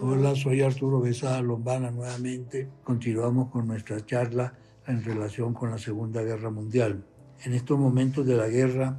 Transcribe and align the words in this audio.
Hola, 0.00 0.34
soy 0.34 0.62
Arturo 0.62 1.00
Besada 1.00 1.42
Lombana 1.42 1.90
nuevamente. 1.90 2.68
Continuamos 2.82 3.50
con 3.50 3.68
nuestra 3.68 4.04
charla 4.04 4.54
en 4.86 5.04
relación 5.04 5.54
con 5.54 5.70
la 5.70 5.78
Segunda 5.78 6.22
Guerra 6.22 6.50
Mundial. 6.50 7.04
En 7.44 7.52
estos 7.52 7.78
momentos 7.78 8.26
de 8.26 8.36
la 8.36 8.48
guerra, 8.48 8.96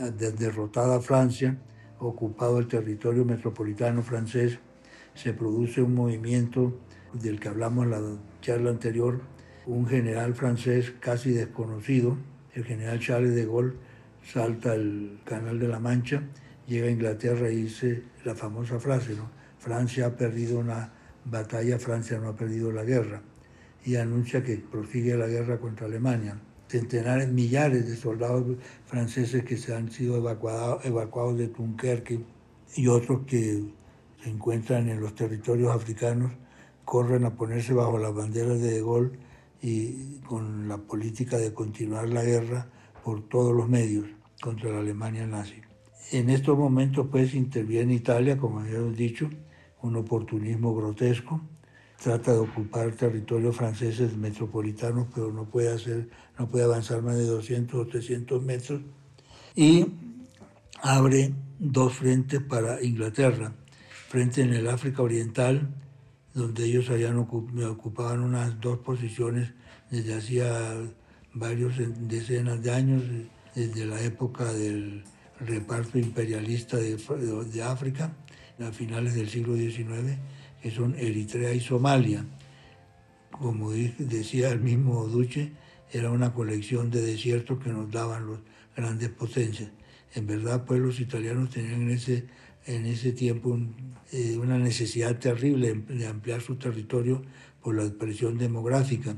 eh, 0.00 0.10
derrotada 0.10 1.00
Francia, 1.00 1.58
ocupado 2.00 2.58
el 2.58 2.66
territorio 2.66 3.24
metropolitano 3.24 4.02
francés, 4.02 4.58
se 5.14 5.32
produce 5.32 5.82
un 5.82 5.94
movimiento 5.94 6.80
del 7.12 7.38
que 7.38 7.48
hablamos 7.48 7.84
en 7.84 7.90
la 7.90 8.00
charla 8.40 8.70
anterior, 8.70 9.20
un 9.66 9.86
general 9.86 10.34
francés 10.34 10.92
casi 10.98 11.30
desconocido, 11.30 12.16
el 12.54 12.64
general 12.64 12.98
Charles 12.98 13.34
de 13.34 13.46
Gaulle, 13.46 13.74
salta 14.24 14.74
el 14.74 15.20
Canal 15.24 15.60
de 15.60 15.68
la 15.68 15.78
Mancha, 15.78 16.22
llega 16.66 16.88
a 16.88 16.90
Inglaterra 16.90 17.50
y 17.50 17.64
dice 17.64 18.02
la 18.24 18.34
famosa 18.34 18.80
frase, 18.80 19.14
¿no? 19.14 19.41
Francia 19.62 20.06
ha 20.06 20.16
perdido 20.16 20.58
una 20.58 20.92
batalla, 21.24 21.78
Francia 21.78 22.18
no 22.18 22.30
ha 22.30 22.34
perdido 22.34 22.72
la 22.72 22.82
guerra, 22.82 23.22
y 23.84 23.94
anuncia 23.94 24.42
que 24.42 24.56
prosigue 24.56 25.16
la 25.16 25.28
guerra 25.28 25.60
contra 25.60 25.86
Alemania. 25.86 26.36
Centenares, 26.66 27.28
millares 27.28 27.88
de 27.88 27.94
soldados 27.94 28.56
franceses 28.86 29.44
que 29.44 29.56
se 29.56 29.72
han 29.72 29.92
sido 29.92 30.16
evacuados, 30.16 31.38
de 31.38 31.48
Dunkerque 31.48 32.24
y 32.74 32.88
otros 32.88 33.20
que 33.24 33.62
se 34.20 34.30
encuentran 34.30 34.88
en 34.88 35.00
los 35.00 35.14
territorios 35.14 35.70
africanos 35.70 36.32
corren 36.84 37.24
a 37.24 37.36
ponerse 37.36 37.72
bajo 37.72 37.98
las 37.98 38.12
banderas 38.12 38.60
de 38.60 38.72
De 38.72 38.80
Gaulle 38.80 39.18
y 39.60 40.18
con 40.26 40.66
la 40.66 40.78
política 40.78 41.38
de 41.38 41.54
continuar 41.54 42.08
la 42.08 42.24
guerra 42.24 42.66
por 43.04 43.28
todos 43.28 43.54
los 43.54 43.68
medios 43.68 44.06
contra 44.40 44.72
la 44.72 44.80
Alemania 44.80 45.24
nazi. 45.24 45.60
En 46.10 46.30
estos 46.30 46.58
momentos 46.58 47.06
pues 47.10 47.32
interviene 47.34 47.94
Italia, 47.94 48.36
como 48.36 48.58
habíamos 48.58 48.96
dicho, 48.96 49.30
un 49.82 49.96
oportunismo 49.96 50.74
grotesco, 50.74 51.40
trata 52.02 52.32
de 52.32 52.38
ocupar 52.38 52.92
territorios 52.92 53.56
franceses 53.56 54.16
metropolitanos, 54.16 55.08
pero 55.14 55.32
no 55.32 55.44
puede, 55.44 55.72
hacer, 55.72 56.08
no 56.38 56.48
puede 56.48 56.64
avanzar 56.64 57.02
más 57.02 57.16
de 57.16 57.26
200 57.26 57.80
o 57.80 57.86
300 57.86 58.42
metros, 58.42 58.80
y 59.54 59.86
abre 60.82 61.34
dos 61.58 61.94
frentes 61.94 62.42
para 62.42 62.82
Inglaterra, 62.82 63.54
frente 64.08 64.42
en 64.42 64.52
el 64.52 64.68
África 64.68 65.02
Oriental, 65.02 65.74
donde 66.34 66.64
ellos 66.64 66.88
habían 66.90 67.18
ocupaban 67.18 68.20
unas 68.20 68.58
dos 68.60 68.78
posiciones 68.78 69.52
desde 69.90 70.14
hacía 70.14 70.74
varios 71.34 71.74
decenas 72.08 72.62
de 72.62 72.72
años, 72.72 73.02
desde 73.54 73.84
la 73.84 74.00
época 74.00 74.52
del 74.52 75.04
reparto 75.40 75.98
imperialista 75.98 76.78
de, 76.78 76.96
de 76.96 77.62
África, 77.62 78.12
a 78.60 78.72
finales 78.72 79.14
del 79.14 79.28
siglo 79.28 79.56
XIX, 79.56 80.18
que 80.62 80.70
son 80.70 80.94
Eritrea 80.96 81.52
y 81.52 81.60
Somalia. 81.60 82.24
Como 83.30 83.72
decía 83.72 84.50
el 84.50 84.60
mismo 84.60 85.06
Duce, 85.06 85.52
era 85.90 86.10
una 86.10 86.32
colección 86.32 86.90
de 86.90 87.02
desiertos 87.02 87.62
que 87.62 87.70
nos 87.70 87.90
daban 87.90 88.30
las 88.30 88.40
grandes 88.76 89.10
potencias. 89.10 89.70
En 90.14 90.26
verdad, 90.26 90.64
pues 90.64 90.80
los 90.80 91.00
italianos 91.00 91.50
tenían 91.50 91.82
en 91.82 91.90
ese, 91.90 92.26
en 92.66 92.86
ese 92.86 93.12
tiempo 93.12 93.58
eh, 94.12 94.36
una 94.36 94.58
necesidad 94.58 95.18
terrible 95.18 95.74
de 95.74 96.06
ampliar 96.06 96.40
su 96.40 96.56
territorio 96.56 97.22
por 97.62 97.74
la 97.74 97.90
presión 97.90 98.38
demográfica. 98.38 99.16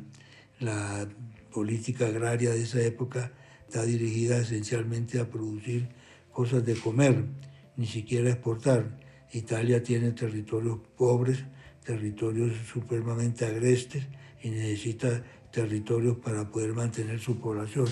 La 0.60 1.08
política 1.52 2.06
agraria 2.06 2.50
de 2.50 2.62
esa 2.62 2.80
época 2.80 3.32
está 3.66 3.84
dirigida 3.84 4.38
esencialmente 4.38 5.18
a 5.18 5.28
producir 5.28 5.88
cosas 6.32 6.64
de 6.64 6.74
comer, 6.74 7.24
ni 7.76 7.86
siquiera 7.86 8.30
exportar. 8.30 9.03
Italia 9.34 9.82
tiene 9.82 10.12
territorios 10.12 10.78
pobres, 10.96 11.44
territorios 11.84 12.52
supremamente 12.72 13.44
agrestes 13.44 14.06
y 14.42 14.50
necesita 14.50 15.24
territorios 15.50 16.18
para 16.18 16.50
poder 16.50 16.72
mantener 16.72 17.18
su 17.18 17.38
población. 17.40 17.86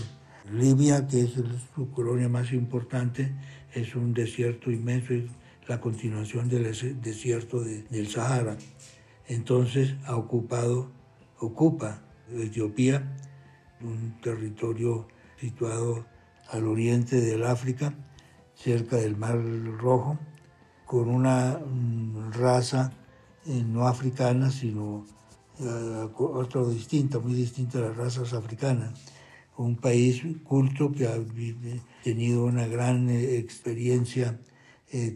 Libia, 0.52 1.06
que 1.06 1.22
es 1.22 1.32
su 1.74 1.90
colonia 1.90 2.28
más 2.28 2.52
importante, 2.52 3.32
es 3.74 3.94
un 3.96 4.14
desierto 4.14 4.70
inmenso, 4.70 5.14
es 5.14 5.24
la 5.66 5.80
continuación 5.80 6.48
del 6.48 6.64
desierto 7.00 7.62
del 7.62 8.08
Sahara. 8.08 8.56
Entonces 9.26 9.94
ha 10.04 10.16
ocupado, 10.16 10.92
ocupa 11.38 12.02
Etiopía, 12.32 13.16
un 13.80 14.20
territorio 14.20 15.08
situado 15.40 16.06
al 16.50 16.66
oriente 16.66 17.20
del 17.20 17.44
África, 17.44 17.94
cerca 18.54 18.96
del 18.96 19.16
Mar 19.16 19.40
Rojo, 19.78 20.18
con 20.92 21.08
una 21.08 21.58
mm, 21.58 22.32
raza 22.32 22.92
eh, 23.46 23.64
no 23.66 23.88
africana, 23.88 24.50
sino 24.50 25.06
eh, 25.58 26.08
otra 26.18 26.66
distinta, 26.66 27.18
muy 27.18 27.32
distinta 27.32 27.78
a 27.78 27.80
las 27.80 27.96
razas 27.96 28.34
africanas. 28.34 28.92
Un 29.56 29.76
país 29.76 30.22
culto 30.44 30.92
que 30.92 31.06
ha 31.06 31.18
tenido 32.04 32.44
una 32.44 32.66
gran 32.66 33.08
eh, 33.08 33.38
experiencia 33.38 34.38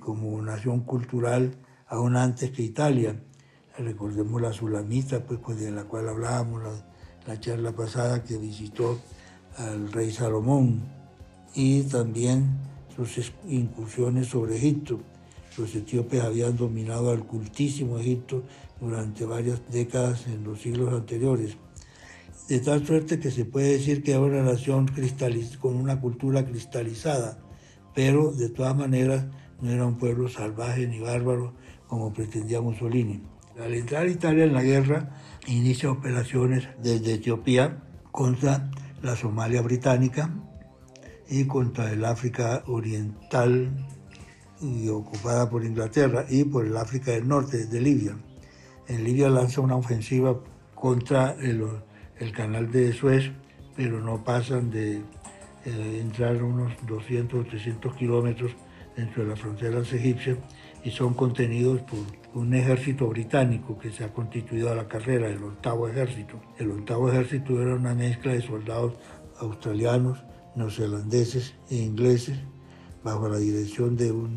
como 0.00 0.40
nación 0.40 0.80
cultural 0.80 1.54
aún 1.88 2.16
antes 2.16 2.52
que 2.52 2.62
Italia. 2.62 3.22
Recordemos 3.76 4.40
la 4.40 4.54
Sulamita, 4.54 5.26
pues, 5.26 5.40
pues 5.44 5.60
de 5.60 5.72
la 5.72 5.84
cual 5.84 6.08
hablábamos 6.08 6.62
la, 6.62 6.86
la 7.26 7.38
charla 7.38 7.72
pasada 7.72 8.24
que 8.24 8.38
visitó 8.38 8.98
al 9.58 9.92
rey 9.92 10.10
Salomón 10.10 10.86
y 11.54 11.82
también 11.82 12.56
sus 12.96 13.30
incursiones 13.46 14.28
sobre 14.28 14.56
Egipto 14.56 15.00
los 15.58 15.74
etíopes 15.74 16.22
habían 16.22 16.56
dominado 16.56 17.10
al 17.10 17.24
cultísimo 17.24 17.98
Egipto 17.98 18.44
durante 18.80 19.24
varias 19.24 19.60
décadas 19.70 20.26
en 20.26 20.44
los 20.44 20.60
siglos 20.60 20.92
anteriores. 20.92 21.56
De 22.48 22.60
tal 22.60 22.86
suerte 22.86 23.18
que 23.18 23.30
se 23.30 23.44
puede 23.44 23.72
decir 23.72 24.02
que 24.02 24.12
era 24.12 24.20
una 24.20 24.42
nación 24.42 24.86
con 25.60 25.76
una 25.76 26.00
cultura 26.00 26.44
cristalizada, 26.44 27.38
pero 27.94 28.32
de 28.32 28.50
todas 28.50 28.76
maneras 28.76 29.26
no 29.60 29.70
era 29.70 29.86
un 29.86 29.98
pueblo 29.98 30.28
salvaje 30.28 30.86
ni 30.86 31.00
bárbaro 31.00 31.54
como 31.88 32.12
pretendía 32.12 32.60
Mussolini. 32.60 33.22
Al 33.58 33.72
entrar 33.74 34.06
Italia 34.06 34.44
en 34.44 34.52
la 34.52 34.62
guerra, 34.62 35.10
inicia 35.46 35.90
operaciones 35.90 36.68
desde 36.82 37.14
Etiopía 37.14 37.82
contra 38.12 38.70
la 39.02 39.16
Somalia 39.16 39.62
británica 39.62 40.30
y 41.28 41.46
contra 41.46 41.90
el 41.92 42.04
África 42.04 42.62
Oriental 42.66 43.70
y 44.60 44.88
ocupada 44.88 45.48
por 45.48 45.64
Inglaterra 45.64 46.24
y 46.28 46.44
por 46.44 46.66
el 46.66 46.76
África 46.76 47.12
del 47.12 47.28
Norte, 47.28 47.58
desde 47.58 47.80
Libia. 47.80 48.16
En 48.88 49.04
Libia 49.04 49.28
lanza 49.28 49.60
una 49.60 49.76
ofensiva 49.76 50.38
contra 50.74 51.32
el, 51.40 51.62
canal 52.32 52.70
de 52.70 52.92
Suez, 52.92 53.32
pero 53.74 54.00
no 54.00 54.22
pasan 54.24 54.70
de 54.70 54.98
eh, 55.64 55.98
entrar 56.00 56.42
unos 56.42 56.72
200 56.86 57.40
o 57.40 57.48
300 57.48 57.94
kilómetros 57.96 58.52
dentro 58.96 59.24
de 59.24 59.30
las 59.30 59.40
fronteras 59.40 59.92
egipcias 59.92 60.38
y 60.84 60.90
son 60.90 61.14
contenidos 61.14 61.82
por 61.82 61.98
un 62.34 62.54
ejército 62.54 63.08
británico 63.08 63.78
que 63.78 63.90
se 63.90 64.04
ha 64.04 64.12
constituido 64.12 64.70
a 64.70 64.74
la 64.74 64.86
carrera, 64.86 65.28
el 65.28 65.42
octavo 65.42 65.88
ejército. 65.88 66.40
El 66.58 66.70
octavo 66.70 67.10
ejército 67.10 67.60
era 67.60 67.74
una 67.74 67.94
mezcla 67.94 68.32
de 68.32 68.42
soldados 68.42 68.94
australianos, 69.38 70.24
neozelandeses 70.54 71.54
e 71.70 71.76
ingleses 71.76 72.38
bajo 73.06 73.28
la 73.28 73.38
dirección 73.38 73.96
de 73.96 74.10
un, 74.10 74.36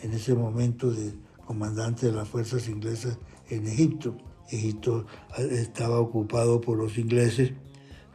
en 0.00 0.14
ese 0.14 0.34
momento, 0.34 0.90
de 0.90 1.12
comandante 1.44 2.06
de 2.06 2.12
las 2.12 2.26
fuerzas 2.26 2.66
inglesas 2.66 3.18
en 3.50 3.66
Egipto. 3.66 4.16
Egipto 4.48 5.04
estaba 5.36 6.00
ocupado 6.00 6.58
por 6.62 6.78
los 6.78 6.96
ingleses 6.96 7.52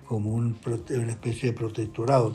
como 0.07 0.33
un, 0.33 0.57
una 0.65 1.11
especie 1.11 1.51
de 1.51 1.55
protectorado, 1.55 2.33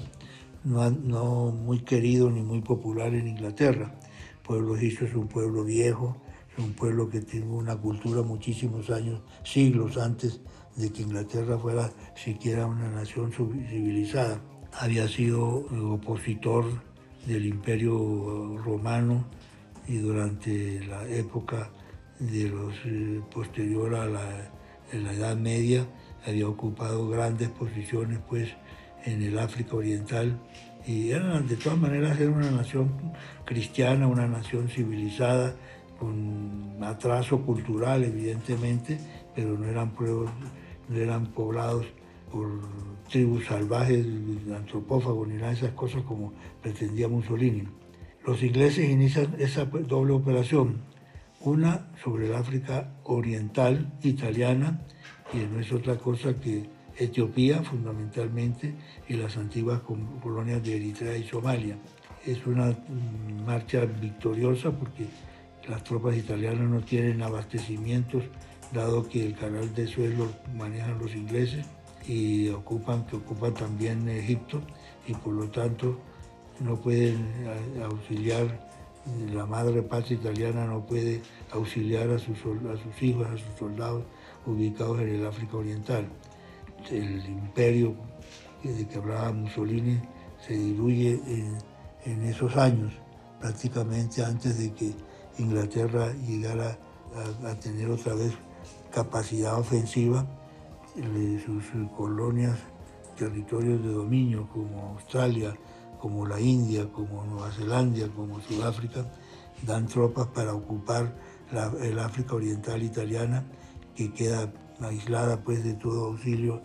no, 0.63 0.89
no, 0.91 1.51
muy 1.51 1.81
querido 1.81 2.31
ni 2.31 2.41
muy 2.41 2.61
popular 2.61 3.13
en 3.15 3.27
Inglaterra. 3.27 3.99
Pueblo 4.45 4.77
egipcio 4.77 5.09
es 5.09 5.15
un 5.17 5.27
pueblo 5.27 5.65
viejo, 5.65 6.17
es 6.53 6.63
un 6.63 6.73
pueblo 6.73 7.09
que 7.09 7.21
tiene 7.21 7.47
una 7.47 7.77
cultura 7.77 8.23
muchísimos 8.23 8.91
años, 8.91 9.23
siglos 9.43 9.99
antes 9.99 10.41
de 10.77 10.93
que 10.93 11.03
Inglaterra 11.03 11.59
fuera 11.59 11.91
siquiera 12.15 12.67
una 12.67 12.89
nación 12.91 13.33
civilizada. 13.33 14.41
Había 14.73 15.09
sido 15.09 15.67
opositor 15.91 16.65
del 17.27 17.47
imperio 17.47 18.57
romano 18.65 19.25
y 19.89 19.99
durante 19.99 20.85
la 20.87 21.07
época 21.09 21.71
de 22.19 22.49
los 22.49 22.75
eh, 22.85 23.21
posterior 23.33 23.95
a 23.95 24.07
la, 24.07 24.51
Edad 24.93 25.37
Media 25.37 25.85
había 26.27 26.49
ocupado 26.49 27.09
grandes 27.09 27.49
posiciones 27.51 28.21
pues 28.29 28.49
en 29.05 29.23
el 29.23 29.39
África 29.39 29.77
Oriental 29.77 30.39
y 30.87 31.11
eran 31.11 31.47
de 31.49 31.57
todas 31.57 31.79
maneras 31.79 32.19
era 32.21 32.31
una 32.31 32.51
nación 32.51 32.93
cristiana, 33.45 34.07
una 34.07 34.29
nación 34.29 34.69
civilizada 34.69 35.55
con 35.99 36.79
atraso 36.83 37.43
cultural 37.43 38.05
evidentemente, 38.05 38.99
pero 39.35 39.59
no 39.59 39.67
eran 39.67 39.93
no 39.99 40.97
eran 40.97 41.27
poblados 41.27 41.87
por 42.31 42.61
tribus 43.11 43.47
salvajes, 43.47 44.05
antropófagos, 44.55 45.29
ni 45.29 45.35
nada 45.35 45.49
de 45.49 45.55
esas 45.55 45.73
cosas 45.73 46.03
como 46.03 46.33
pretendía 46.63 47.09
Mussolini. 47.09 47.65
Los 48.25 48.43
ingleses 48.43 48.89
inician 48.89 49.35
esa 49.39 49.65
doble 49.65 50.13
operación, 50.13 50.81
Una 51.41 51.89
sobre 52.03 52.27
el 52.27 52.35
África 52.35 52.95
oriental 53.05 53.93
italiana, 54.03 54.81
y 55.33 55.39
no 55.39 55.61
es 55.61 55.73
otra 55.73 55.97
cosa 55.97 56.35
que 56.41 56.69
Etiopía 56.99 57.63
fundamentalmente 57.63 58.75
y 59.07 59.15
las 59.15 59.37
antiguas 59.37 59.83
colonias 60.23 60.65
de 60.65 60.77
Eritrea 60.77 61.17
y 61.17 61.25
Somalia. 61.25 61.77
Es 62.25 62.45
una 62.47 62.71
mm, 62.71 63.45
marcha 63.45 63.85
victoriosa 63.85 64.71
porque 64.71 65.07
las 65.69 65.85
tropas 65.85 66.17
italianas 66.17 66.69
no 66.69 66.81
tienen 66.81 67.23
abastecimientos, 67.23 68.25
dado 68.73 69.07
que 69.07 69.27
el 69.27 69.35
canal 69.35 69.73
de 69.75 69.87
suelo 69.87 70.33
manejan 70.55 70.99
los 70.99 71.15
ingleses 71.15 71.67
y 72.07 72.49
ocupan, 72.51 73.07
que 73.07 73.17
ocupan 73.17 73.55
también 73.55 74.09
Egipto 74.09 74.61
y 75.07 75.15
por 75.15 75.35
lo 75.35 75.49
tanto 75.51 75.99
no 76.61 76.77
pueden 76.77 77.33
auxiliar, 77.83 78.67
la 79.33 79.47
madre 79.47 79.83
patria 79.83 80.17
italiana 80.17 80.67
no 80.67 80.85
puede 80.85 81.23
auxiliar 81.53 82.11
a 82.11 82.19
sus, 82.19 82.39
a 82.39 82.83
sus 82.83 83.03
hijos, 83.03 83.27
a 83.27 83.33
sus 83.33 83.59
soldados 83.59 84.05
ubicados 84.47 85.01
en 85.01 85.09
el 85.09 85.27
África 85.27 85.57
Oriental. 85.57 86.09
El 86.91 87.25
imperio 87.27 87.95
de 88.63 88.87
que 88.87 88.99
hablaba 88.99 89.33
Mussolini 89.33 90.01
se 90.47 90.55
diluye 90.55 91.21
en, 92.05 92.23
esos 92.25 92.57
años, 92.57 92.93
prácticamente 93.41 94.25
antes 94.25 94.59
de 94.59 94.73
que 94.73 94.93
Inglaterra 95.39 96.13
llegara 96.27 96.79
a, 97.45 97.55
tener 97.57 97.91
otra 97.91 98.15
vez 98.15 98.33
capacidad 98.93 99.59
ofensiva, 99.59 100.25
sus 101.45 101.91
colonias, 101.97 102.59
territorios 103.19 103.83
de 103.83 103.93
dominio 103.93 104.49
como 104.49 104.95
Australia, 104.95 105.55
como 106.01 106.27
la 106.27 106.41
India, 106.41 106.91
como 106.93 107.25
Nueva 107.25 107.51
Zelanda, 107.51 108.09
como 108.15 108.41
Sudáfrica, 108.41 109.05
dan 109.63 109.87
tropas 109.87 110.29
para 110.29 110.55
ocupar 110.55 111.15
el 111.83 111.99
África 111.99 112.35
Oriental 112.35 112.83
italiana, 112.83 113.45
que 113.95 114.13
queda 114.13 114.53
aislada 114.81 115.43
pues 115.43 115.65
de 115.65 115.75
todo 115.75 116.07
auxilio 116.07 116.63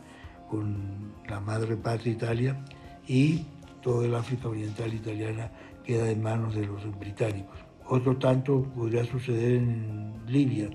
con 0.49 1.13
la 1.29 1.39
madre 1.39 1.77
patria 1.77 2.13
Italia 2.13 2.65
y 3.07 3.45
todo 3.81 4.03
el 4.03 4.13
África 4.15 4.49
Oriental 4.49 4.93
italiana 4.93 5.51
queda 5.83 6.09
en 6.09 6.21
manos 6.21 6.55
de 6.55 6.65
los 6.65 6.83
británicos. 6.99 7.57
Otro 7.87 8.17
tanto 8.17 8.63
podría 8.75 9.05
suceder 9.05 9.53
en 9.53 10.13
Libia, 10.27 10.69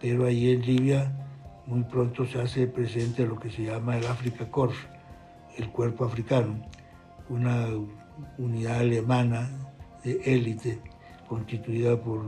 pero 0.00 0.26
ahí 0.26 0.50
en 0.50 0.62
Libia 0.62 1.29
muy 1.66 1.84
pronto 1.84 2.26
se 2.26 2.40
hace 2.40 2.66
presente 2.66 3.26
lo 3.26 3.38
que 3.38 3.50
se 3.50 3.64
llama 3.64 3.96
el 3.96 4.06
Africa 4.06 4.50
Corps, 4.50 4.76
el 5.56 5.70
cuerpo 5.70 6.04
africano, 6.04 6.62
una 7.28 7.68
unidad 8.38 8.78
alemana 8.78 9.50
de 10.02 10.20
élite 10.24 10.80
constituida 11.28 12.00
por 12.00 12.24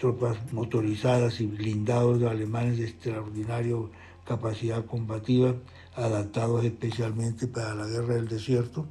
tropas 0.00 0.36
motorizadas 0.52 1.40
y 1.40 1.46
blindados 1.46 2.20
de 2.20 2.28
alemanes 2.28 2.78
de 2.78 2.84
extraordinario 2.84 3.90
capacidad 4.24 4.84
combativa, 4.84 5.54
adaptados 5.94 6.64
especialmente 6.64 7.46
para 7.46 7.74
la 7.74 7.86
guerra 7.86 8.14
del 8.14 8.28
desierto, 8.28 8.86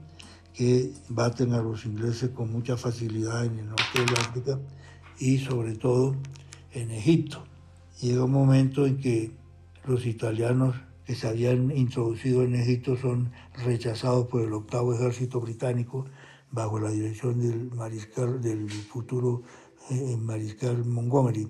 que 0.54 0.92
baten 1.10 1.54
a 1.54 1.62
los 1.62 1.86
ingleses 1.86 2.32
con 2.32 2.52
mucha 2.52 2.76
facilidad 2.78 3.46
en 3.46 3.60
el 3.60 3.68
norte 3.68 4.00
del 4.00 4.16
África 4.18 4.60
y 5.20 5.38
sobre 5.38 5.76
todo 5.76 6.16
en 6.72 6.90
Egipto. 6.92 7.44
Llega 8.02 8.24
un 8.24 8.32
momento 8.32 8.88
en 8.88 8.98
que 8.98 9.32
los 9.88 10.06
italianos 10.06 10.76
que 11.06 11.16
se 11.16 11.28
habían 11.28 11.72
introducido 11.72 12.44
en 12.44 12.56
Egipto 12.56 12.98
son 12.98 13.32
rechazados 13.66 14.28
por 14.28 14.42
el 14.42 14.54
octavo 14.54 14.94
ejército 14.94 15.40
británico 15.40 16.06
bajo 16.52 16.80
la 16.80 16.92
dirección 16.92 17.40
del 17.40 17.72
mariscal 17.74 18.42
del 18.42 18.70
futuro 18.70 19.44
eh, 19.90 20.18
mariscal 20.18 20.86
Montgomery 20.86 21.48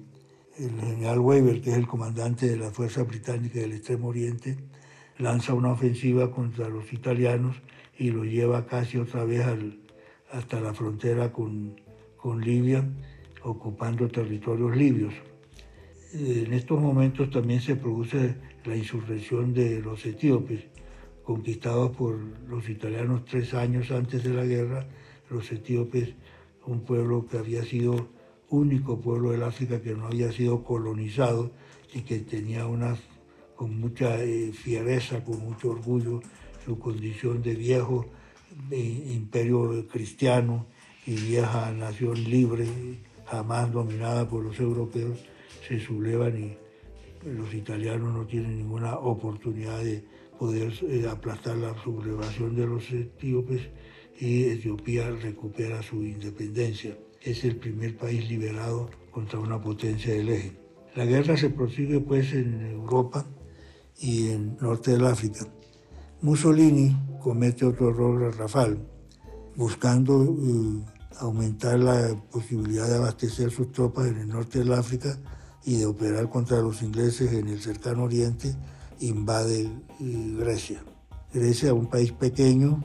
el 0.60 0.72
general 0.80 1.20
Weber, 1.20 1.62
que 1.62 1.72
es 1.72 1.78
el 1.78 1.88
comandante 1.88 2.48
de 2.48 2.58
la 2.58 2.72
Fuerza 2.72 3.04
Británica 3.04 3.60
del 3.60 3.74
Extremo 3.74 4.08
Oriente, 4.08 4.58
lanza 5.20 5.54
una 5.54 5.72
ofensiva 5.72 6.32
contra 6.32 6.68
los 6.68 6.92
italianos 6.94 7.58
y 7.98 8.12
los 8.12 8.26
lleva 8.26 8.66
casi 8.66 8.98
otra 8.98 9.24
vez 9.24 9.46
hasta 10.32 10.60
la 10.60 10.74
frontera 10.74 11.32
con, 11.32 11.80
con 12.18 12.42
Libia, 12.42 12.88
ocupando 13.44 14.08
territorios 14.08 14.76
libios. 14.76 15.14
En 16.14 16.54
estos 16.54 16.80
momentos 16.80 17.30
también 17.30 17.60
se 17.60 17.76
produce 17.76 18.36
la 18.64 18.76
insurrección 18.76 19.54
de 19.54 19.82
los 19.82 20.06
etíopes, 20.06 20.64
conquistados 21.24 21.96
por 21.96 22.18
los 22.48 22.70
italianos 22.70 23.26
tres 23.26 23.54
años 23.54 23.92
antes 23.92 24.24
de 24.24 24.34
la 24.34 24.46
guerra. 24.46 24.88
Los 25.30 25.52
etíopes, 25.52 26.14
un 26.66 26.82
pueblo 26.82 27.26
que 27.28 27.38
había 27.38 27.64
sido 27.64 28.08
único 28.50 29.02
pueblo 29.02 29.32
del 29.32 29.44
África 29.44 29.82
que 29.82 29.94
no 29.94 30.08
había 30.08 30.32
sido 30.32 30.64
colonizado 30.64 31.52
y 31.94 32.02
que 32.02 32.20
tenía 32.20 32.66
una, 32.66 32.98
con 33.56 33.78
mucha 33.78 34.24
eh, 34.24 34.54
fiereza, 34.54 35.26
con 35.26 35.40
mucho 35.42 35.72
orgullo, 35.72 36.22
su 36.66 36.80
condición 36.80 37.42
de 37.42 37.56
viejo 37.56 38.06
imperio 38.72 39.88
cristiano 39.88 40.68
y 41.06 41.16
vieja 41.16 41.72
nación 41.72 42.24
libre, 42.24 42.66
jamás 43.26 43.72
dominada 43.72 44.28
por 44.28 44.44
los 44.44 44.60
europeos, 44.60 45.20
se 45.68 45.80
sublevan 45.80 46.38
y 46.38 46.58
los 47.28 47.54
italianos 47.54 48.14
no 48.14 48.26
tienen 48.26 48.58
ninguna 48.58 48.96
oportunidad 48.98 49.84
de 49.84 50.04
poder 50.40 50.74
eh, 50.84 51.08
aplastar 51.10 51.58
la 51.58 51.76
sublevación 51.84 52.56
de 52.56 52.68
los 52.68 52.90
etíopes 52.92 53.62
y 54.20 54.46
Etiopía 54.46 55.10
recupera 55.12 55.82
su 55.82 56.04
independencia 56.04 56.98
es 57.22 57.44
el 57.44 57.58
primer 57.58 57.98
país 57.98 58.30
liberado 58.30 58.90
contra 59.12 59.40
una 59.40 59.62
potencia 59.62 60.14
del 60.14 60.30
eje. 60.30 60.58
La 60.96 61.06
guerra 61.06 61.38
se 61.38 61.50
prosigue 61.50 62.00
pues 62.00 62.34
en 62.34 62.66
Europa 62.66 63.26
y 64.00 64.30
en 64.30 64.58
norte 64.62 64.92
del 64.92 65.06
África. 65.06 65.46
Mussolini 66.22 66.96
comete 67.22 67.66
otro 67.66 67.90
error 67.90 68.20
garrafal, 68.20 68.80
buscando 69.56 70.24
eh, 70.24 70.84
aumentar 71.20 71.80
la 71.80 72.16
posibilidad 72.32 72.88
de 72.88 72.96
abastecer 72.96 73.52
sus 73.52 73.72
tropas 73.72 74.08
en 74.08 74.18
el 74.18 74.28
norte 74.28 74.60
del 74.60 74.74
África 74.74 75.18
y 75.66 75.78
de 75.78 75.86
operar 75.86 76.30
contra 76.30 76.62
los 76.62 76.82
ingleses 76.82 77.34
en 77.34 77.48
el 77.48 77.62
cercano 77.62 78.04
oriente, 78.04 78.56
invade 79.00 79.70
eh, 80.00 80.36
Grecia. 80.38 80.84
Grecia, 81.34 81.74
un 81.74 81.88
país 81.88 82.12
pequeño, 82.12 82.82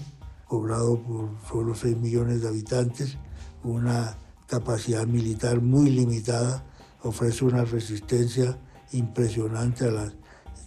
poblado 0.49 1.01
por 1.03 1.31
solo 1.49 1.75
6 1.75 1.97
millones 1.99 2.43
de 2.43 2.49
habitantes, 2.49 3.17
una 3.65 4.17
capacidad 4.47 5.07
militar 5.07 5.61
muy 5.61 5.91
limitada, 5.91 6.65
ofrece 7.03 7.45
una 7.45 7.65
resistencia 7.65 8.59
impresionante 8.93 9.87
a 9.87 9.91
las 9.91 10.13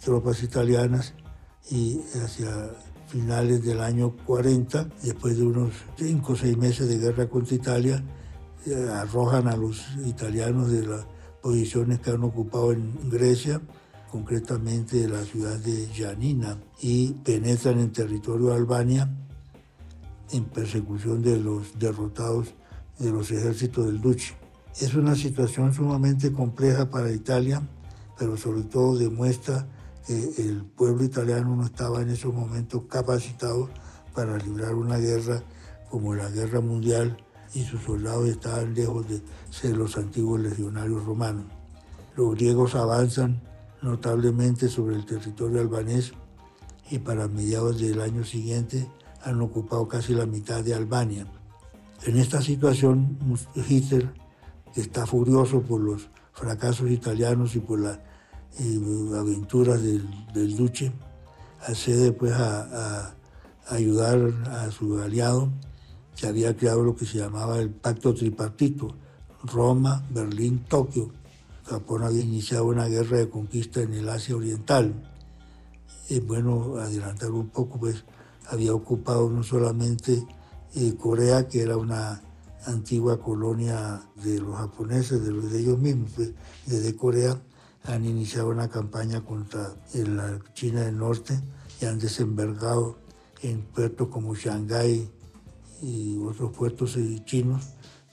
tropas 0.03 0.41
italianas 0.43 1.13
y 1.69 2.01
hacia 2.23 2.71
finales 3.07 3.63
del 3.63 3.81
año 3.81 4.15
40, 4.25 4.89
después 5.03 5.37
de 5.37 5.43
unos 5.43 5.73
5 5.97 6.33
o 6.33 6.35
6 6.35 6.57
meses 6.57 6.87
de 6.87 6.97
guerra 6.97 7.29
contra 7.29 7.55
Italia, 7.55 8.03
eh, 8.65 8.89
arrojan 8.91 9.47
a 9.47 9.55
los 9.55 9.85
italianos 10.05 10.71
de 10.71 10.87
las 10.87 11.05
posiciones 11.45 11.99
que 11.99 12.09
han 12.09 12.23
ocupado 12.23 12.71
en 12.71 12.91
Grecia, 13.07 13.61
concretamente 14.11 15.07
la 15.07 15.23
ciudad 15.23 15.59
de 15.59 15.87
Janina, 15.95 16.57
y 16.81 17.13
penetran 17.23 17.79
en 17.81 17.91
territorio 17.91 18.47
de 18.47 18.55
Albania 18.55 19.07
en 20.31 20.45
persecución 20.45 21.21
de 21.21 21.37
los 21.37 21.77
derrotados 21.77 22.55
de 22.97 23.11
los 23.11 23.29
ejércitos 23.29 23.85
del 23.85 24.01
Duce. 24.01 24.33
Es 24.81 24.95
una 24.95 25.13
situación 25.13 25.71
sumamente 25.71 26.31
compleja 26.31 26.89
para 26.89 27.11
Italia, 27.11 27.61
pero 28.17 28.37
sobre 28.37 28.63
todo 28.63 28.97
demuestra 28.97 29.67
que 30.07 30.17
el 30.39 30.65
pueblo 30.65 31.03
italiano 31.03 31.55
no 31.55 31.65
estaba 31.65 32.01
en 32.01 32.09
esos 32.09 32.33
momentos 32.33 32.81
capacitado 32.89 33.69
para 34.15 34.35
librar 34.39 34.73
una 34.73 34.97
guerra 34.97 35.43
como 35.91 36.15
la 36.15 36.27
guerra 36.27 36.59
mundial 36.59 37.23
y 37.53 37.63
sus 37.63 37.81
soldados 37.81 38.27
estaban 38.27 38.73
lejos 38.73 39.07
de 39.07 39.21
ser 39.49 39.77
los 39.77 39.97
antiguos 39.97 40.39
legionarios 40.39 41.05
romanos. 41.05 41.45
Los 42.15 42.35
griegos 42.35 42.75
avanzan 42.75 43.41
notablemente 43.81 44.67
sobre 44.67 44.95
el 44.95 45.05
territorio 45.05 45.61
albanés 45.61 46.13
y 46.89 46.99
para 46.99 47.27
mediados 47.27 47.79
del 47.79 48.01
año 48.01 48.23
siguiente 48.23 48.89
han 49.23 49.41
ocupado 49.41 49.87
casi 49.87 50.13
la 50.13 50.25
mitad 50.25 50.63
de 50.63 50.73
Albania. 50.73 51.27
En 52.03 52.17
esta 52.17 52.41
situación, 52.41 53.17
Hitler 53.55 54.13
está 54.75 55.05
furioso 55.05 55.61
por 55.61 55.81
los 55.81 56.09
fracasos 56.33 56.91
italianos 56.91 57.55
y 57.55 57.59
por 57.59 57.79
las 57.79 57.97
eh, 58.59 58.79
aventuras 59.17 59.81
del, 59.81 60.55
Duce, 60.55 60.91
accede 61.67 62.11
pues 62.11 62.33
a, 62.33 63.15
ayudar 63.67 64.31
a 64.51 64.69
su 64.69 64.99
aliado, 64.99 65.49
que 66.15 66.27
había 66.27 66.55
creado 66.55 66.83
lo 66.83 66.95
que 66.95 67.05
se 67.05 67.17
llamaba 67.17 67.59
el 67.59 67.69
pacto 67.69 68.13
tripartito, 68.13 68.95
Roma, 69.43 70.05
Berlín, 70.09 70.65
Tokio. 70.67 71.11
Japón 71.65 72.03
había 72.03 72.21
iniciado 72.21 72.65
una 72.65 72.87
guerra 72.87 73.17
de 73.17 73.29
conquista 73.29 73.81
en 73.81 73.93
el 73.93 74.07
Asia 74.07 74.35
Oriental. 74.35 74.93
Y 76.09 76.19
bueno, 76.19 76.77
adelantar 76.77 77.31
un 77.31 77.49
poco, 77.49 77.79
pues 77.79 78.03
había 78.47 78.73
ocupado 78.73 79.29
no 79.29 79.43
solamente 79.43 80.25
Corea, 80.99 81.47
que 81.47 81.61
era 81.61 81.77
una 81.77 82.21
antigua 82.65 83.19
colonia 83.19 84.01
de 84.15 84.39
los 84.39 84.57
japoneses, 84.57 85.23
de 85.23 85.59
ellos 85.59 85.79
mismos, 85.79 86.11
pues, 86.15 86.33
desde 86.65 86.95
Corea, 86.95 87.39
han 87.85 88.05
iniciado 88.05 88.49
una 88.49 88.67
campaña 88.67 89.23
contra 89.23 89.73
la 89.93 90.39
China 90.53 90.81
del 90.81 90.97
Norte 90.97 91.39
y 91.79 91.85
han 91.85 91.99
desembarcado 91.99 92.97
en 93.41 93.61
puertos 93.61 94.07
como 94.09 94.35
Shanghái 94.35 95.09
y 95.81 96.17
otros 96.17 96.51
puertos 96.51 96.97
chinos 97.25 97.63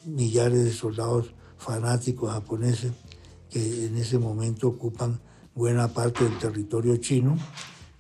millares 0.05 0.65
de 0.65 0.73
soldados 0.73 1.33
fanáticos 1.59 2.33
japoneses 2.33 2.93
que 3.51 3.87
en 3.87 3.97
ese 3.97 4.19
momento 4.19 4.69
ocupan 4.69 5.21
buena 5.55 5.89
parte 5.89 6.25
del 6.25 6.39
territorio 6.39 6.97
chino, 6.97 7.37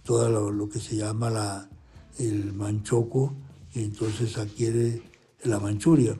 todo 0.02 0.50
lo, 0.50 0.68
que 0.68 0.80
se 0.80 0.96
llama 0.96 1.30
la, 1.30 1.68
el 2.18 2.52
Manchoco, 2.54 3.34
y 3.74 3.84
entonces 3.84 4.38
adquiere 4.38 5.02
la 5.44 5.60
Manchuria, 5.60 6.18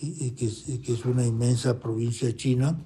y, 0.00 0.30
que, 0.32 0.46
es 0.46 1.04
una 1.04 1.24
inmensa 1.24 1.78
provincia 1.78 2.34
china, 2.36 2.76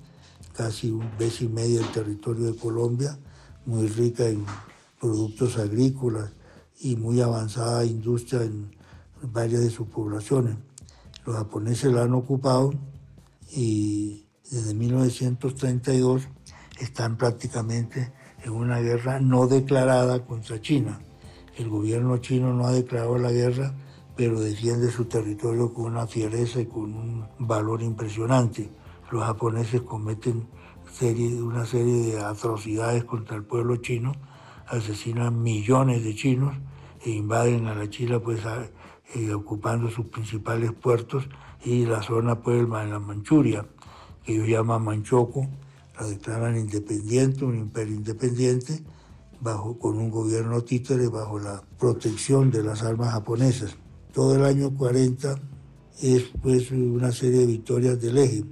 casi 0.52 0.90
un 0.90 1.16
vez 1.19 1.40
y 1.40 1.49
medio 1.49 1.81
del 1.81 1.90
territorio 1.93 2.47
de 2.47 2.57
Colombia, 2.57 3.19
muy 3.64 3.87
rica 3.88 4.28
en 4.28 4.45
productos 5.00 5.57
agrícolas 5.57 6.31
y 6.81 6.97
muy 6.97 7.21
avanzada 7.21 7.85
industria 7.85 8.43
en 8.43 8.71
varias 9.33 9.62
de 9.62 9.71
sus 9.71 9.88
poblaciones. 9.88 10.57
Los 11.26 11.37
japoneses 11.37 11.93
la 11.93 12.02
han 12.02 12.14
ocupado 12.14 12.73
y 13.50 14.26
desde 14.50 14.75
1932 14.75 16.28
están 16.81 17.16
prácticamente 17.16 18.12
en 18.43 18.52
una 18.52 18.81
guerra 18.81 19.21
no 19.21 19.47
declarada 19.47 20.25
contra 20.26 20.61
China. 20.61 21.00
El 21.57 21.69
gobierno 21.69 22.19
chino 22.19 22.52
no 22.52 22.66
ha 22.66 22.73
declarado 22.73 23.16
la 23.19 23.33
guerra, 23.33 23.75
pero 24.16 24.40
defiende 24.40 24.90
su 24.90 25.07
territorio 25.07 25.73
con 25.73 25.87
una 25.87 26.07
fiereza 26.07 26.61
y 26.61 26.66
con 26.66 26.95
un 26.95 27.26
valor 27.38 27.83
impresionante. 27.83 28.69
Los 29.11 29.25
japoneses 29.25 29.83
cometen 29.83 30.47
una 31.43 31.66
serie 31.66 32.12
de 32.12 32.21
atrocidades 32.21 33.04
contra 33.04 33.37
el 33.37 33.45
pueblo 33.45 33.76
chino, 33.76 34.12
asesinan 34.66 35.43
millones 35.43 36.04
de 36.04 36.14
chinos 36.14 36.54
e 37.04 37.11
invaden 37.11 37.66
a 37.66 37.75
la 37.75 37.90
China 37.90 38.21
pues, 38.21 38.40
eh, 39.15 39.33
ocupando 39.35 39.91
sus 39.91 40.07
principales 40.07 40.73
puertos 40.73 41.29
y 41.65 41.87
la 41.87 42.03
zona 42.03 42.41
pues, 42.41 42.63
de 42.63 42.69
la 42.69 42.99
Manchuria, 42.99 43.67
que 44.25 44.35
ellos 44.35 44.49
llaman 44.49 44.85
Manchoco, 44.85 45.49
la 45.99 46.07
declaran 46.07 46.57
independiente, 46.57 47.45
un 47.45 47.57
imperio 47.57 47.95
independiente, 47.95 48.83
bajo, 49.41 49.79
con 49.79 49.99
un 49.99 50.11
gobierno 50.11 50.63
títere 50.63 51.09
bajo 51.09 51.39
la 51.39 51.63
protección 51.79 52.51
de 52.51 52.63
las 52.63 52.83
armas 52.83 53.13
japonesas. 53.13 53.77
Todo 54.13 54.37
el 54.37 54.45
año 54.45 54.75
40 54.75 55.39
es 56.01 56.25
pues 56.43 56.71
una 56.71 57.13
serie 57.13 57.41
de 57.41 57.47
victorias 57.47 58.01
del 58.01 58.19
eje. 58.19 58.45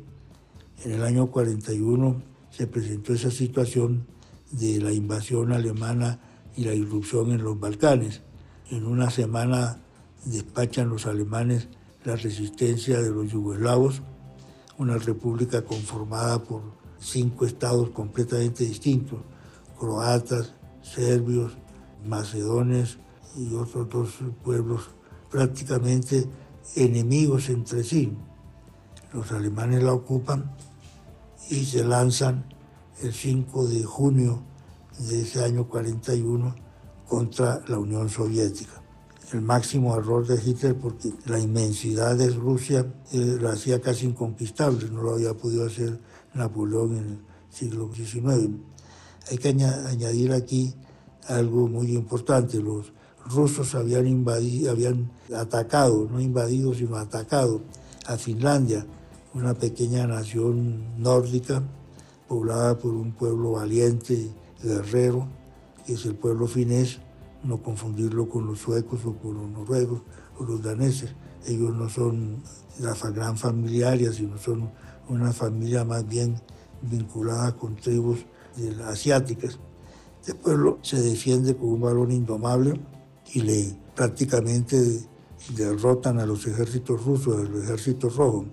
En 0.85 0.93
el 0.93 1.03
año 1.03 1.29
41 1.29 2.23
se 2.51 2.67
presentó 2.67 3.15
esa 3.15 3.31
situación 3.31 4.07
de 4.51 4.81
la 4.81 4.93
invasión 4.93 5.53
alemana 5.53 6.21
y 6.57 6.65
la 6.65 6.75
irrupción 6.75 7.33
en 7.33 7.43
los 7.43 7.59
Balcanes. 7.59 8.23
En 8.71 8.87
una 8.87 9.11
semana 9.11 9.82
despachan 10.25 10.89
los 10.89 11.07
alemanes 11.07 11.69
la 12.05 12.17
resistencia 12.17 13.01
de 13.01 13.11
los 13.11 13.31
yugoslavos, 13.31 14.03
una 14.79 14.99
república 14.99 15.63
conformada 15.63 16.43
por 16.43 16.63
cinco 16.99 17.47
estados 17.47 17.91
completamente 17.91 18.65
distintos, 18.65 19.21
croatas, 19.79 20.55
serbios, 20.83 21.53
macedones 22.05 22.99
y 23.37 23.55
otros 23.55 23.89
dos 23.89 24.11
pueblos 24.43 24.91
prácticamente 25.31 26.27
enemigos 26.75 27.49
entre 27.49 27.85
sí. 27.85 28.13
Los 29.13 29.31
alemanes 29.31 29.83
la 29.83 29.93
ocupan 29.93 30.51
y 31.51 31.65
se 31.65 31.85
lanzan 31.85 32.45
el 33.01 33.13
5 33.13 33.67
de 33.67 33.85
junio 33.85 34.43
de 34.99 35.23
ese 35.23 35.45
año 35.45 35.69
41 35.69 36.55
contra 37.07 37.63
la 37.67 37.79
Unión 37.79 38.09
Soviética 38.09 38.82
el 39.33 39.43
máximo 39.43 39.97
error 39.97 40.27
de 40.27 40.41
Hitler 40.43 40.77
porque 40.77 41.13
la 41.27 41.39
inmensidad 41.39 42.17
de 42.17 42.29
Rusia 42.31 42.87
eh, 43.13 43.39
la 43.41 43.53
hacía 43.53 43.81
casi 43.81 44.07
inconquistable, 44.07 44.89
no 44.91 45.03
lo 45.03 45.15
había 45.15 45.35
podido 45.35 45.67
hacer 45.67 45.99
Napoleón 46.35 46.97
en 46.97 47.05
el 47.05 47.19
siglo 47.51 47.91
XIX. 47.95 48.51
Hay 49.31 49.39
que 49.39 49.49
añadir 49.49 50.33
aquí 50.33 50.75
algo 51.29 51.69
muy 51.69 51.93
importante, 51.95 52.59
los 52.61 52.93
rusos 53.27 53.75
habían 53.75 54.07
invadido, 54.07 54.73
habían 54.73 55.11
atacado, 55.35 56.09
no 56.11 56.21
invadido, 56.21 56.75
sino 56.75 56.97
atacado 56.97 57.63
a 58.07 58.17
Finlandia, 58.17 58.85
una 59.35 59.55
pequeña 59.55 60.07
nación 60.07 61.01
nórdica 61.01 61.63
poblada 62.29 62.79
por 62.79 62.93
un 62.93 63.13
pueblo 63.13 63.53
valiente, 63.53 64.31
guerrero, 64.63 65.29
que 65.87 65.95
es 65.95 66.05
el 66.07 66.15
pueblo 66.15 66.47
finés, 66.47 67.01
no 67.45 67.63
confundirlo 67.63 68.29
con 68.29 68.47
los 68.47 68.61
suecos 68.61 69.05
o 69.05 69.15
con 69.17 69.35
los 69.35 69.51
noruegos 69.51 70.03
o 70.39 70.45
los 70.45 70.63
daneses. 70.63 71.15
Ellos 71.47 71.75
no 71.75 71.89
son 71.89 72.43
la 72.79 72.95
gran 73.11 73.37
familiaria, 73.37 74.13
sino 74.13 74.39
son 74.39 74.71
una 75.09 75.33
familia 75.33 75.85
más 75.85 76.07
bien 76.07 76.41
vinculada 76.83 77.57
con 77.57 77.77
tribus 77.77 78.25
asiáticas. 78.87 79.59
Este 80.21 80.35
pueblo 80.35 80.79
se 80.83 81.01
defiende 81.01 81.57
con 81.57 81.71
un 81.71 81.81
valor 81.81 82.13
indomable 82.13 82.81
y 83.33 83.41
le 83.41 83.77
prácticamente 83.95 85.05
derrotan 85.57 86.19
a 86.19 86.27
los 86.27 86.47
ejércitos 86.47 87.05
rusos, 87.05 87.37
a 87.37 87.49
los 87.49 87.65
ejércitos 87.65 88.17
rojos. 88.17 88.47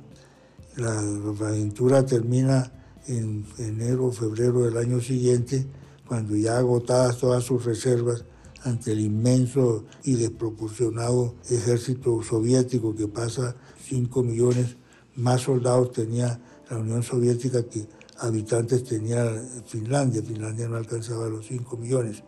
La 0.78 1.00
aventura 1.00 2.06
termina 2.06 2.72
en 3.08 3.46
enero 3.58 4.08
o 4.08 4.12
febrero 4.12 4.62
del 4.62 4.78
año 4.78 5.00
siguiente, 5.00 5.68
cuando 6.08 6.36
ya 6.36 6.58
agotadas 6.58 7.18
todas 7.18 7.44
sus 7.44 7.66
reservas, 7.66 8.26
ante 8.64 8.92
el 8.92 9.00
inmenso 9.00 9.86
y 10.04 10.16
desproporcionado 10.16 11.36
ejército 11.50 12.22
soviético 12.24 12.96
que 12.96 13.08
pasa 13.08 13.56
5 13.86 14.24
millones 14.24 14.76
más 15.16 15.42
soldados 15.42 15.92
tenía 15.92 16.40
la 16.70 16.78
Unión 16.78 17.04
Soviética 17.04 17.64
que 17.64 17.88
habitantes 18.20 18.84
tenía 18.84 19.42
Finlandia. 19.66 20.22
Finlandia 20.22 20.68
no 20.68 20.78
alcanzaba 20.78 21.28
los 21.28 21.48
5 21.48 21.78
millones. 21.78 22.24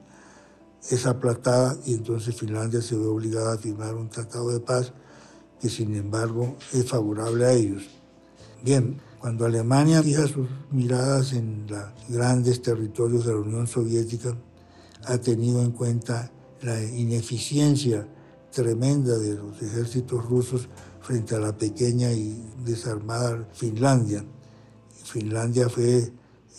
Es 0.89 1.05
aplastada 1.05 1.77
y 1.85 1.93
entonces 1.93 2.35
Finlandia 2.35 2.81
se 2.81 2.95
ve 2.95 3.05
obligada 3.05 3.53
a 3.53 3.57
firmar 3.57 3.95
un 3.95 4.09
tratado 4.09 4.49
de 4.49 4.59
paz 4.59 4.93
que 5.59 5.69
sin 5.69 5.95
embargo 5.95 6.57
es 6.73 6.85
favorable 6.85 7.45
a 7.45 7.53
ellos. 7.53 7.83
Bien, 8.63 8.99
cuando 9.19 9.45
Alemania 9.45 10.01
fija 10.01 10.27
sus 10.27 10.47
miradas 10.71 11.33
en 11.33 11.67
los 11.67 11.83
grandes 12.09 12.61
territorios 12.61 13.25
de 13.25 13.33
la 13.33 13.39
Unión 13.39 13.67
Soviética, 13.67 14.35
ha 15.05 15.17
tenido 15.17 15.61
en 15.61 15.71
cuenta 15.71 16.31
la 16.61 16.81
ineficiencia 16.83 18.07
tremenda 18.51 19.17
de 19.17 19.35
los 19.35 19.61
ejércitos 19.61 20.25
rusos 20.25 20.69
frente 21.01 21.35
a 21.35 21.39
la 21.39 21.57
pequeña 21.57 22.11
y 22.11 22.43
desarmada 22.63 23.47
Finlandia. 23.53 24.23
Finlandia 25.03 25.69
fue 25.69 26.11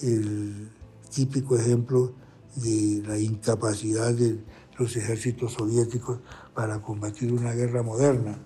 el 0.03 0.71
típico 1.15 1.57
ejemplo 1.57 2.15
de 2.57 3.03
la 3.07 3.19
incapacidad 3.19 4.13
de 4.13 4.41
los 4.79 4.97
ejércitos 4.97 5.53
soviéticos 5.53 6.19
para 6.55 6.81
combatir 6.81 7.33
una 7.33 7.53
guerra 7.53 7.83
moderna. 7.83 8.39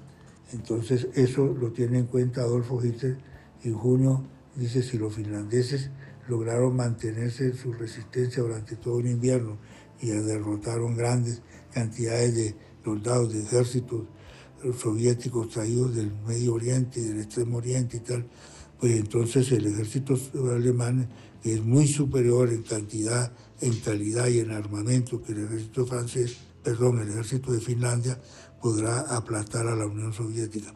Entonces 0.52 1.08
eso 1.14 1.46
lo 1.46 1.72
tiene 1.72 1.98
en 1.98 2.06
cuenta 2.06 2.42
Adolfo 2.42 2.84
Hitler. 2.84 3.18
En 3.64 3.74
junio 3.74 4.24
dice 4.54 4.82
si 4.82 4.98
los 4.98 5.14
finlandeses 5.14 5.90
lograron 6.28 6.76
mantenerse 6.76 7.56
su 7.56 7.72
resistencia 7.72 8.42
durante 8.42 8.76
todo 8.76 8.96
un 8.96 9.06
invierno 9.06 9.58
y 10.00 10.08
derrotaron 10.08 10.96
grandes 10.96 11.42
cantidades 11.72 12.34
de 12.34 12.56
soldados 12.84 13.32
de 13.32 13.42
ejércitos 13.42 14.02
soviéticos 14.78 15.50
traídos 15.50 15.94
del 15.94 16.12
Medio 16.26 16.54
Oriente, 16.54 17.00
del 17.00 17.20
Extremo 17.20 17.58
Oriente 17.58 17.98
y 17.98 18.00
tal, 18.00 18.26
pues 18.78 18.92
entonces 18.96 19.50
el 19.52 19.66
ejército 19.66 20.16
alemán, 20.52 21.08
es 21.44 21.62
muy 21.62 21.86
superior 21.86 22.48
en 22.50 22.62
cantidad, 22.62 23.32
en 23.60 23.74
calidad 23.76 24.26
y 24.26 24.40
en 24.40 24.50
armamento 24.50 25.22
que 25.22 25.32
el 25.32 25.44
ejército 25.44 25.86
francés, 25.86 26.36
perdón, 26.62 26.98
el 27.00 27.10
ejército 27.10 27.52
de 27.52 27.60
Finlandia, 27.60 28.20
podrá 28.60 29.00
aplastar 29.00 29.68
a 29.68 29.76
la 29.76 29.86
Unión 29.86 30.12
Soviética. 30.12 30.74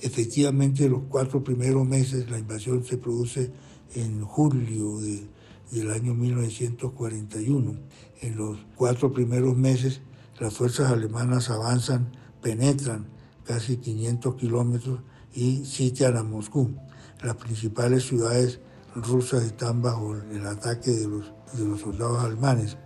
Efectivamente, 0.00 0.88
los 0.88 1.02
cuatro 1.08 1.42
primeros 1.42 1.84
meses 1.84 2.30
la 2.30 2.38
invasión 2.38 2.84
se 2.84 2.98
produce 2.98 3.50
en 3.96 4.22
julio 4.22 5.00
de 5.00 5.26
del 5.70 5.90
año 5.90 6.14
1941. 6.14 7.76
En 8.20 8.36
los 8.36 8.58
cuatro 8.74 9.12
primeros 9.12 9.56
meses, 9.56 10.00
las 10.40 10.54
fuerzas 10.54 10.90
alemanas 10.90 11.50
avanzan, 11.50 12.10
penetran 12.42 13.06
casi 13.44 13.76
500 13.76 14.34
kilómetros 14.34 15.00
y 15.34 15.64
sitian 15.64 16.16
a 16.16 16.24
Moscú. 16.24 16.74
Las 17.22 17.36
principales 17.36 18.04
ciudades 18.04 18.60
rusas 18.94 19.44
están 19.44 19.82
bajo 19.82 20.16
el 20.16 20.46
ataque 20.46 20.90
de 20.90 21.06
los, 21.06 21.80
soldados 21.80 22.24
alemanes. 22.24 22.76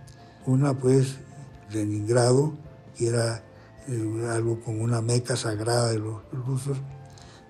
Una, 0.45 0.77
pues, 0.77 1.17
Leningrado, 1.71 2.53
que 2.95 3.07
era 3.07 3.43
eh, 3.87 4.27
algo 4.31 4.59
como 4.61 4.83
una 4.83 5.01
meca 5.01 5.35
sagrada 5.35 5.91
de 5.91 5.99
los 5.99 6.21
rusos, 6.31 6.77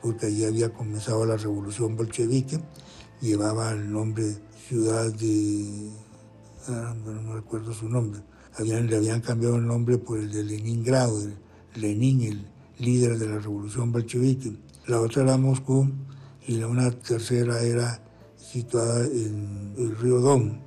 porque 0.01 0.27
allí 0.27 0.45
había 0.45 0.73
comenzado 0.73 1.25
la 1.25 1.35
revolución 1.35 1.97
bolchevique, 1.97 2.59
llevaba 3.21 3.71
el 3.71 3.91
nombre 3.91 4.37
ciudad 4.67 5.11
de, 5.11 5.91
ah, 6.67 6.95
no 7.03 7.35
recuerdo 7.35 7.73
su 7.73 7.89
nombre, 7.89 8.21
le 8.59 8.95
habían 8.95 9.21
cambiado 9.21 9.55
el 9.57 9.67
nombre 9.67 9.97
por 9.97 10.19
el 10.19 10.31
de 10.31 10.43
Leningrado, 10.43 11.19
Lenin, 11.75 12.21
el 12.21 12.47
líder 12.79 13.17
de 13.17 13.27
la 13.27 13.39
revolución 13.39 13.91
bolchevique. 13.91 14.53
La 14.87 14.99
otra 14.99 15.23
era 15.23 15.37
Moscú 15.37 15.89
y 16.47 16.57
la 16.57 16.67
una 16.67 16.91
tercera 16.91 17.61
era 17.61 18.03
situada 18.37 19.05
en 19.05 19.73
el 19.77 19.95
río 19.97 20.19
Don. 20.19 20.61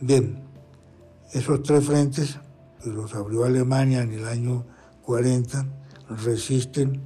Bien, 0.00 0.42
esos 1.32 1.62
tres 1.62 1.84
frentes 1.84 2.38
los 2.84 3.14
abrió 3.14 3.44
Alemania 3.44 4.02
en 4.02 4.12
el 4.12 4.24
año 4.26 4.64
40 5.02 5.66
resisten 6.24 7.00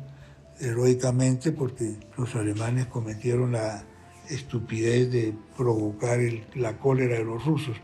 heroicamente 0.61 1.53
porque 1.53 1.99
los 2.17 2.35
alemanes 2.37 2.87
cometieron 2.87 3.53
la 3.53 3.85
estupidez 4.29 5.11
de 5.11 5.35
provocar 5.57 6.19
la 6.55 6.79
cólera 6.79 7.19
de 7.19 7.25
los 7.25 7.45
rusos. 7.45 7.77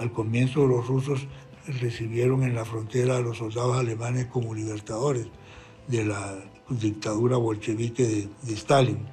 Al 0.00 0.12
comienzo 0.12 0.66
los 0.66 0.86
rusos 0.86 1.26
recibieron 1.66 2.42
en 2.42 2.54
la 2.54 2.64
frontera 2.64 3.18
a 3.18 3.20
los 3.20 3.36
soldados 3.36 3.76
alemanes 3.76 4.26
como 4.26 4.54
libertadores 4.54 5.26
de 5.88 6.06
la 6.06 6.38
dictadura 6.70 7.36
bolchevique 7.36 8.30
de, 8.42 8.54
Stalin, 8.54 9.06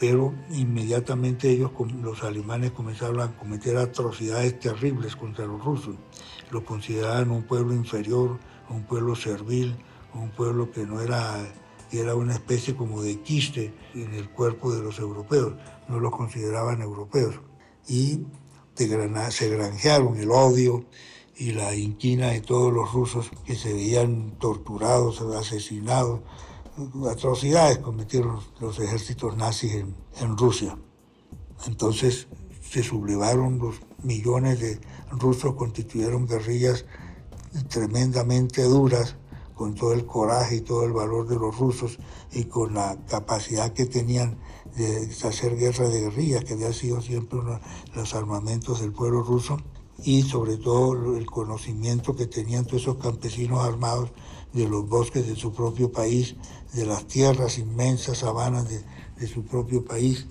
pero 0.00 0.34
inmediatamente 0.50 1.50
ellos, 1.50 1.70
los 2.02 2.24
alemanes, 2.24 2.72
comenzaron 2.72 3.20
a 3.20 3.36
cometer 3.36 3.76
atrocidades 3.76 4.58
terribles 4.58 5.14
contra 5.14 5.46
los 5.46 5.64
rusos. 5.64 5.94
Lo 6.50 6.64
consideraban 6.64 7.30
un 7.30 7.44
pueblo 7.44 7.72
inferior, 7.72 8.40
un 8.70 8.82
pueblo 8.82 9.14
servil, 9.14 9.76
un 10.14 10.30
pueblo 10.30 10.72
que 10.72 10.84
no 10.84 11.00
era 11.00 11.46
era 11.92 12.16
una 12.16 12.32
especie 12.32 12.74
como 12.74 13.02
de 13.02 13.20
quiste 13.20 13.72
en 13.94 14.14
el 14.14 14.28
cuerpo 14.28 14.74
de 14.74 14.82
los 14.82 14.98
europeos, 14.98 15.54
no 15.88 16.00
los 16.00 16.10
consideraban 16.10 16.82
europeos. 16.82 17.36
Y 17.86 18.24
se 18.76 19.48
granjearon 19.48 20.16
el 20.16 20.30
odio 20.30 20.84
y 21.36 21.52
la 21.52 21.74
inquina 21.74 22.28
de 22.28 22.40
todos 22.40 22.72
los 22.72 22.92
rusos 22.92 23.30
que 23.44 23.56
se 23.56 23.72
veían 23.72 24.36
torturados, 24.38 25.20
asesinados, 25.36 26.20
atrocidades 27.10 27.78
cometieron 27.78 28.40
los 28.60 28.78
ejércitos 28.78 29.36
nazis 29.36 29.84
en 30.20 30.36
Rusia. 30.36 30.76
Entonces 31.66 32.28
se 32.62 32.82
sublevaron 32.82 33.58
los 33.58 33.76
millones 34.02 34.60
de 34.60 34.80
rusos, 35.10 35.54
constituyeron 35.54 36.26
guerrillas 36.26 36.84
tremendamente 37.68 38.62
duras 38.64 39.16
con 39.54 39.74
todo 39.74 39.92
el 39.92 40.04
coraje 40.04 40.56
y 40.56 40.60
todo 40.60 40.84
el 40.84 40.92
valor 40.92 41.28
de 41.28 41.36
los 41.36 41.56
rusos 41.56 41.98
y 42.32 42.44
con 42.44 42.74
la 42.74 42.96
capacidad 43.08 43.72
que 43.72 43.86
tenían 43.86 44.38
de 44.76 45.08
hacer 45.24 45.56
guerra 45.56 45.88
de 45.88 46.00
guerrillas, 46.00 46.44
que 46.44 46.54
había 46.54 46.72
sido 46.72 47.00
siempre 47.00 47.38
de 47.40 47.60
los 47.94 48.14
armamentos 48.14 48.80
del 48.80 48.92
pueblo 48.92 49.22
ruso, 49.22 49.58
y 50.02 50.22
sobre 50.22 50.56
todo 50.56 51.16
el 51.16 51.26
conocimiento 51.26 52.16
que 52.16 52.26
tenían 52.26 52.64
todos 52.64 52.82
esos 52.82 52.96
campesinos 52.96 53.64
armados 53.64 54.10
de 54.52 54.68
los 54.68 54.88
bosques 54.88 55.26
de 55.26 55.36
su 55.36 55.52
propio 55.52 55.92
país, 55.92 56.34
de 56.72 56.86
las 56.86 57.06
tierras 57.06 57.58
inmensas, 57.58 58.18
sabanas 58.18 58.68
de, 58.68 58.82
su 59.26 59.44
propio 59.44 59.84
país, 59.84 60.26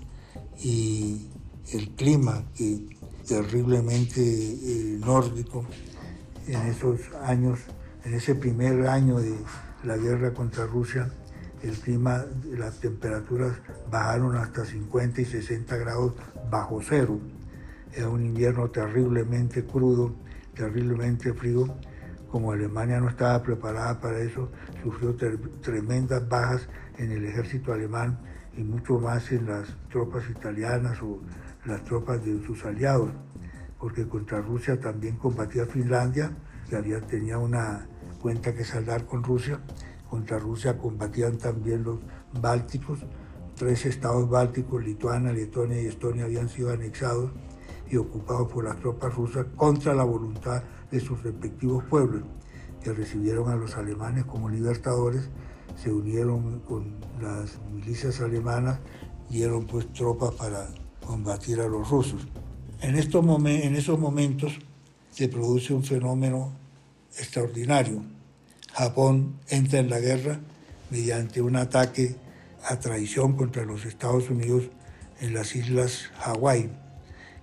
y 0.62 1.28
el 1.72 1.90
clima 1.90 2.44
terriblemente 3.26 4.20
eh, 4.22 4.98
nórdico 5.00 5.64
en 6.46 6.60
esos 6.68 7.00
años 7.24 7.58
en 8.04 8.14
ese 8.14 8.34
primer 8.34 8.86
año 8.86 9.18
de 9.18 9.34
la 9.82 9.96
guerra 9.96 10.32
contra 10.34 10.66
Rusia, 10.66 11.10
el 11.64 11.78
clima, 11.78 12.24
las 12.56 12.80
temperaturas 12.80 13.52
bajaron 13.90 14.36
hasta 14.36 14.64
50 14.64 15.22
y 15.22 15.24
60 15.24 15.76
grados 15.76 16.12
bajo 16.50 16.80
cero. 16.82 17.18
Era 17.92 18.08
un 18.08 18.24
invierno 18.24 18.68
terriblemente 18.70 19.64
crudo, 19.64 20.14
terriblemente 20.54 21.32
frío. 21.32 21.66
Como 22.30 22.52
Alemania 22.52 23.00
no 23.00 23.08
estaba 23.08 23.42
preparada 23.42 24.00
para 24.00 24.20
eso, 24.20 24.50
sufrió 24.82 25.16
tremendas 25.62 26.28
bajas 26.28 26.68
en 26.98 27.12
el 27.12 27.24
ejército 27.24 27.72
alemán 27.72 28.18
y 28.56 28.62
mucho 28.62 28.98
más 28.98 29.30
en 29.32 29.46
las 29.46 29.68
tropas 29.90 30.28
italianas 30.28 31.00
o 31.02 31.20
las 31.64 31.82
tropas 31.84 32.24
de 32.24 32.44
sus 32.44 32.64
aliados, 32.64 33.10
porque 33.78 34.06
contra 34.06 34.40
Rusia 34.40 34.78
también 34.78 35.16
combatía 35.16 35.66
Finlandia, 35.66 36.32
que 36.68 36.76
había, 36.76 37.00
tenía 37.00 37.38
una 37.38 37.86
cuenta 38.20 38.54
que 38.54 38.64
saldar 38.64 39.06
con 39.06 39.22
Rusia. 39.22 39.60
Contra 40.14 40.38
Rusia 40.38 40.78
combatían 40.78 41.38
también 41.38 41.82
los 41.82 41.98
bálticos. 42.40 43.00
Tres 43.56 43.84
estados 43.84 44.30
bálticos, 44.30 44.84
Lituania, 44.84 45.32
Letonia 45.32 45.82
y 45.82 45.86
Estonia, 45.86 46.26
habían 46.26 46.48
sido 46.48 46.70
anexados 46.70 47.32
y 47.90 47.96
ocupados 47.96 48.46
por 48.52 48.62
las 48.62 48.78
tropas 48.78 49.12
rusas 49.12 49.46
contra 49.56 49.92
la 49.92 50.04
voluntad 50.04 50.62
de 50.88 51.00
sus 51.00 51.20
respectivos 51.24 51.82
pueblos, 51.90 52.22
que 52.80 52.92
recibieron 52.92 53.50
a 53.50 53.56
los 53.56 53.76
alemanes 53.76 54.24
como 54.24 54.48
libertadores, 54.48 55.30
se 55.82 55.90
unieron 55.92 56.60
con 56.60 56.94
las 57.20 57.58
milicias 57.72 58.20
alemanas, 58.20 58.78
dieron 59.28 59.66
pues 59.66 59.92
tropas 59.92 60.32
para 60.34 60.68
combatir 61.04 61.60
a 61.60 61.66
los 61.66 61.90
rusos. 61.90 62.28
En, 62.80 62.94
estos 62.94 63.24
en 63.46 63.74
esos 63.74 63.98
momentos 63.98 64.60
se 65.10 65.26
produce 65.28 65.74
un 65.74 65.82
fenómeno 65.82 66.52
extraordinario. 67.18 68.13
Japón 68.74 69.36
entra 69.48 69.78
en 69.78 69.88
la 69.88 70.00
guerra 70.00 70.40
mediante 70.90 71.40
un 71.40 71.54
ataque 71.54 72.16
a 72.64 72.80
traición 72.80 73.36
contra 73.36 73.64
los 73.64 73.84
Estados 73.84 74.28
Unidos 74.30 74.64
en 75.20 75.32
las 75.32 75.54
islas 75.54 76.10
Hawái. 76.18 76.70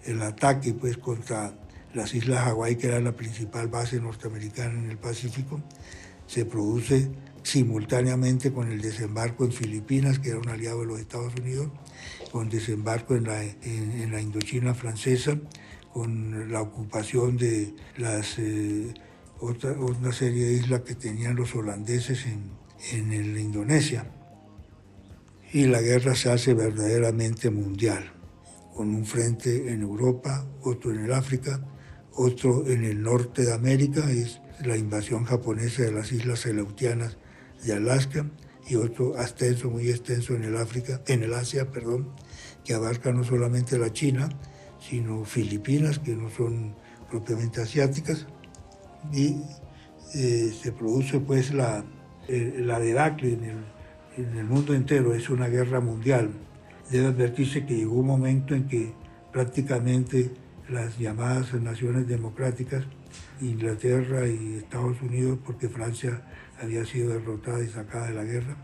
El 0.03 0.21
ataque 0.23 0.73
pues 0.73 0.97
contra 0.97 1.53
las 1.93 2.13
islas 2.13 2.43
Hawái, 2.43 2.75
que 2.75 2.87
era 2.87 2.99
la 2.99 3.13
principal 3.13 3.69
base 3.69 4.01
norteamericana 4.01 4.77
en 4.77 4.89
el 4.89 4.97
Pacífico, 4.97 5.61
se 6.27 6.43
produce 6.43 7.09
simultáneamente 7.43 8.51
con 8.51 8.69
el 8.69 8.81
desembarco 8.81 9.45
en 9.45 9.53
Filipinas, 9.53 10.19
que 10.19 10.29
era 10.29 10.39
un 10.39 10.49
aliado 10.49 10.81
de 10.81 10.87
los 10.87 10.99
Estados 10.99 11.33
Unidos, 11.39 11.69
con 12.31 12.49
desembarco 12.49 13.15
en 13.15 13.23
la, 13.23 13.41
en, 13.41 14.11
la 14.11 14.19
Indochina 14.19 14.73
francesa, 14.73 15.37
con 15.93 16.51
la 16.51 16.61
ocupación 16.61 17.37
de 17.37 17.73
las... 17.97 18.37
Eh, 18.37 18.93
otra, 19.41 19.71
una 19.71 20.13
serie 20.13 20.45
de 20.45 20.53
islas 20.53 20.81
que 20.81 20.95
tenían 20.95 21.35
los 21.35 21.55
holandeses 21.55 22.25
en, 22.25 23.11
en 23.11 23.37
Indonesia. 23.37 24.05
Y 25.51 25.65
la 25.65 25.81
guerra 25.81 26.15
se 26.15 26.31
hace 26.31 26.53
verdaderamente 26.53 27.49
mundial, 27.49 28.13
con 28.73 28.95
un 28.95 29.05
frente 29.05 29.73
en 29.73 29.81
Europa, 29.81 30.47
otro 30.61 30.91
en 30.91 31.05
el 31.05 31.11
África, 31.11 31.59
otro 32.13 32.67
en 32.67 32.85
el 32.85 33.01
norte 33.01 33.43
de 33.43 33.53
América, 33.53 34.09
es 34.11 34.39
la 34.63 34.77
invasión 34.77 35.25
japonesa 35.25 35.83
de 35.83 35.91
las 35.91 36.11
islas 36.11 36.45
Aleutianas 36.45 37.17
de 37.65 37.73
Alaska, 37.73 38.25
y 38.67 38.75
otro 38.75 39.19
extenso, 39.19 39.69
muy 39.69 39.89
extenso 39.89 40.35
en 40.35 40.43
el 40.43 40.55
África, 40.55 41.01
en 41.07 41.23
el 41.23 41.33
Asia, 41.33 41.71
perdón, 41.71 42.09
que 42.63 42.73
abarca 42.73 43.11
no 43.11 43.23
solamente 43.23 43.77
la 43.77 43.91
China, 43.91 44.29
sino 44.79 45.25
Filipinas, 45.25 45.99
que 45.99 46.15
no 46.15 46.29
son 46.29 46.75
propiamente 47.09 47.61
asiáticas, 47.61 48.27
y 49.11 49.37
eh, 50.13 50.53
se 50.61 50.71
produce 50.71 51.19
pues 51.19 51.53
la, 51.53 51.83
eh, 52.27 52.57
la 52.59 52.79
debacle 52.79 53.33
en 53.33 53.43
el, 53.43 53.57
en 54.17 54.37
el 54.37 54.45
mundo 54.45 54.73
entero, 54.73 55.13
es 55.13 55.29
una 55.29 55.47
guerra 55.47 55.79
mundial. 55.79 56.31
Debe 56.89 57.07
advertirse 57.07 57.65
que 57.65 57.75
llegó 57.75 57.95
un 57.95 58.07
momento 58.07 58.53
en 58.53 58.67
que 58.67 58.93
prácticamente 59.31 60.31
las 60.69 60.97
llamadas 60.97 61.53
naciones 61.53 62.07
democráticas, 62.07 62.83
Inglaterra 63.41 64.27
y 64.27 64.55
Estados 64.55 65.01
Unidos, 65.01 65.39
porque 65.45 65.69
Francia 65.69 66.21
había 66.61 66.85
sido 66.85 67.09
derrotada 67.09 67.63
y 67.63 67.69
sacada 67.69 68.07
de 68.07 68.13
la 68.13 68.23
guerra, 68.23 68.55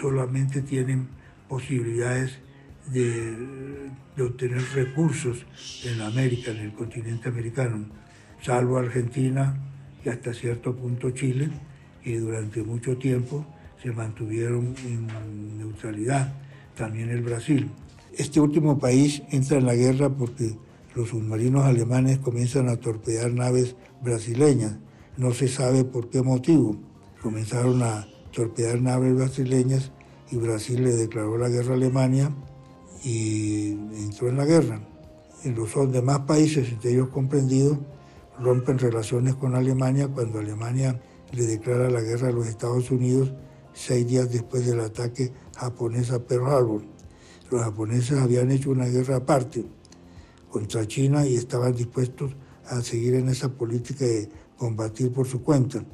solamente 0.00 0.62
tienen 0.62 1.08
posibilidades 1.48 2.38
de, 2.86 3.36
de, 4.16 4.22
obtener 4.22 4.62
recursos 4.74 5.46
en 5.84 6.00
América, 6.00 6.50
en 6.50 6.58
el 6.58 6.72
continente 6.72 7.28
americano 7.28 7.86
salvo 8.44 8.76
Argentina 8.76 9.56
y 10.04 10.08
hasta 10.10 10.34
cierto 10.34 10.76
punto 10.76 11.10
Chile, 11.12 11.50
y 12.04 12.14
durante 12.14 12.62
mucho 12.62 12.98
tiempo 12.98 13.44
se 13.82 13.90
mantuvieron 13.90 14.74
en 14.86 15.58
neutralidad, 15.58 16.34
también 16.76 17.08
el 17.08 17.22
Brasil. 17.22 17.70
Este 18.16 18.40
último 18.40 18.78
país 18.78 19.22
entra 19.30 19.58
en 19.58 19.66
la 19.66 19.74
guerra 19.74 20.10
porque 20.10 20.56
los 20.94 21.08
submarinos 21.08 21.64
alemanes 21.64 22.18
comienzan 22.18 22.68
a 22.68 22.76
torpedear 22.76 23.32
naves 23.32 23.76
brasileñas. 24.02 24.76
No 25.16 25.32
se 25.32 25.48
sabe 25.48 25.84
por 25.84 26.10
qué 26.10 26.22
motivo. 26.22 26.76
Comenzaron 27.22 27.82
a 27.82 28.06
torpedear 28.32 28.80
naves 28.80 29.14
brasileñas 29.14 29.90
y 30.30 30.36
Brasil 30.36 30.84
le 30.84 30.92
declaró 30.92 31.38
la 31.38 31.48
guerra 31.48 31.72
a 31.72 31.76
Alemania 31.76 32.30
y 33.02 33.70
entró 33.96 34.28
en 34.28 34.36
la 34.36 34.44
guerra. 34.44 34.80
En 35.44 35.54
los 35.54 35.92
demás 35.92 36.20
países, 36.20 36.68
entre 36.70 36.92
ellos 36.92 37.08
comprendidos, 37.08 37.78
rompen 38.38 38.78
relaciones 38.78 39.34
con 39.34 39.54
Alemania 39.54 40.08
cuando 40.08 40.38
Alemania 40.38 41.00
le 41.32 41.46
declara 41.46 41.90
la 41.90 42.00
guerra 42.00 42.28
a 42.28 42.32
los 42.32 42.46
Estados 42.46 42.90
Unidos 42.90 43.32
seis 43.72 44.06
días 44.06 44.30
después 44.30 44.66
del 44.66 44.80
ataque 44.80 45.32
japonés 45.56 46.10
a 46.10 46.20
Pearl 46.20 46.46
Harbor. 46.46 46.82
Los 47.50 47.62
japoneses 47.62 48.18
habían 48.18 48.50
hecho 48.50 48.70
una 48.70 48.86
guerra 48.86 49.16
aparte 49.16 49.64
contra 50.50 50.86
China 50.86 51.26
y 51.26 51.34
estaban 51.34 51.74
dispuestos 51.74 52.34
a 52.66 52.80
seguir 52.80 53.14
en 53.14 53.28
esa 53.28 53.48
política 53.50 54.04
de 54.04 54.28
combatir 54.56 55.12
por 55.12 55.26
su 55.26 55.42
cuenta, 55.42 55.84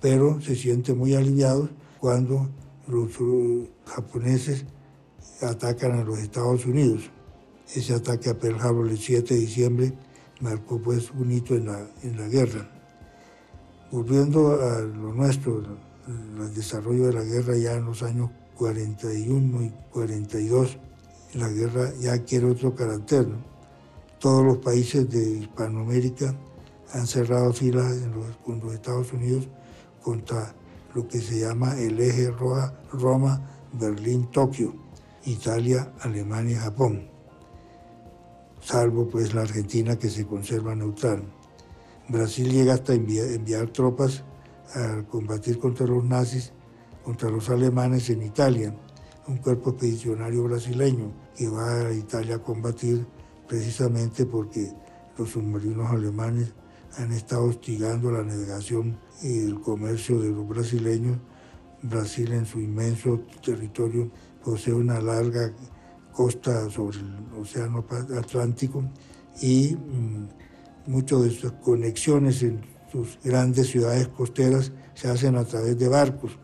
pero 0.00 0.40
se 0.40 0.56
sienten 0.56 0.98
muy 0.98 1.14
aliviados 1.14 1.70
cuando 2.00 2.48
los 2.86 3.10
japoneses 3.84 4.64
atacan 5.42 5.92
a 5.92 6.04
los 6.04 6.18
Estados 6.18 6.66
Unidos. 6.66 7.10
Ese 7.74 7.94
ataque 7.94 8.30
a 8.30 8.38
Pearl 8.38 8.58
Harbor 8.60 8.88
el 8.88 8.98
7 8.98 9.34
de 9.34 9.40
diciembre 9.40 9.92
marcó 10.40 10.78
pues 10.80 11.10
un 11.10 11.30
hito 11.32 11.54
en 11.54 11.66
la, 11.66 11.86
en 12.02 12.16
la 12.16 12.28
guerra. 12.28 12.68
Volviendo 13.90 14.60
a 14.60 14.80
lo 14.80 15.14
nuestro, 15.14 15.62
el 16.06 16.54
desarrollo 16.54 17.06
de 17.06 17.12
la 17.12 17.24
guerra 17.24 17.56
ya 17.56 17.74
en 17.74 17.84
los 17.84 18.02
años 18.02 18.30
41 18.56 19.62
y 19.62 19.72
42, 19.90 20.78
la 21.34 21.48
guerra 21.48 21.92
ya 22.00 22.14
adquiere 22.14 22.46
otro 22.46 22.74
carácter. 22.74 23.26
Todos 24.18 24.44
los 24.44 24.58
países 24.58 25.08
de 25.08 25.38
Hispanoamérica 25.38 26.34
han 26.92 27.06
cerrado 27.06 27.52
filas 27.52 27.94
con 28.44 28.60
los 28.60 28.74
Estados 28.74 29.12
Unidos 29.12 29.48
contra 30.02 30.54
lo 30.94 31.06
que 31.06 31.20
se 31.20 31.40
llama 31.40 31.78
el 31.78 32.00
eje 32.00 32.30
Roma, 32.30 33.40
Berlín, 33.72 34.30
Tokio, 34.30 34.74
Italia, 35.24 35.92
Alemania, 36.00 36.60
Japón, 36.60 37.07
salvo 38.60 39.08
pues 39.08 39.34
la 39.34 39.42
Argentina 39.42 39.98
que 39.98 40.10
se 40.10 40.26
conserva 40.26 40.74
neutral. 40.74 41.22
Brasil 42.08 42.50
llega 42.50 42.74
hasta 42.74 42.94
enviar, 42.94 43.68
tropas 43.68 44.24
a 44.74 45.02
combatir 45.08 45.58
contra 45.58 45.86
los 45.86 46.04
nazis, 46.04 46.52
contra 47.04 47.30
los 47.30 47.48
alemanes 47.50 48.10
en 48.10 48.22
Italia, 48.22 48.74
un 49.26 49.38
cuerpo 49.38 49.70
expedicionario 49.70 50.44
brasileño 50.44 51.12
que 51.36 51.48
va 51.48 51.86
a 51.86 51.92
Italia 51.92 52.36
a 52.36 52.42
combatir 52.42 53.06
precisamente 53.46 54.26
porque 54.26 54.72
los 55.18 55.30
submarinos 55.30 55.90
alemanes 55.90 56.52
han 56.96 57.12
estado 57.12 57.44
hostigando 57.44 58.10
la 58.10 58.22
navegación 58.22 58.98
y 59.22 59.40
el 59.40 59.60
comercio 59.60 60.20
de 60.20 60.30
los 60.30 60.48
brasileños. 60.48 61.18
Brasil 61.82 62.32
en 62.32 62.46
su 62.46 62.58
inmenso 62.58 63.20
territorio 63.44 64.10
posee 64.42 64.74
una 64.74 65.00
larga 65.00 65.52
costa 66.18 66.68
sobre 66.68 66.98
el 66.98 67.40
Océano 67.40 67.84
Atlántico 68.18 68.82
y 69.40 69.76
mm, 69.76 70.90
muchas 70.90 71.22
de 71.22 71.30
sus 71.30 71.52
conexiones 71.52 72.42
en 72.42 72.60
sus 72.90 73.20
grandes 73.22 73.68
ciudades 73.68 74.08
costeras 74.08 74.72
se 74.94 75.06
hacen 75.06 75.36
a 75.36 75.44
través 75.44 75.78
de 75.78 75.86
barcos. 75.86 76.36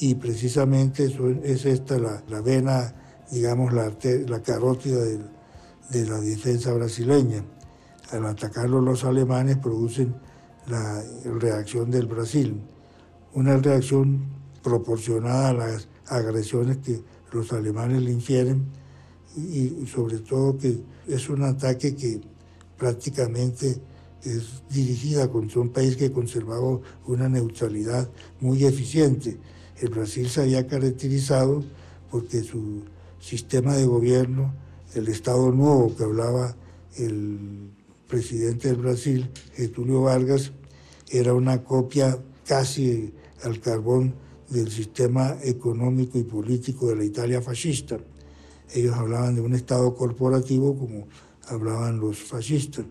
Y 0.00 0.16
precisamente 0.16 1.04
eso 1.04 1.30
es 1.30 1.64
esta 1.64 1.96
la, 1.98 2.42
vena, 2.42 2.94
digamos, 3.30 3.72
la, 3.72 3.90
la 4.28 4.42
carótida 4.42 5.02
de, 5.02 5.20
de 5.88 6.06
la 6.06 6.20
defensa 6.20 6.74
brasileña 6.74 7.42
al 8.10 8.26
atacarlo 8.26 8.82
los 8.82 9.02
alemanes 9.02 9.56
producen 9.56 10.14
la 10.66 11.02
reacción 11.24 11.90
del 11.90 12.06
Brasil, 12.06 12.60
una 13.32 13.56
reacción 13.56 14.26
proporcionada 14.62 15.48
a 15.48 15.52
las 15.54 15.88
agresiones 16.06 16.76
que 16.84 17.02
los 17.32 17.50
alemanes 17.54 18.02
le 18.02 18.12
infieren 18.12 18.81
y, 19.36 19.86
sobre 19.86 20.18
todo 20.18 20.58
que 20.58 20.78
es 21.08 21.28
un 21.28 21.42
ataque 21.42 21.94
que 21.94 22.20
prácticamente 22.76 23.76
es 24.22 24.62
dirigida 24.70 25.28
contra 25.30 25.60
un 25.60 25.70
país 25.70 25.96
que 25.96 26.12
conservaba 26.12 26.80
una 27.06 27.28
neutralidad 27.28 28.08
muy 28.40 28.64
eficiente. 28.64 29.36
El 29.80 29.88
Brasil 29.88 30.28
se 30.28 30.42
había 30.42 30.66
caracterizado 30.66 31.64
porque 32.10 32.42
su 32.42 32.82
sistema 33.20 33.76
de 33.76 33.86
gobierno, 33.86 34.54
el 34.94 35.08
Estado 35.08 35.50
Nuevo 35.50 35.94
que 35.96 36.04
hablaba 36.04 36.54
el 36.96 37.70
presidente 38.06 38.68
del 38.68 38.76
Brasil, 38.76 39.30
Getulio 39.54 40.02
Vargas, 40.02 40.52
era 41.10 41.34
una 41.34 41.64
copia 41.64 42.18
casi 42.46 43.12
al 43.42 43.60
carbón 43.60 44.14
del 44.48 44.70
sistema 44.70 45.36
económico 45.42 46.18
y 46.18 46.24
político 46.24 46.88
de 46.88 46.96
la 46.96 47.04
Italia 47.04 47.40
fascista. 47.40 47.98
Ellos 48.74 48.94
hablaban 48.96 49.34
de 49.34 49.40
un 49.40 49.54
Estado 49.54 49.94
corporativo 49.94 50.76
como 50.76 51.06
hablaban 51.48 52.00
los 52.00 52.18
fascistas, 52.18 52.84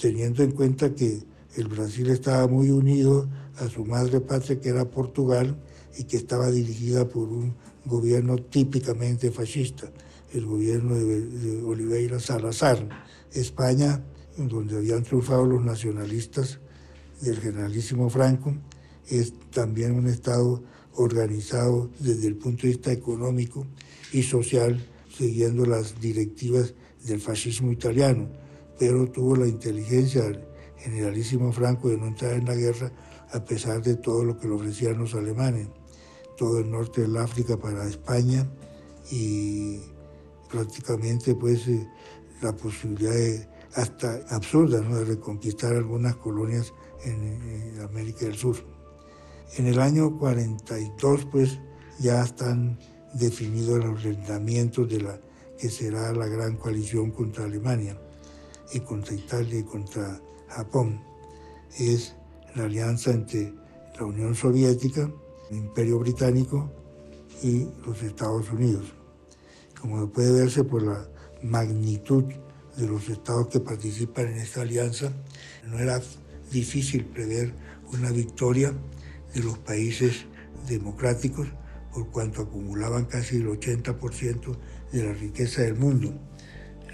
teniendo 0.00 0.42
en 0.42 0.52
cuenta 0.52 0.94
que 0.94 1.22
el 1.56 1.68
Brasil 1.68 2.10
estaba 2.10 2.46
muy 2.46 2.70
unido 2.70 3.28
a 3.56 3.68
su 3.68 3.84
madre 3.84 4.20
patria, 4.20 4.60
que 4.60 4.68
era 4.68 4.88
Portugal, 4.90 5.56
y 5.96 6.04
que 6.04 6.16
estaba 6.16 6.50
dirigida 6.50 7.08
por 7.08 7.28
un 7.28 7.54
gobierno 7.84 8.36
típicamente 8.36 9.32
fascista, 9.32 9.90
el 10.32 10.46
gobierno 10.46 10.94
de, 10.94 11.62
Oliveira 11.64 12.20
Salazar. 12.20 12.88
España 13.32 14.02
donde 14.46 14.76
habían 14.76 15.02
triunfado 15.02 15.44
los 15.44 15.64
nacionalistas 15.64 16.60
del 17.20 17.40
generalísimo 17.40 18.08
Franco, 18.08 18.54
es 19.08 19.32
también 19.50 19.92
un 19.92 20.06
Estado 20.06 20.62
organizado 20.94 21.90
desde 21.98 22.28
el 22.28 22.36
punto 22.36 22.62
de 22.62 22.68
vista 22.68 22.92
económico 22.92 23.66
y 24.12 24.22
social, 24.22 24.80
siguiendo 25.18 25.66
las 25.66 26.00
directivas 26.00 26.74
del 27.04 27.20
fascismo 27.20 27.72
italiano, 27.72 28.28
pero 28.78 29.10
tuvo 29.10 29.34
la 29.34 29.48
inteligencia 29.48 30.22
del 30.22 30.44
generalísimo 30.78 31.52
Franco 31.52 31.88
de 31.88 31.98
no 31.98 32.06
entrar 32.06 32.34
en 32.34 32.46
la 32.46 32.54
guerra 32.54 32.92
a 33.32 33.44
pesar 33.44 33.82
de 33.82 33.96
todo 33.96 34.24
lo 34.24 34.38
que 34.38 34.46
le 34.46 34.54
ofrecían 34.54 34.98
los 34.98 35.14
alemanes, 35.14 35.68
todo 36.36 36.60
el 36.60 36.70
norte 36.70 37.02
del 37.02 37.16
África 37.16 37.56
para 37.56 37.86
España 37.86 38.48
y 39.10 39.80
prácticamente 40.48 41.34
pues 41.34 41.66
eh, 41.66 41.86
la 42.40 42.54
posibilidad 42.54 43.48
hasta 43.74 44.20
absurda 44.30 44.80
¿no? 44.80 44.98
de 44.98 45.04
reconquistar 45.04 45.74
algunas 45.74 46.16
colonias 46.16 46.72
en, 47.04 47.80
América 47.82 48.26
del 48.26 48.36
Sur. 48.36 48.56
En 49.56 49.66
el 49.66 49.80
año 49.80 50.16
42 50.18 51.26
pues 51.26 51.58
ya 51.98 52.22
están 52.22 52.78
definidos 53.14 53.84
los 53.84 54.04
ordenamientos 54.04 54.88
de 54.88 55.00
la 55.00 55.20
que 55.58 55.68
será 55.68 56.12
la 56.12 56.26
gran 56.26 56.56
coalición 56.56 57.10
contra 57.10 57.44
Alemania 57.44 57.98
y 58.72 58.80
contra 58.80 59.14
Italia 59.14 59.58
y 59.58 59.64
contra 59.64 60.20
Japón. 60.48 61.00
Es 61.78 62.14
la 62.54 62.64
alianza 62.64 63.10
entre 63.10 63.52
la 63.98 64.04
Unión 64.04 64.34
Soviética, 64.34 65.10
el 65.50 65.56
Imperio 65.56 65.98
Británico 65.98 66.70
y 67.42 67.66
los 67.84 68.02
Estados 68.02 68.50
Unidos. 68.50 68.86
Como 69.80 70.08
puede 70.08 70.32
verse 70.32 70.64
por 70.64 70.82
la 70.82 71.08
magnitud 71.42 72.24
de 72.76 72.86
los 72.86 73.08
estados 73.08 73.48
que 73.48 73.60
participan 73.60 74.28
en 74.28 74.38
esta 74.38 74.62
alianza, 74.62 75.12
no 75.66 75.78
era 75.78 76.00
difícil 76.50 77.04
prever 77.04 77.52
una 77.92 78.10
victoria 78.10 78.72
de 79.34 79.42
los 79.42 79.58
países 79.58 80.26
democráticos 80.68 81.48
por 81.92 82.10
cuanto 82.10 82.42
acumulaban 82.42 83.06
casi 83.06 83.36
el 83.36 83.48
80% 83.48 84.56
de 84.92 85.04
la 85.04 85.12
riqueza 85.12 85.62
del 85.62 85.74
mundo. 85.74 86.12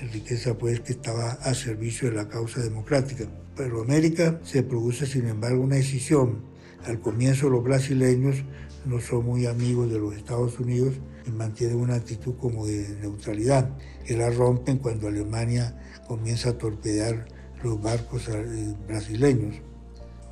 La 0.00 0.08
riqueza 0.08 0.56
pues 0.58 0.80
que 0.80 0.92
estaba 0.92 1.32
a 1.32 1.54
servicio 1.54 2.10
de 2.10 2.16
la 2.16 2.28
causa 2.28 2.60
democrática. 2.60 3.26
Pero 3.56 3.82
América 3.82 4.40
se 4.44 4.62
produce 4.62 5.06
sin 5.06 5.28
embargo 5.28 5.62
una 5.62 5.76
decisión. 5.76 6.42
Al 6.84 7.00
comienzo 7.00 7.48
los 7.48 7.62
brasileños 7.62 8.44
no 8.84 9.00
son 9.00 9.24
muy 9.24 9.46
amigos 9.46 9.90
de 9.90 9.98
los 9.98 10.14
Estados 10.14 10.58
Unidos 10.58 10.94
y 11.26 11.30
mantienen 11.30 11.76
una 11.76 11.94
actitud 11.94 12.34
como 12.38 12.66
de 12.66 12.88
neutralidad, 13.00 13.70
que 14.04 14.16
la 14.16 14.30
rompen 14.30 14.78
cuando 14.78 15.08
Alemania 15.08 15.80
comienza 16.06 16.50
a 16.50 16.58
torpedear 16.58 17.26
los 17.62 17.80
barcos 17.80 18.28
eh, 18.28 18.74
brasileños. 18.86 19.56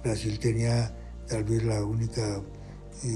Brasil 0.02 0.38
tenía 0.38 0.94
tal 1.28 1.44
vez 1.44 1.64
la 1.64 1.82
única, 1.84 2.42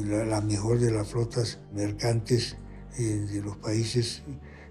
la, 0.05 0.41
mejor 0.41 0.79
de 0.79 0.91
las 0.91 1.09
flotas 1.09 1.59
mercantes 1.73 2.57
eh, 2.99 3.03
de 3.03 3.43
los 3.43 3.57
países 3.57 4.23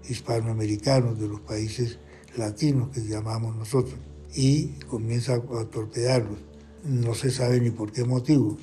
hispanoamericanos, 0.08 1.18
de 1.18 1.28
los 1.28 1.40
países 1.40 1.98
latinos 2.36 2.90
que 2.90 3.02
llamamos 3.02 3.56
nosotros, 3.56 3.98
y 4.34 4.68
comienza 4.88 5.34
a 5.34 5.64
torpedarlos. 5.64 6.38
No 6.84 7.14
se 7.14 7.30
sabe 7.30 7.60
ni 7.60 7.70
por 7.70 7.92
qué 7.92 8.04
motivo, 8.04 8.56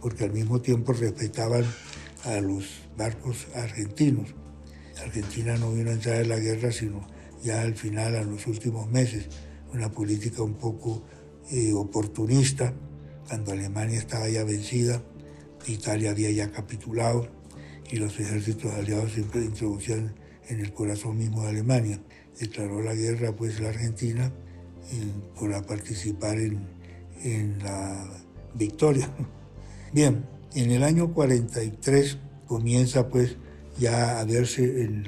porque 0.00 0.24
al 0.24 0.32
mismo 0.32 0.60
tiempo 0.60 0.92
respetaban 0.92 1.64
a 2.24 2.40
los 2.40 2.64
barcos 2.96 3.46
argentinos. 3.54 4.34
Argentina 5.02 5.56
no 5.56 5.72
vino 5.72 5.90
a 5.90 5.94
entrar 5.94 6.20
en 6.20 6.28
la 6.28 6.38
guerra, 6.38 6.72
sino 6.72 7.06
ya 7.42 7.62
al 7.62 7.74
final, 7.74 8.14
en 8.16 8.30
los 8.30 8.46
últimos 8.46 8.90
meses, 8.90 9.28
una 9.72 9.90
política 9.90 10.42
un 10.42 10.54
poco 10.54 11.02
eh, 11.50 11.72
oportunista, 11.72 12.74
cuando 13.28 13.52
Alemania 13.52 13.98
estaba 13.98 14.28
ya 14.28 14.44
vencida, 14.44 15.02
Italia 15.66 16.10
había 16.10 16.30
ya 16.30 16.50
capitulado 16.50 17.28
y 17.90 17.96
los 17.96 18.18
ejércitos 18.18 18.72
aliados 18.72 19.12
se 19.12 19.20
introducían 19.20 20.14
en 20.48 20.60
el 20.60 20.72
corazón 20.72 21.18
mismo 21.18 21.42
de 21.42 21.48
Alemania. 21.48 22.00
Declaró 22.38 22.82
la 22.82 22.94
guerra 22.94 23.32
pues 23.32 23.60
la 23.60 23.68
Argentina 23.68 24.32
por 25.38 25.66
participar 25.66 26.38
en, 26.38 26.60
en 27.22 27.58
la 27.58 28.06
victoria. 28.54 29.10
Bien, 29.92 30.24
en 30.54 30.70
el 30.70 30.82
año 30.82 31.12
43 31.12 32.18
comienza 32.46 33.08
pues 33.08 33.36
ya 33.78 34.20
a 34.20 34.24
verse 34.24 34.82
en, 34.82 35.04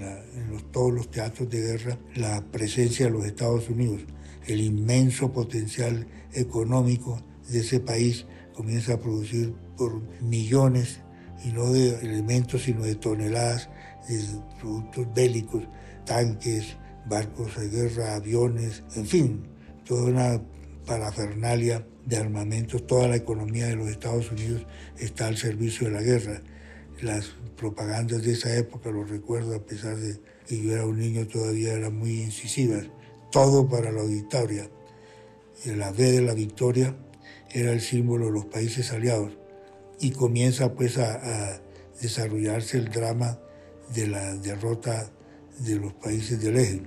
todos 0.72 0.92
los 0.92 1.10
teatros 1.10 1.50
de 1.50 1.60
guerra 1.60 1.98
la 2.14 2.42
presencia 2.50 3.06
de 3.06 3.12
los 3.12 3.26
Estados 3.26 3.68
Unidos, 3.68 4.00
el 4.46 4.60
inmenso 4.60 5.32
potencial 5.32 6.06
económico 6.32 7.20
de 7.48 7.60
ese 7.60 7.80
país 7.80 8.26
comienza 8.54 8.94
a 8.94 8.98
producir 8.98 9.54
por 9.76 10.00
millones, 10.22 11.00
y 11.44 11.48
no 11.48 11.72
de 11.72 11.96
elementos, 12.00 12.62
sino 12.62 12.82
de 12.82 12.94
toneladas 12.94 13.68
de 14.08 14.24
productos 14.60 15.06
bélicos, 15.14 15.64
tanques, 16.04 16.76
barcos 17.06 17.56
de 17.56 17.68
guerra, 17.68 18.16
aviones, 18.16 18.82
en 18.94 19.06
fin, 19.06 19.42
toda 19.84 20.04
una 20.04 20.42
parafernalia 20.86 21.86
de 22.06 22.16
armamentos, 22.16 22.86
toda 22.86 23.08
la 23.08 23.16
economía 23.16 23.66
de 23.66 23.76
los 23.76 23.88
Estados 23.88 24.30
Unidos 24.30 24.66
está 24.98 25.28
al 25.28 25.36
servicio 25.36 25.86
de 25.86 25.94
la 25.94 26.02
guerra. 26.02 26.42
Las 27.00 27.32
propagandas 27.56 28.22
de 28.22 28.32
esa 28.32 28.56
época, 28.56 28.90
lo 28.90 29.04
recuerdo 29.04 29.54
a 29.54 29.64
pesar 29.64 29.96
de 29.96 30.20
que 30.46 30.60
yo 30.60 30.72
era 30.72 30.86
un 30.86 30.98
niño, 30.98 31.26
todavía 31.26 31.74
eran 31.74 31.96
muy 31.96 32.22
incisivas. 32.22 32.86
Todo 33.30 33.68
para 33.68 33.92
la 33.92 34.02
victoria. 34.02 34.68
La 35.64 35.90
V 35.90 36.12
de 36.12 36.22
la 36.22 36.34
victoria 36.34 36.96
era 37.50 37.72
el 37.72 37.80
símbolo 37.80 38.26
de 38.26 38.32
los 38.32 38.46
países 38.46 38.92
aliados. 38.92 39.32
Y 40.02 40.10
comienza 40.10 40.74
pues 40.74 40.98
a, 40.98 41.62
desarrollarse 42.02 42.76
el 42.76 42.90
drama 42.90 43.38
de 43.94 44.08
la 44.08 44.34
derrota 44.34 45.10
de 45.60 45.76
los 45.76 45.94
países 45.94 46.42
del 46.42 46.58
eje. 46.58 46.82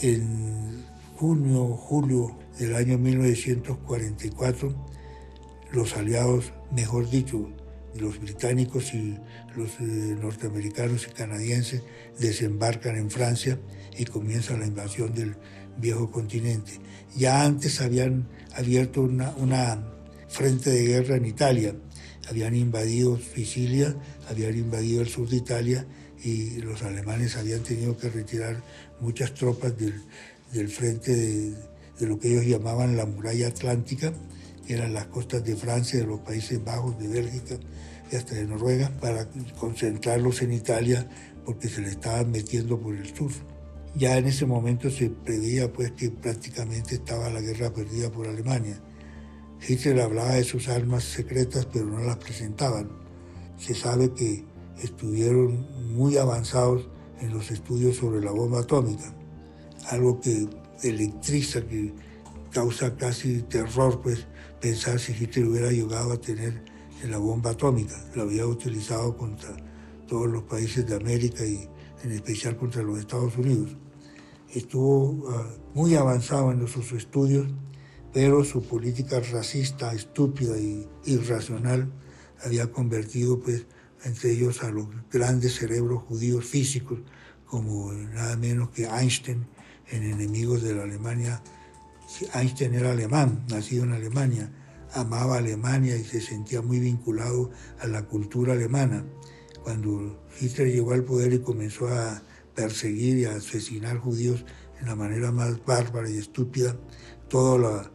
En 0.00 0.86
junio, 1.16 1.76
julio 1.76 2.38
del 2.58 2.76
año 2.76 2.96
1944, 2.96 4.72
los 5.72 5.96
aliados, 5.96 6.52
mejor 6.70 7.10
dicho, 7.10 7.50
los 7.98 8.20
británicos 8.20 8.94
y 8.94 9.18
los 9.56 9.80
eh, 9.80 10.16
norteamericanos 10.20 11.08
y 11.08 11.12
canadienses 11.12 11.82
desembarcan 12.18 12.96
en 12.96 13.10
Francia 13.10 13.58
y 13.98 14.04
comienza 14.04 14.56
la 14.56 14.66
invasión 14.66 15.12
del 15.12 15.34
viejo 15.78 16.10
continente. 16.10 16.72
Ya 17.16 17.42
antes 17.42 17.80
habían 17.80 18.28
abierto 18.54 19.02
una, 19.02 19.34
una 19.36 19.84
frente 20.28 20.70
de 20.70 20.84
guerra 20.84 21.16
en 21.16 21.26
Italia, 21.26 21.74
habían 22.30 22.54
invadido 22.54 23.18
Sicilia, 23.18 23.94
habían 24.28 24.56
invadido 24.56 25.02
el 25.02 25.08
sur 25.08 25.28
de 25.28 25.36
Italia 25.36 25.86
y 26.22 26.60
los 26.60 26.82
alemanes 26.82 27.36
habían 27.36 27.62
tenido 27.62 27.96
que 27.96 28.08
retirar 28.08 28.62
muchas 29.00 29.34
tropas 29.34 29.72
del, 29.76 30.68
frente 30.68 31.14
de, 31.14 32.06
lo 32.06 32.18
que 32.18 32.28
ellos 32.28 32.46
llamaban 32.46 32.96
la 32.96 33.04
muralla 33.04 33.48
atlántica, 33.48 34.12
que 34.66 34.74
eran 34.74 34.94
las 34.94 35.06
costas 35.06 35.44
de 35.44 35.56
Francia, 35.56 35.98
de 35.98 36.06
los 36.06 36.20
Países 36.20 36.62
Bajos, 36.62 36.98
de 36.98 37.08
Bélgica 37.08 37.56
y 38.12 38.16
hasta 38.16 38.36
de 38.36 38.46
Noruega, 38.46 38.90
para 39.00 39.28
concentrarlos 39.58 40.42
en 40.42 40.52
Italia 40.52 41.06
porque 41.44 41.68
se 41.68 41.80
le 41.80 41.88
estaban 41.88 42.30
metiendo 42.30 42.78
por 42.78 42.94
el 42.94 43.14
sur. 43.14 43.32
Ya 43.96 44.16
en 44.16 44.26
ese 44.26 44.46
momento 44.46 44.88
se 44.88 45.10
preveía 45.10 45.72
pues 45.72 45.90
que 45.92 46.10
prácticamente 46.10 46.94
estaba 46.94 47.28
la 47.28 47.40
guerra 47.40 47.72
perdida 47.72 48.10
por 48.10 48.28
Alemania. 48.28 48.80
Hitler 49.66 50.00
hablaba 50.00 50.34
de 50.34 50.44
sus 50.44 50.68
armas 50.68 51.04
secretas 51.04 51.66
pero 51.72 51.86
no 51.86 52.00
las 52.00 52.16
presentaban. 52.16 52.88
Se 53.58 53.74
sabe 53.74 54.12
que 54.12 54.44
estuvieron 54.82 55.66
muy 55.94 56.16
avanzados 56.16 56.88
en 57.20 57.34
los 57.34 57.50
estudios 57.50 57.96
sobre 57.96 58.20
la 58.22 58.30
bomba 58.30 58.60
atómica, 58.60 59.14
algo 59.90 60.20
que 60.20 60.48
electriza, 60.82 61.60
que 61.66 61.92
causa 62.50 62.96
casi 62.96 63.42
terror 63.42 64.00
pues 64.02 64.26
pensar 64.60 64.98
si 64.98 65.12
Hitler 65.12 65.46
hubiera 65.46 65.70
llegado 65.70 66.12
a 66.12 66.20
tener 66.20 66.64
la 67.08 67.18
bomba 67.18 67.50
atómica. 67.50 67.96
La 68.14 68.22
había 68.22 68.46
utilizado 68.46 69.16
contra 69.16 69.56
todos 70.06 70.28
los 70.28 70.42
países 70.44 70.86
de 70.86 70.96
América 70.96 71.44
y 71.44 71.68
en 72.02 72.12
especial 72.12 72.56
contra 72.56 72.82
los 72.82 72.98
Estados 72.98 73.36
Unidos. 73.36 73.76
Estuvo 74.52 75.28
ah, 75.30 75.46
muy 75.74 75.94
avanzado 75.94 76.50
en 76.50 76.66
sus 76.66 76.92
estudios, 76.92 77.46
pero 78.12 78.44
su 78.44 78.62
política 78.62 79.20
racista, 79.20 79.92
estúpida 79.92 80.56
e 80.56 80.86
irracional 81.06 81.92
había 82.44 82.72
convertido 82.72 83.40
pues, 83.40 83.66
entre 84.04 84.32
ellos 84.32 84.62
a 84.62 84.70
los 84.70 84.88
grandes 85.12 85.56
cerebros 85.56 86.02
judíos 86.02 86.44
físicos, 86.44 86.98
como 87.46 87.92
nada 87.92 88.36
menos 88.36 88.70
que 88.70 88.86
Einstein, 88.86 89.46
en 89.90 90.04
enemigos 90.04 90.62
de 90.62 90.74
la 90.74 90.84
Alemania. 90.84 91.42
Einstein 92.34 92.74
era 92.74 92.92
alemán, 92.92 93.44
nacido 93.48 93.84
en 93.84 93.92
Alemania, 93.92 94.50
amaba 94.92 95.38
Alemania 95.38 95.96
y 95.96 96.04
se 96.04 96.20
sentía 96.20 96.62
muy 96.62 96.80
vinculado 96.80 97.50
a 97.80 97.86
la 97.86 98.02
cultura 98.04 98.54
alemana. 98.54 99.04
Cuando 99.62 100.24
Hitler 100.40 100.72
llegó 100.72 100.92
al 100.92 101.04
poder 101.04 101.32
y 101.32 101.40
comenzó 101.40 101.88
a 101.88 102.22
perseguir 102.54 103.18
y 103.18 103.24
a 103.26 103.36
asesinar 103.36 103.98
judíos 103.98 104.44
en 104.80 104.86
la 104.86 104.96
manera 104.96 105.30
más 105.30 105.64
bárbara 105.64 106.08
y 106.10 106.16
estúpida, 106.16 106.76
toda 107.28 107.58
la, 107.58 107.90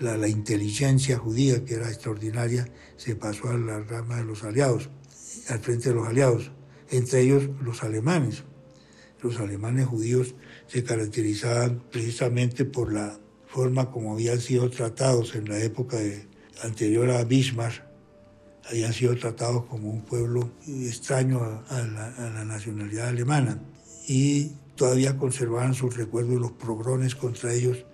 la, 0.00 0.28
inteligencia 0.28 1.18
judía, 1.18 1.64
que 1.64 1.74
era 1.74 1.88
extraordinaria, 1.88 2.66
se 2.96 3.14
pasó 3.14 3.50
a 3.50 3.56
la 3.56 3.80
rama 3.80 4.16
de 4.16 4.24
los 4.24 4.42
aliados, 4.42 4.90
al 5.48 5.60
frente 5.60 5.90
de 5.90 5.94
los 5.94 6.08
aliados, 6.08 6.50
entre 6.90 7.20
ellos 7.20 7.48
los 7.62 7.82
alemanes. 7.82 8.44
Los 9.22 9.38
alemanes 9.38 9.86
judíos 9.86 10.34
se 10.66 10.82
caracterizaban 10.82 11.82
precisamente 11.90 12.64
por 12.64 12.92
la 12.92 13.18
forma 13.46 13.90
como 13.90 14.14
habían 14.14 14.40
sido 14.40 14.70
tratados 14.70 15.34
en 15.34 15.48
la 15.48 15.58
época 15.62 15.98
anterior 16.62 17.10
a 17.10 17.24
Bismarck, 17.24 17.84
habían 18.68 18.92
sido 18.92 19.16
tratados 19.16 19.64
como 19.64 19.90
un 19.90 20.02
pueblo 20.02 20.52
extraño 20.66 21.40
a, 21.68 21.82
la, 21.82 22.44
nacionalidad 22.44 23.08
alemana 23.08 23.60
y 24.06 24.52
todavía 24.76 25.16
conservaban 25.16 25.74
sus 25.74 25.96
recuerdos 25.96 26.34
de 26.34 26.40
los 26.40 26.52
progrones 26.52 27.14
contra 27.14 27.52
ellos, 27.52 27.84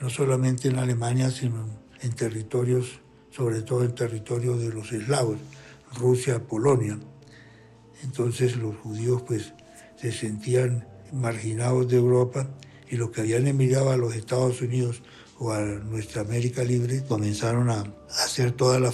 no 0.00 0.10
solamente 0.10 0.68
en 0.68 0.78
Alemania, 0.78 1.30
sino 1.30 1.66
en 2.00 2.12
territorios, 2.12 3.00
sobre 3.30 3.62
todo 3.62 3.84
en 3.84 3.94
territorios 3.94 4.60
de 4.60 4.72
los 4.72 4.92
eslavos, 4.92 5.38
Rusia, 5.98 6.42
Polonia. 6.46 6.98
Entonces 8.02 8.56
los 8.56 8.76
judíos 8.76 9.22
pues 9.26 9.52
se 9.96 10.12
sentían 10.12 10.86
marginados 11.12 11.88
de 11.88 11.96
Europa 11.96 12.50
y 12.88 12.96
los 12.96 13.10
que 13.10 13.22
habían 13.22 13.46
emigrado 13.46 13.90
a 13.90 13.96
los 13.96 14.14
Estados 14.14 14.60
Unidos 14.60 15.02
o 15.38 15.52
a 15.52 15.60
nuestra 15.60 16.22
América 16.22 16.62
Libre 16.64 17.02
comenzaron 17.06 17.70
a 17.70 17.84
hacer 18.08 18.52
toda 18.52 18.80
la 18.80 18.92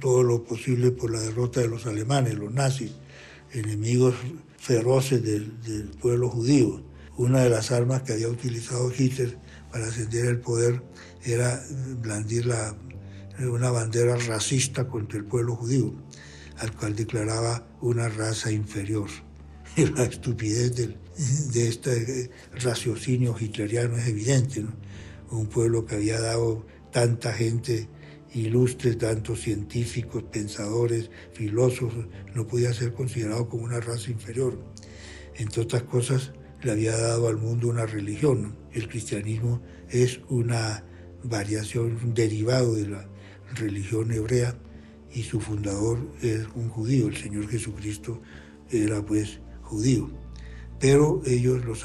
todo 0.00 0.22
lo 0.22 0.44
posible 0.44 0.90
por 0.90 1.10
la 1.10 1.20
derrota 1.20 1.60
de 1.60 1.68
los 1.68 1.86
alemanes, 1.86 2.34
los 2.34 2.52
nazis, 2.52 2.92
enemigos 3.52 4.14
feroces 4.58 5.22
del, 5.22 5.62
del 5.62 5.88
pueblo 5.88 6.28
judío. 6.28 6.82
Una 7.16 7.42
de 7.42 7.50
las 7.50 7.72
armas 7.72 8.02
que 8.02 8.12
había 8.12 8.28
utilizado 8.28 8.92
Hitler 8.96 9.38
para 9.70 9.86
ascender 9.86 10.28
al 10.28 10.40
poder 10.40 10.82
era 11.24 11.62
blandir 12.00 12.46
la, 12.46 12.76
una 13.40 13.70
bandera 13.70 14.16
racista 14.16 14.88
contra 14.88 15.18
el 15.18 15.24
pueblo 15.24 15.56
judío, 15.56 15.94
al 16.58 16.72
cual 16.74 16.96
declaraba 16.96 17.66
una 17.80 18.08
raza 18.08 18.50
inferior. 18.50 19.08
La 19.94 20.04
estupidez 20.04 20.74
de 20.76 21.68
este 21.68 22.30
raciocinio 22.54 23.36
hitleriano 23.38 23.96
es 23.96 24.08
evidente. 24.08 24.64
Un 25.30 25.46
pueblo 25.46 25.84
que 25.84 25.96
había 25.96 26.20
dado 26.20 26.66
tanta 26.90 27.32
gente 27.32 27.88
ilustre, 28.34 28.94
tantos 28.94 29.40
científicos, 29.42 30.24
pensadores, 30.24 31.10
filósofos, 31.32 32.06
no 32.34 32.46
podía 32.46 32.72
ser 32.72 32.92
considerado 32.92 33.48
como 33.48 33.64
una 33.64 33.80
raza 33.80 34.10
inferior. 34.10 34.58
Entre 35.36 35.62
otras 35.62 35.84
cosas, 35.84 36.32
le 36.62 36.72
había 36.72 36.96
dado 36.96 37.28
al 37.28 37.36
mundo 37.36 37.68
una 37.68 37.86
religión. 37.86 38.56
El 38.72 38.88
cristianismo 38.88 39.60
es 39.90 40.20
una 40.28 40.84
variación, 41.22 41.98
un 42.02 42.14
derivado 42.14 42.74
de 42.74 42.88
la 42.88 43.08
religión 43.54 44.12
hebrea 44.12 44.56
y 45.12 45.22
su 45.22 45.40
fundador 45.40 45.98
es 46.22 46.46
un 46.54 46.68
judío. 46.68 47.08
El 47.08 47.16
Señor 47.16 47.48
Jesucristo 47.48 48.20
era 48.70 49.04
pues 49.04 49.40
judío 49.62 50.10
pero 50.78 51.20
ellos, 51.26 51.64
los, 51.64 51.84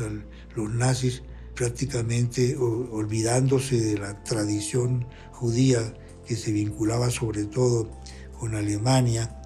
los 0.56 0.74
nazis, 0.74 1.24
prácticamente 1.56 2.56
olvidándose 2.58 3.80
de 3.80 3.98
la 3.98 4.24
tradición 4.24 5.06
judía 5.32 5.94
que 6.26 6.36
se 6.36 6.52
vinculaba 6.52 7.10
sobre 7.10 7.46
todo 7.46 7.90
con 8.40 8.56
Alemania, 8.56 9.42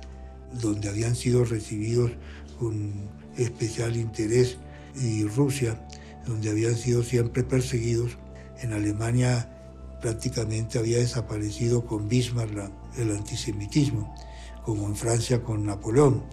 donde 0.61 0.89
habían 0.89 1.15
sido 1.15 1.43
recibidos 1.43 2.11
con 2.59 3.09
especial 3.37 3.95
interés, 3.97 4.57
y 4.99 5.23
Rusia, 5.23 5.79
donde 6.25 6.49
habían 6.49 6.75
sido 6.75 7.03
siempre 7.03 7.43
perseguidos. 7.43 8.17
En 8.61 8.73
Alemania 8.73 9.49
prácticamente 10.01 10.79
había 10.79 10.97
desaparecido 10.97 11.85
con 11.85 12.07
Bismarck 12.07 12.71
el 12.97 13.11
antisemitismo, 13.11 14.13
como 14.63 14.87
en 14.87 14.95
Francia 14.95 15.41
con 15.43 15.65
Napoleón. 15.65 16.23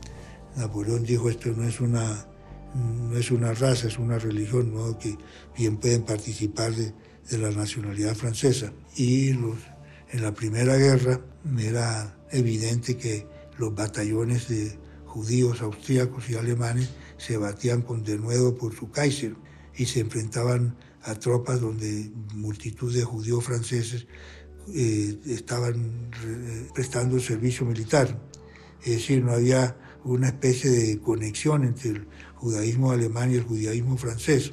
Napoleón 0.56 1.04
dijo 1.04 1.28
esto 1.28 1.50
no 1.50 1.64
es 1.64 1.80
una 1.80 2.26
no 2.74 3.16
es 3.16 3.30
una 3.30 3.54
raza, 3.54 3.86
es 3.86 3.98
una 3.98 4.18
religión, 4.18 4.72
que 4.98 5.16
bien 5.56 5.76
pueden 5.76 6.02
participar 6.02 6.74
de, 6.74 6.92
la 7.38 7.50
nacionalidad 7.50 8.14
francesa. 8.14 8.72
Y 8.96 9.30
en 9.30 10.22
la 10.22 10.34
Primera 10.34 10.76
Guerra 10.76 11.20
era 11.58 12.16
evidente 12.30 12.96
que 12.96 13.26
los 13.58 13.74
batallones 13.74 14.48
de 14.48 14.76
judíos, 15.06 15.62
austríacos 15.62 16.28
y 16.28 16.34
alemanes 16.34 16.90
se 17.24 17.36
batían 17.36 17.82
con 17.82 18.02
denuedo 18.02 18.56
por 18.56 18.74
su 18.74 18.90
Kaiser 18.90 19.34
y 19.76 19.86
se 19.86 20.00
enfrentaban 20.00 20.76
a 21.02 21.14
tropas 21.14 21.60
donde 21.60 22.10
multitud 22.34 22.94
de 22.94 23.04
judíos 23.04 23.44
franceses 23.44 24.06
eh, 24.74 25.18
estaban 25.26 26.10
prestando 26.74 27.20
servicio 27.20 27.66
militar. 27.66 28.18
Es 28.82 28.92
decir, 28.92 29.22
no 29.22 29.32
había 29.32 29.76
una 30.04 30.28
especie 30.28 30.70
de 30.70 30.98
conexión 31.00 31.64
entre 31.64 31.90
el 31.90 32.08
judaísmo 32.34 32.90
alemán 32.90 33.30
y 33.30 33.36
el 33.36 33.42
judaísmo 33.42 33.96
francés. 33.96 34.52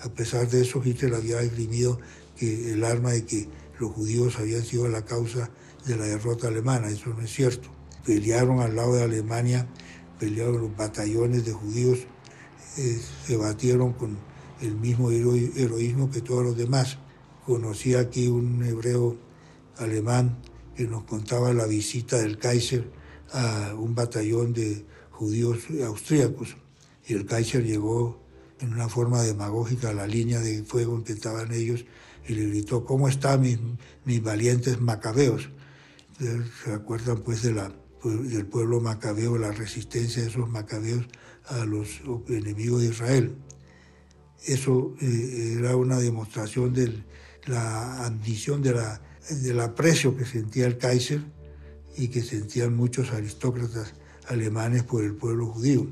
A 0.00 0.08
pesar 0.08 0.48
de 0.48 0.62
eso, 0.62 0.82
Hitler 0.84 1.14
había 1.14 1.40
esgrimido 1.40 2.00
que 2.36 2.72
el 2.72 2.84
arma 2.84 3.12
de 3.12 3.24
que 3.24 3.48
los 3.78 3.92
judíos 3.92 4.38
habían 4.38 4.64
sido 4.64 4.88
la 4.88 5.04
causa 5.04 5.50
de 5.86 5.96
la 5.96 6.04
derrota 6.04 6.48
alemana. 6.48 6.88
Eso 6.88 7.10
no 7.10 7.22
es 7.22 7.32
cierto. 7.32 7.68
Pelearon 8.04 8.60
al 8.60 8.74
lado 8.74 8.96
de 8.96 9.04
Alemania, 9.04 9.68
pelearon 10.20 10.60
los 10.60 10.76
batallones 10.76 11.46
de 11.46 11.52
judíos, 11.52 12.00
eh, 12.76 13.00
se 13.26 13.36
batieron 13.36 13.94
con 13.94 14.18
el 14.60 14.76
mismo 14.76 15.10
heroísmo 15.10 16.10
que 16.10 16.20
todos 16.20 16.44
los 16.44 16.56
demás. 16.56 16.98
Conocí 17.46 17.94
aquí 17.94 18.28
un 18.28 18.62
hebreo 18.62 19.16
alemán 19.78 20.38
que 20.76 20.86
nos 20.86 21.04
contaba 21.04 21.52
la 21.54 21.66
visita 21.66 22.18
del 22.18 22.38
Kaiser 22.38 22.90
a 23.32 23.74
un 23.74 23.94
batallón 23.94 24.52
de 24.52 24.84
judíos 25.10 25.60
austríacos 25.84 26.56
y 27.08 27.14
el 27.14 27.24
Kaiser 27.24 27.64
llegó 27.64 28.20
en 28.60 28.74
una 28.74 28.88
forma 28.88 29.22
demagógica 29.22 29.88
a 29.88 29.94
la 29.94 30.06
línea 30.06 30.40
de 30.40 30.62
fuego 30.64 30.96
en 30.96 31.02
que 31.02 31.14
estaban 31.14 31.52
ellos 31.52 31.86
y 32.28 32.34
le 32.34 32.46
gritó, 32.46 32.84
¿cómo 32.84 33.08
están 33.08 33.40
mis, 33.40 33.58
mis 34.04 34.22
valientes 34.22 34.80
macabeos? 34.80 35.48
Se 36.18 36.72
acuerdan 36.72 37.22
pues 37.22 37.42
de 37.42 37.54
la, 37.54 37.72
del 38.04 38.46
pueblo 38.46 38.80
macabeo, 38.80 39.36
la 39.36 39.52
resistencia 39.52 40.22
de 40.22 40.28
esos 40.28 40.48
macabeos 40.48 41.06
a 41.46 41.64
los 41.64 42.00
enemigos 42.28 42.82
de 42.82 42.88
Israel. 42.88 43.34
Eso 44.46 44.94
eh, 45.00 45.56
era 45.58 45.76
una 45.76 45.98
demostración 45.98 46.72
de 46.72 47.04
la 47.46 48.06
ambición, 48.06 48.62
de 48.62 48.72
la, 48.72 49.02
del 49.42 49.60
aprecio 49.60 50.16
que 50.16 50.24
sentía 50.24 50.66
el 50.66 50.78
Kaiser 50.78 51.22
y 51.96 52.08
que 52.08 52.22
sentían 52.22 52.74
muchos 52.74 53.10
aristócratas 53.10 53.94
alemanes 54.28 54.84
por 54.84 55.04
el 55.04 55.14
pueblo 55.14 55.46
judío. 55.46 55.88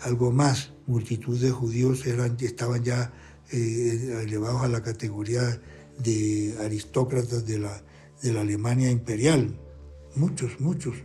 Algo 0.00 0.32
más, 0.32 0.72
multitud 0.86 1.38
de 1.38 1.50
judíos 1.50 2.06
eran, 2.06 2.36
estaban 2.40 2.82
ya 2.82 3.12
eh, 3.52 4.22
elevados 4.24 4.62
a 4.62 4.68
la 4.68 4.82
categoría 4.82 5.60
de 5.98 6.56
aristócratas 6.60 7.46
de 7.46 7.58
la, 7.58 7.82
de 8.22 8.32
la 8.32 8.40
Alemania 8.40 8.90
imperial. 8.90 9.56
Muchos, 10.16 10.60
muchos. 10.60 10.96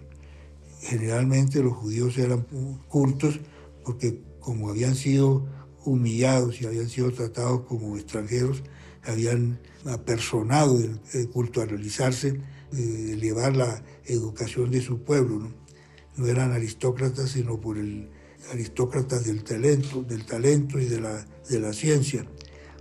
Generalmente 0.79 1.61
los 1.61 1.73
judíos 1.73 2.17
eran 2.17 2.45
cultos 2.87 3.39
porque 3.83 4.21
como 4.39 4.69
habían 4.69 4.95
sido 4.95 5.45
humillados 5.85 6.61
y 6.61 6.65
habían 6.65 6.89
sido 6.89 7.11
tratados 7.11 7.61
como 7.61 7.97
extranjeros, 7.97 8.63
habían 9.03 9.59
apersonado 9.85 10.79
el 10.79 11.29
culto 11.29 11.61
a 11.61 11.65
realizarse, 11.65 12.39
eh, 12.73 13.09
elevar 13.13 13.55
la 13.55 13.83
educación 14.05 14.71
de 14.71 14.81
su 14.81 15.03
pueblo. 15.03 15.39
¿no? 15.39 16.27
eran 16.27 16.51
aristócratas, 16.51 17.31
sino 17.31 17.59
por 17.59 17.77
el 17.77 18.09
aristócratas 18.51 19.25
del 19.25 19.43
talento, 19.43 20.03
del 20.03 20.25
talento 20.25 20.79
y 20.79 20.85
de 20.85 20.99
la, 20.99 21.25
de 21.49 21.59
la 21.59 21.73
ciencia. 21.73 22.25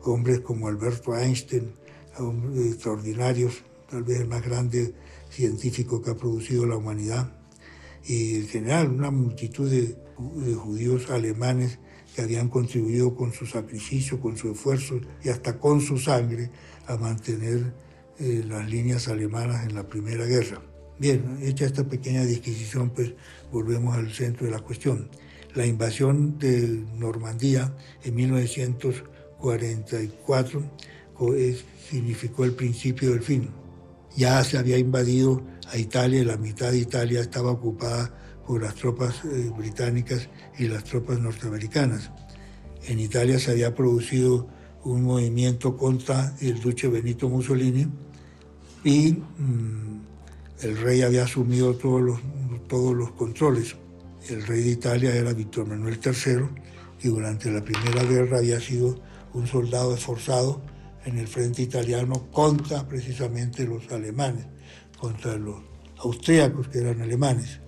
Hombres 0.03 0.41
como 0.41 0.69
Alberto 0.69 1.17
Einstein, 1.17 1.73
hombres 2.19 2.73
extraordinarios, 2.73 3.63
tal 3.91 4.03
vez 4.03 4.21
el 4.21 4.29
más 4.29 4.45
grande 4.45 4.95
científico 5.31 6.03
que 6.03 6.11
ha 6.11 6.17
producido 6.17 6.67
la 6.67 6.77
humanidad, 6.77 7.38
y 8.07 8.37
en 8.37 8.49
general 8.49 8.91
una 8.91 9.11
multitud 9.11 9.71
de, 9.71 9.97
de 10.47 10.55
judíos 10.55 11.11
alemanes 11.11 11.79
que 12.15 12.23
habían 12.23 12.49
contribuido 12.49 13.15
con 13.15 13.33
su 13.33 13.47
sacrificio, 13.47 14.21
con 14.21 14.37
su 14.37 14.51
esfuerzo 14.53 15.01
y 15.23 15.29
hasta 15.29 15.59
con 15.59 15.81
su 15.81 15.99
sangre 15.99 16.51
a 16.87 16.97
mantener 16.97 17.73
eh, 18.19 18.43
las 18.47 18.69
líneas 18.69 19.07
alemanas 19.07 19.65
en 19.65 19.77
la 19.77 19.87
Primera 19.87 20.25
Guerra. 20.25 20.61
Bien, 20.99 21.39
hecha 21.43 21.67
esta 21.67 21.85
pequeña 21.85 22.25
disquisición, 22.25 22.91
pues 22.91 23.13
volvemos 23.53 23.97
al 23.97 24.13
centro 24.13 24.47
de 24.47 24.53
la 24.53 24.59
cuestión. 24.59 25.09
La 25.55 25.65
invasión 25.65 26.41
de 26.41 26.83
Normandía 26.97 27.73
en 28.03 28.17
1944 28.17 30.65
significó 31.89 32.45
el 32.45 32.55
principio 32.55 33.13
del 33.13 33.23
fin. 33.23 33.51
Ya 34.17 34.43
se 34.43 34.59
había 34.59 34.79
invadido 34.79 35.45
a 35.71 35.77
Italia, 35.77 36.25
la 36.25 36.37
mitad 36.37 36.71
de 36.71 36.79
Italia 36.79 37.21
estaba 37.21 37.51
ocupada 37.51 38.13
por 38.47 38.63
las 38.63 38.75
tropas 38.75 39.23
eh, 39.25 39.51
británicas 39.57 40.29
y 40.59 40.69
las 40.69 40.85
tropas 40.85 41.19
norteamericanas. 41.21 42.11
En 42.87 42.99
Italia 42.99 43.39
se 43.39 43.51
había 43.51 43.75
producido 43.75 44.49
un 44.85 45.03
movimiento 45.03 45.77
contra 45.77 46.35
el 46.41 46.61
duque 46.61 46.89
Benito 46.89 47.29
Mussolini 47.29 47.87
y 48.85 49.13
mm, 49.13 50.01
el 50.63 50.77
rey 50.79 51.03
había 51.03 51.25
asumido 51.25 51.75
todos 51.75 52.01
los, 52.01 52.21
todos 52.69 52.95
los 52.95 53.13
controles. 53.13 53.77
El 54.29 54.47
rey 54.47 54.63
de 54.63 54.71
Italia 54.71 55.15
era 55.15 55.33
Víctor 55.33 55.67
Manuel 55.67 56.01
III 56.05 56.47
y 57.03 57.09
durante 57.09 57.51
la 57.51 57.63
Primera 57.63 58.03
Guerra 58.05 58.39
había 58.39 58.61
sido 58.61 59.01
un 59.35 59.47
soldado 59.47 59.95
esforzado 59.95 60.63
en 61.05 61.19
el 61.19 61.29
frente 61.29 61.63
italiano 61.63 62.31
contra 62.31 62.87
precisamente 62.89 63.65
los 63.65 63.91
alemanes, 63.91 64.47
contra 64.99 65.37
los 65.37 65.57
austríacos 65.99 66.69
que 66.69 66.79
eran 66.79 67.01
alemanes. 67.01 67.61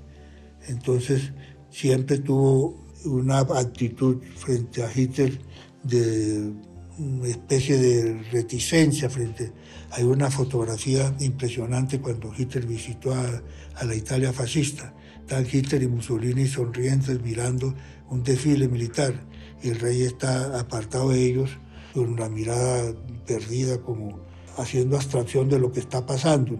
Entonces 0.69 1.33
siempre 1.71 2.19
tuvo 2.19 2.85
una 3.05 3.39
actitud 3.39 4.19
frente 4.37 4.83
a 4.83 4.91
Hitler 4.95 5.41
de 5.83 6.53
una 6.99 7.29
especie 7.29 7.79
de 7.79 8.23
reticencia 8.31 9.09
frente. 9.09 9.53
Hay 9.93 10.05
una 10.05 10.31
fotografía 10.31 11.15
impresionante 11.21 12.01
cuando 12.01 12.33
Hitler 12.37 12.67
visitó 12.67 13.15
a, 13.15 13.43
la 13.83 13.95
Italia 13.95 14.33
fascista. 14.33 14.95
Están 15.21 15.47
Hitler 15.51 15.83
y 15.83 15.89
Mussolini 15.89 16.47
sonrientes 16.47 17.23
mirando 17.23 17.75
un 18.11 18.23
desfile 18.23 18.69
militar 18.69 19.15
y 19.63 19.69
el 19.69 19.81
rey 19.81 20.03
está 20.03 20.59
apartado 20.59 21.11
de 21.11 21.25
ellos 21.25 21.51
con 21.95 22.11
una 22.11 22.29
mirada 22.29 22.95
perdida, 23.27 23.79
como 23.79 24.21
haciendo 24.57 24.97
abstracción 24.97 25.49
de 25.49 25.59
lo 25.59 25.73
que 25.73 25.81
está 25.81 26.05
pasando. 26.05 26.59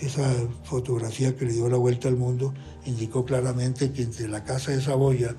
Esa 0.00 0.32
fotografía 0.64 1.36
que 1.36 1.44
le 1.44 1.52
dio 1.52 1.68
la 1.68 1.76
vuelta 1.76 2.08
al 2.08 2.16
mundo 2.16 2.54
indicó 2.86 3.24
claramente 3.24 3.92
que 3.92 4.02
entre 4.02 4.28
la 4.28 4.44
Casa 4.44 4.72
de 4.72 4.80
Saboya 4.80 5.36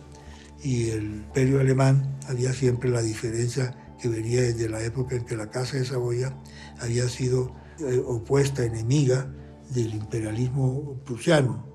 y 0.63 0.89
el 0.89 1.04
imperio 1.04 1.60
alemán 1.60 2.19
había 2.28 2.54
siempre 2.54 2.89
la 2.89 3.02
diferencia 3.02 3.76
que 4.00 4.08
venía 4.08 4.41
desde 4.41 4.69
la 4.69 4.84
época 4.84 5.15
en 5.15 5.26
que 5.26 5.36
la 5.36 5.50
Casa 5.50 5.78
de 5.78 5.86
Saboya 5.86 6.38
había 6.80 7.10
sido 7.10 7.56
eh, 7.80 8.02
opuesta, 8.06 8.63
enemiga 8.63 9.34
del 9.74 9.95
imperialismo 9.95 11.02
prusiano. 11.06 11.65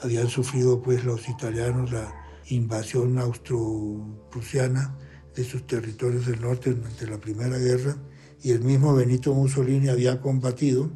Habían 0.00 0.28
sufrido 0.28 0.82
pues 0.82 1.04
los 1.04 1.28
italianos 1.28 1.90
la 1.90 2.14
invasión 2.48 3.18
austro-prusiana 3.18 4.96
de 5.34 5.42
sus 5.42 5.66
territorios 5.66 6.26
del 6.26 6.40
norte 6.40 6.72
durante 6.72 7.06
la 7.08 7.18
Primera 7.18 7.58
Guerra 7.58 7.96
y 8.42 8.52
el 8.52 8.62
mismo 8.62 8.94
Benito 8.94 9.34
Mussolini 9.34 9.88
había 9.88 10.20
combatido 10.20 10.90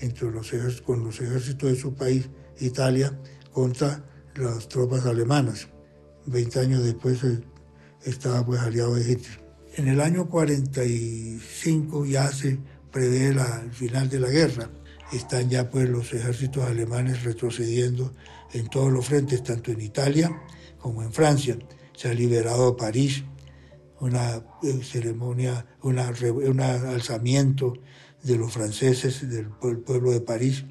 entre 0.00 0.30
los 0.30 0.52
con 0.82 1.04
los 1.04 1.20
ejércitos 1.20 1.70
de 1.70 1.76
su 1.76 1.94
país, 1.94 2.28
Italia, 2.60 3.18
contra 3.52 4.04
las 4.34 4.68
tropas 4.68 5.06
alemanas. 5.06 5.68
Veinte 6.26 6.60
años 6.60 6.84
después 6.84 7.22
eh, 7.24 7.40
estaba 8.04 8.44
pues 8.44 8.60
aliado 8.60 8.94
de 8.94 9.12
Hitler. 9.12 9.46
En 9.76 9.88
el 9.88 10.00
año 10.00 10.28
45 10.28 12.06
ya 12.06 12.30
se 12.32 12.58
prevé 12.90 13.28
el 13.28 13.72
final 13.72 14.08
de 14.08 14.20
la 14.20 14.30
guerra. 14.30 14.70
Están 15.12 15.50
ya 15.50 15.70
pues 15.70 15.88
los 15.88 16.12
ejércitos 16.12 16.64
alemanes 16.64 17.22
retrocediendo 17.22 18.12
en 18.52 18.68
todos 18.68 18.92
los 18.92 19.06
frentes, 19.06 19.42
tanto 19.42 19.70
en 19.70 19.80
Italia 19.80 20.30
como 20.78 21.02
en 21.02 21.12
Francia. 21.12 21.58
Se 21.94 22.08
ha 22.08 22.14
liberado 22.14 22.76
París, 22.76 23.24
una 24.00 24.42
eh, 24.62 24.80
ceremonia, 24.82 25.66
un 25.82 25.98
alzamiento 25.98 27.74
de 28.22 28.36
los 28.36 28.52
franceses, 28.52 29.28
del 29.28 29.48
pueblo 29.48 30.12
de 30.12 30.20
París. 30.20 30.64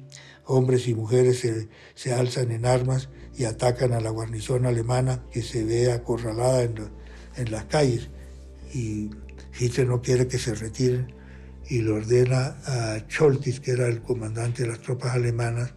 Hombres 0.44 0.86
y 0.86 0.94
mujeres 0.94 1.40
se, 1.40 1.68
se 1.94 2.12
alzan 2.12 2.52
en 2.52 2.66
armas 2.66 3.08
y 3.36 3.44
atacan 3.44 3.92
a 3.92 4.00
la 4.00 4.10
guarnición 4.10 4.66
alemana 4.66 5.24
que 5.30 5.42
se 5.42 5.64
ve 5.64 5.92
acorralada 5.92 6.62
en, 6.62 6.74
en 7.36 7.50
las 7.50 7.64
calles 7.64 8.08
y 8.72 9.10
Hitler 9.58 9.88
no 9.88 10.02
quiere 10.02 10.26
que 10.26 10.38
se 10.38 10.54
retiren 10.54 11.14
y 11.68 11.80
le 11.80 11.90
ordena 11.90 12.56
a 12.64 12.98
Scholtis, 13.10 13.60
que 13.60 13.72
era 13.72 13.86
el 13.88 14.02
comandante 14.02 14.62
de 14.62 14.68
las 14.68 14.80
tropas 14.80 15.14
alemanas, 15.14 15.72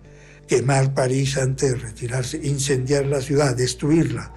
quemar 0.47 0.93
París 0.93 1.37
antes 1.37 1.71
de 1.71 1.77
retirarse, 1.77 2.39
incendiar 2.43 3.05
la 3.05 3.21
ciudad, 3.21 3.55
destruirla. 3.55 4.33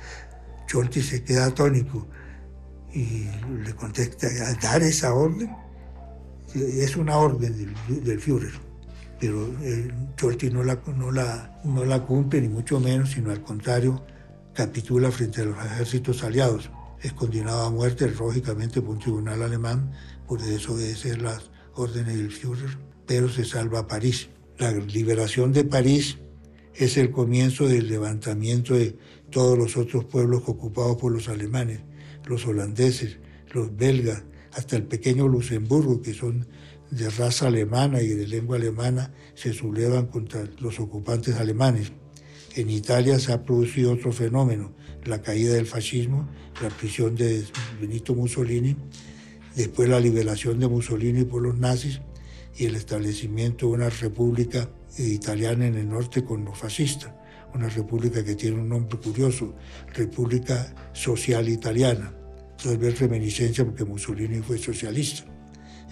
Scholtis 0.66 1.09
se 1.09 1.24
queda 1.24 1.47
atónico 1.47 2.09
y 2.95 3.26
le 3.64 3.74
contesta, 3.74 4.28
¿dar 4.62 4.83
esa 4.83 5.12
orden? 5.12 5.51
Es 6.55 6.96
una 6.96 7.16
orden 7.16 7.74
del, 8.05 8.20
Führer, 8.20 8.53
pero 9.18 9.46
eh, 9.62 9.90
Scholtis 10.18 10.53
no 10.53 10.62
la, 10.62 10.80
no, 10.96 11.11
la, 11.11 11.61
no 11.64 11.84
la 11.84 12.05
cumple, 12.05 12.40
ni 12.42 12.48
mucho 12.48 12.78
menos, 12.78 13.11
sino 13.12 13.30
al 13.30 13.42
contrario, 13.42 14.05
capitula 14.55 15.11
frente 15.11 15.42
a 15.42 15.44
los 15.46 15.64
ejércitos 15.64 16.22
aliados. 16.24 16.70
Es 17.00 17.12
condenado 17.14 17.62
a 17.62 17.70
muerte, 17.70 18.11
lógicamente, 18.11 18.80
por 18.80 18.90
un 18.90 18.98
tribunal 18.98 19.42
alemán 19.42 19.92
por 20.28 20.40
desobedecer 20.40 21.20
las 21.20 21.50
órdenes 21.74 22.16
del 22.16 22.30
Führer, 22.30 22.78
pero 23.07 23.28
se 23.28 23.44
salva 23.44 23.80
a 23.80 23.86
París. 23.86 24.28
La 24.59 24.70
liberación 24.72 25.53
de 25.53 25.64
París 25.64 26.18
es 26.74 26.96
el 26.96 27.11
comienzo 27.11 27.66
del 27.66 27.88
levantamiento 27.88 28.74
de 28.74 28.96
todos 29.30 29.59
los 29.59 29.76
otros 29.76 30.05
pueblos 30.05 30.42
ocupados 30.46 30.96
por 30.96 31.12
los 31.12 31.28
alemanes, 31.28 31.80
los 32.26 32.46
holandeses, 32.46 33.18
los 33.53 33.76
belgas, 33.76 34.22
hasta 34.53 34.76
el 34.76 34.84
pequeño 34.84 35.28
Luxemburgo, 35.28 36.03
que 36.03 36.14
son 36.14 36.46
de 36.90 37.09
raza 37.09 37.46
alemana 37.46 38.03
y 38.03 38.09
de 38.09 38.26
lengua 38.26 38.57
alemana, 38.57 39.12
se 39.34 39.53
sublevan 39.53 40.07
contra 40.07 40.44
los 40.61 40.78
ocupantes 40.78 41.36
alemanes. 41.36 41.92
En 42.55 42.68
Italia 42.68 43.18
se 43.18 43.32
ha 43.32 43.42
producido 43.42 43.92
otro 43.92 44.12
fenómeno, 44.12 44.74
la 45.05 45.22
caída 45.22 45.55
del 45.55 45.66
fascismo, 45.66 46.28
la 46.61 46.68
prisión 46.68 47.14
de 47.16 47.44
Benito 47.80 48.14
Mussolini, 48.14 48.76
después 49.57 49.88
la 49.88 50.00
liberación 50.00 50.61
de 50.61 50.68
Mussolini 50.68 51.24
por 51.24 51.42
los 51.42 51.59
nazis 51.59 52.00
y 52.57 52.66
el 52.66 52.76
establecimiento 52.76 53.66
de 53.66 53.72
una 53.72 53.88
república 53.88 54.68
italiana 54.98 55.66
en 55.66 55.76
el 55.76 55.88
norte 55.88 56.24
con 56.24 56.44
los 56.44 56.59
fascistas, 56.59 57.12
una 57.55 57.68
república 57.68 58.22
que 58.22 58.34
tiene 58.34 58.61
un 58.61 58.68
nombre 58.68 58.98
curioso, 58.98 59.55
República 59.94 60.74
Social 60.92 61.48
Italiana. 61.48 62.22
Tal 62.62 62.78
vez 62.78 63.00
reminiscencia 63.00 63.64
porque 63.64 63.84
Mussolini 63.84 64.38
fue 64.40 64.56
socialista 64.56 65.24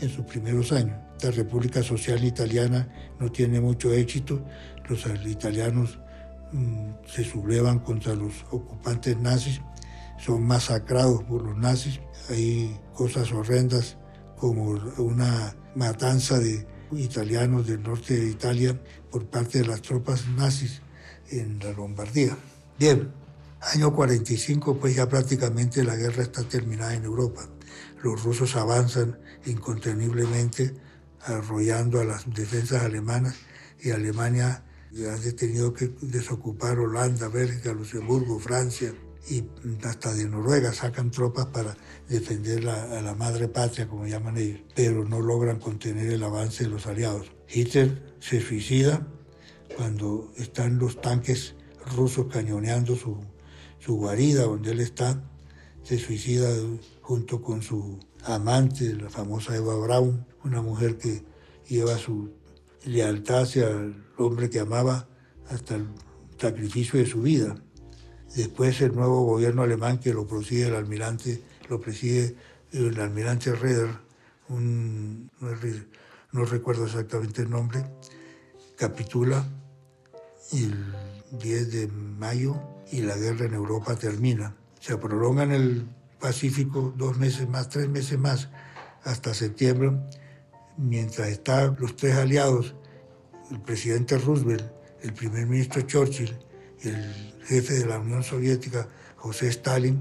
en 0.00 0.08
sus 0.08 0.24
primeros 0.24 0.70
años. 0.72 0.96
La 1.20 1.30
República 1.32 1.82
Social 1.82 2.22
Italiana 2.22 2.88
no 3.18 3.30
tiene 3.30 3.60
mucho 3.60 3.92
éxito, 3.92 4.44
los 4.88 5.04
italianos 5.26 5.98
mm, 6.52 6.90
se 7.06 7.24
sublevan 7.24 7.80
contra 7.80 8.14
los 8.14 8.44
ocupantes 8.50 9.18
nazis, 9.18 9.60
son 10.18 10.44
masacrados 10.44 11.24
por 11.24 11.42
los 11.42 11.56
nazis, 11.56 12.00
hay 12.28 12.78
cosas 12.94 13.32
horrendas 13.32 13.96
como 14.36 14.78
una 14.98 15.54
matanza 15.74 16.38
de 16.38 16.66
italianos 16.92 17.66
del 17.66 17.82
norte 17.82 18.16
de 18.18 18.30
Italia 18.30 18.80
por 19.10 19.26
parte 19.26 19.58
de 19.58 19.66
las 19.66 19.82
tropas 19.82 20.28
nazis 20.28 20.82
en 21.30 21.58
la 21.58 21.72
Lombardía. 21.72 22.36
Bien, 22.78 23.10
año 23.60 23.94
45 23.94 24.78
pues 24.78 24.96
ya 24.96 25.08
prácticamente 25.08 25.84
la 25.84 25.96
guerra 25.96 26.22
está 26.22 26.42
terminada 26.42 26.94
en 26.94 27.04
Europa. 27.04 27.48
Los 28.02 28.22
rusos 28.22 28.56
avanzan 28.56 29.18
inconteniblemente 29.46 30.74
arrollando 31.22 32.00
a 32.00 32.04
las 32.04 32.24
defensas 32.32 32.82
alemanas 32.82 33.36
y 33.82 33.90
Alemania 33.90 34.64
ha 35.08 35.36
tenido 35.36 35.72
que 35.72 35.92
desocupar 36.00 36.78
Holanda, 36.78 37.28
Bélgica, 37.28 37.72
Luxemburgo, 37.72 38.40
Francia 38.40 38.92
y 39.28 39.44
hasta 39.84 40.14
de 40.14 40.24
Noruega 40.28 40.72
sacan 40.72 41.10
tropas 41.10 41.46
para 41.46 41.76
defender 42.08 42.66
a 42.68 43.00
la 43.00 43.14
madre 43.14 43.48
patria, 43.48 43.86
como 43.86 44.06
llaman 44.06 44.38
ellos, 44.38 44.60
pero 44.74 45.04
no 45.04 45.20
logran 45.20 45.60
contener 45.60 46.10
el 46.10 46.22
avance 46.22 46.64
de 46.64 46.70
los 46.70 46.86
aliados. 46.86 47.30
Hitler 47.48 48.16
se 48.18 48.40
suicida 48.40 49.06
cuando 49.76 50.32
están 50.36 50.78
los 50.78 51.00
tanques 51.00 51.54
rusos 51.94 52.26
cañoneando 52.32 52.96
su, 52.96 53.20
su 53.80 53.96
guarida 53.96 54.44
donde 54.44 54.72
él 54.72 54.80
está, 54.80 55.20
se 55.82 55.98
suicida 55.98 56.48
junto 57.00 57.42
con 57.42 57.62
su 57.62 57.98
amante, 58.24 58.94
la 58.94 59.10
famosa 59.10 59.56
Eva 59.56 59.74
Braun, 59.76 60.26
una 60.44 60.62
mujer 60.62 60.98
que 60.98 61.24
lleva 61.66 61.98
su 61.98 62.30
lealtad 62.84 63.42
hacia 63.42 63.68
el 63.68 64.04
hombre 64.16 64.50
que 64.50 64.60
amaba 64.60 65.08
hasta 65.48 65.76
el 65.76 65.86
sacrificio 66.38 67.00
de 67.00 67.06
su 67.06 67.22
vida. 67.22 67.56
Después 68.36 68.80
el 68.80 68.94
nuevo 68.94 69.24
gobierno 69.24 69.62
alemán 69.62 69.98
que 69.98 70.14
lo 70.14 70.26
preside 70.26 70.68
el 70.68 70.76
almirante, 70.76 71.42
lo 71.68 71.80
preside 71.80 72.36
el 72.72 73.00
almirante 73.00 73.52
Reder, 73.52 73.90
no, 76.32 76.44
recuerdo 76.44 76.86
exactamente 76.86 77.42
el 77.42 77.50
nombre, 77.50 77.84
capitula 78.76 79.44
el 80.52 80.94
10 81.38 81.72
de 81.72 81.86
mayo 81.88 82.56
y 82.90 83.02
la 83.02 83.16
guerra 83.16 83.46
en 83.46 83.54
Europa 83.54 83.94
termina. 83.96 84.54
Se 84.80 84.96
prolonga 84.96 85.42
en 85.44 85.52
el 85.52 85.88
Pacífico 86.18 86.92
dos 86.96 87.16
meses 87.16 87.48
más, 87.48 87.68
tres 87.68 87.88
meses 87.88 88.18
más, 88.18 88.50
hasta 89.04 89.32
septiembre, 89.32 89.92
mientras 90.76 91.28
están 91.28 91.76
los 91.78 91.96
tres 91.96 92.16
aliados, 92.16 92.74
el 93.50 93.60
presidente 93.60 94.18
Roosevelt, 94.18 94.64
el 95.02 95.14
primer 95.14 95.46
ministro 95.46 95.80
Churchill 95.82 96.36
y 96.82 96.88
el 96.88 97.34
jefe 97.46 97.74
de 97.74 97.86
la 97.86 97.98
Unión 97.98 98.22
Soviética, 98.22 98.86
José 99.16 99.48
Stalin, 99.48 100.00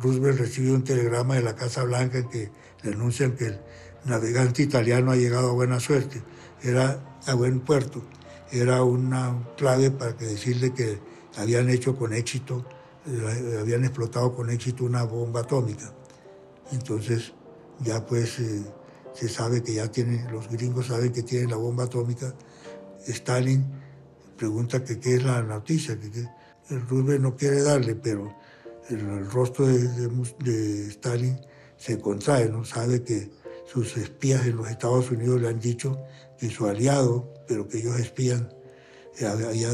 Roosevelt 0.00 0.38
recibe 0.38 0.72
un 0.72 0.84
telegrama 0.84 1.34
de 1.34 1.42
la 1.42 1.54
Casa 1.54 1.84
Blanca 1.84 2.18
en 2.18 2.28
que 2.28 2.50
le 2.82 2.92
anuncian 2.92 3.32
que 3.32 3.46
el 3.46 3.60
navegante 4.04 4.62
italiano 4.62 5.12
ha 5.12 5.16
llegado 5.16 5.50
a 5.50 5.52
buena 5.52 5.80
suerte, 5.80 6.22
era 6.62 6.98
a 7.26 7.34
buen 7.34 7.60
puerto. 7.60 8.02
Era 8.50 8.82
una 8.82 9.48
clave 9.56 9.90
para 9.90 10.16
que 10.16 10.26
decirle 10.26 10.74
que 10.74 10.98
habían 11.36 11.68
hecho 11.68 11.96
con 11.96 12.12
éxito, 12.12 12.64
habían 13.58 13.84
explotado 13.84 14.34
con 14.34 14.50
éxito 14.50 14.84
una 14.84 15.04
bomba 15.04 15.40
atómica. 15.40 15.92
Entonces 16.72 17.32
ya 17.80 18.04
pues 18.04 18.38
eh, 18.38 18.62
se 19.14 19.28
sabe 19.28 19.62
que 19.62 19.74
ya 19.74 19.90
tienen, 19.90 20.30
los 20.32 20.48
gringos 20.48 20.86
saben 20.86 21.12
que 21.12 21.22
tienen 21.22 21.50
la 21.50 21.56
bomba 21.56 21.84
atómica. 21.84 22.34
Stalin 23.06 23.66
pregunta 24.36 24.82
qué 24.84 25.14
es 25.14 25.24
la 25.24 25.42
noticia, 25.42 25.98
que, 25.98 26.28
el 26.70 26.88
Roosevelt 26.88 27.20
no 27.20 27.36
quiere 27.36 27.62
darle, 27.62 27.94
pero 27.94 28.34
el, 28.88 29.30
rostro 29.30 29.66
de, 29.66 30.88
Stalin 30.88 31.38
se 31.76 31.98
contrae, 31.98 32.48
no 32.48 32.64
sabe 32.64 33.02
que 33.02 33.30
sus 33.66 33.96
espías 33.96 34.46
en 34.46 34.56
los 34.56 34.68
Estados 34.68 35.10
Unidos 35.10 35.40
le 35.40 35.48
han 35.48 35.60
dicho 35.60 35.98
que 36.38 36.50
su 36.50 36.66
aliado, 36.66 37.32
pero 37.46 37.68
que 37.68 37.78
ellos 37.78 37.98
espían, 37.98 38.52
había 39.20 39.70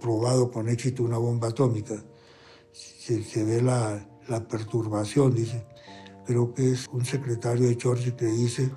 probado 0.00 0.50
con 0.50 0.68
éxito 0.68 1.02
una 1.02 1.18
bomba 1.18 1.48
atómica. 1.48 1.94
Se, 2.72 3.44
ve 3.44 3.62
la, 3.62 4.06
la, 4.28 4.48
perturbación, 4.48 5.34
dice. 5.34 5.62
Creo 6.26 6.54
que 6.54 6.72
es 6.72 6.86
un 6.90 7.04
secretario 7.04 7.68
de 7.68 7.76
Churchill 7.76 8.16
que 8.16 8.26
dice 8.26 8.70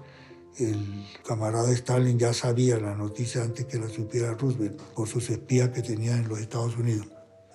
el 0.60 1.06
camarada 1.26 1.72
Stalin 1.72 2.18
ya 2.18 2.34
sabía 2.34 2.78
la 2.80 2.96
noticia 2.96 3.44
antes 3.44 3.66
que 3.66 3.78
la 3.78 3.88
supiera 3.88 4.34
Roosevelt 4.34 4.82
por 4.96 5.08
sus 5.08 5.30
espías 5.30 5.70
que 5.70 5.82
tenía 5.82 6.18
en 6.18 6.28
los 6.28 6.40
Estados 6.40 6.76
Unidos. 6.78 7.08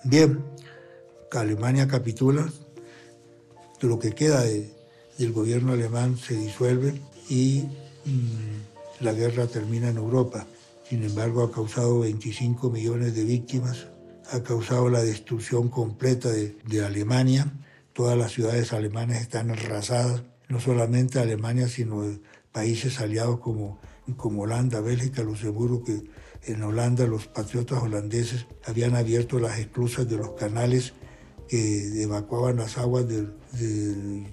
Bien, 0.05 0.43
Alemania 1.31 1.87
capitula, 1.87 2.51
lo 3.81 3.99
que 3.99 4.11
queda 4.13 4.43
del 4.43 5.31
gobierno 5.33 5.73
alemán 5.73 6.17
se 6.17 6.35
disuelve 6.35 7.01
y 7.29 7.63
mm, 8.05 9.03
la 9.03 9.13
guerra 9.13 9.47
termina 9.47 9.89
en 9.89 9.97
Europa. 9.97 10.45
Sin 10.93 11.03
embargo, 11.05 11.41
ha 11.41 11.51
causado 11.51 12.01
25 12.01 12.69
millones 12.69 13.15
de 13.15 13.23
víctimas, 13.23 13.87
ha 14.31 14.43
causado 14.43 14.89
la 14.89 15.01
destrucción 15.01 15.69
completa 15.69 16.29
de, 16.29 16.85
Alemania. 16.85 17.51
Todas 17.93 18.15
las 18.15 18.31
ciudades 18.31 18.73
alemanas 18.73 19.19
están 19.19 19.49
arrasadas, 19.49 20.21
no 20.49 20.59
solamente 20.59 21.17
Alemania, 21.17 21.67
sino 21.67 22.03
países 22.51 22.99
aliados 22.99 23.39
como, 23.39 23.79
como 24.17 24.43
Holanda, 24.43 24.81
Bélgica, 24.81 25.23
Luxemburgo, 25.23 25.83
que 25.83 26.03
en 26.43 26.61
Holanda 26.61 27.07
los 27.07 27.25
patriotas 27.25 27.81
holandeses 27.81 28.45
habían 28.63 28.95
abierto 28.95 29.39
las 29.39 29.57
esclusas 29.57 30.07
de 30.07 30.17
los 30.17 30.33
canales 30.33 30.93
que 31.49 32.03
evacuaban 32.03 32.57
las 32.57 32.77
aguas 32.77 33.07
de, 33.07 33.25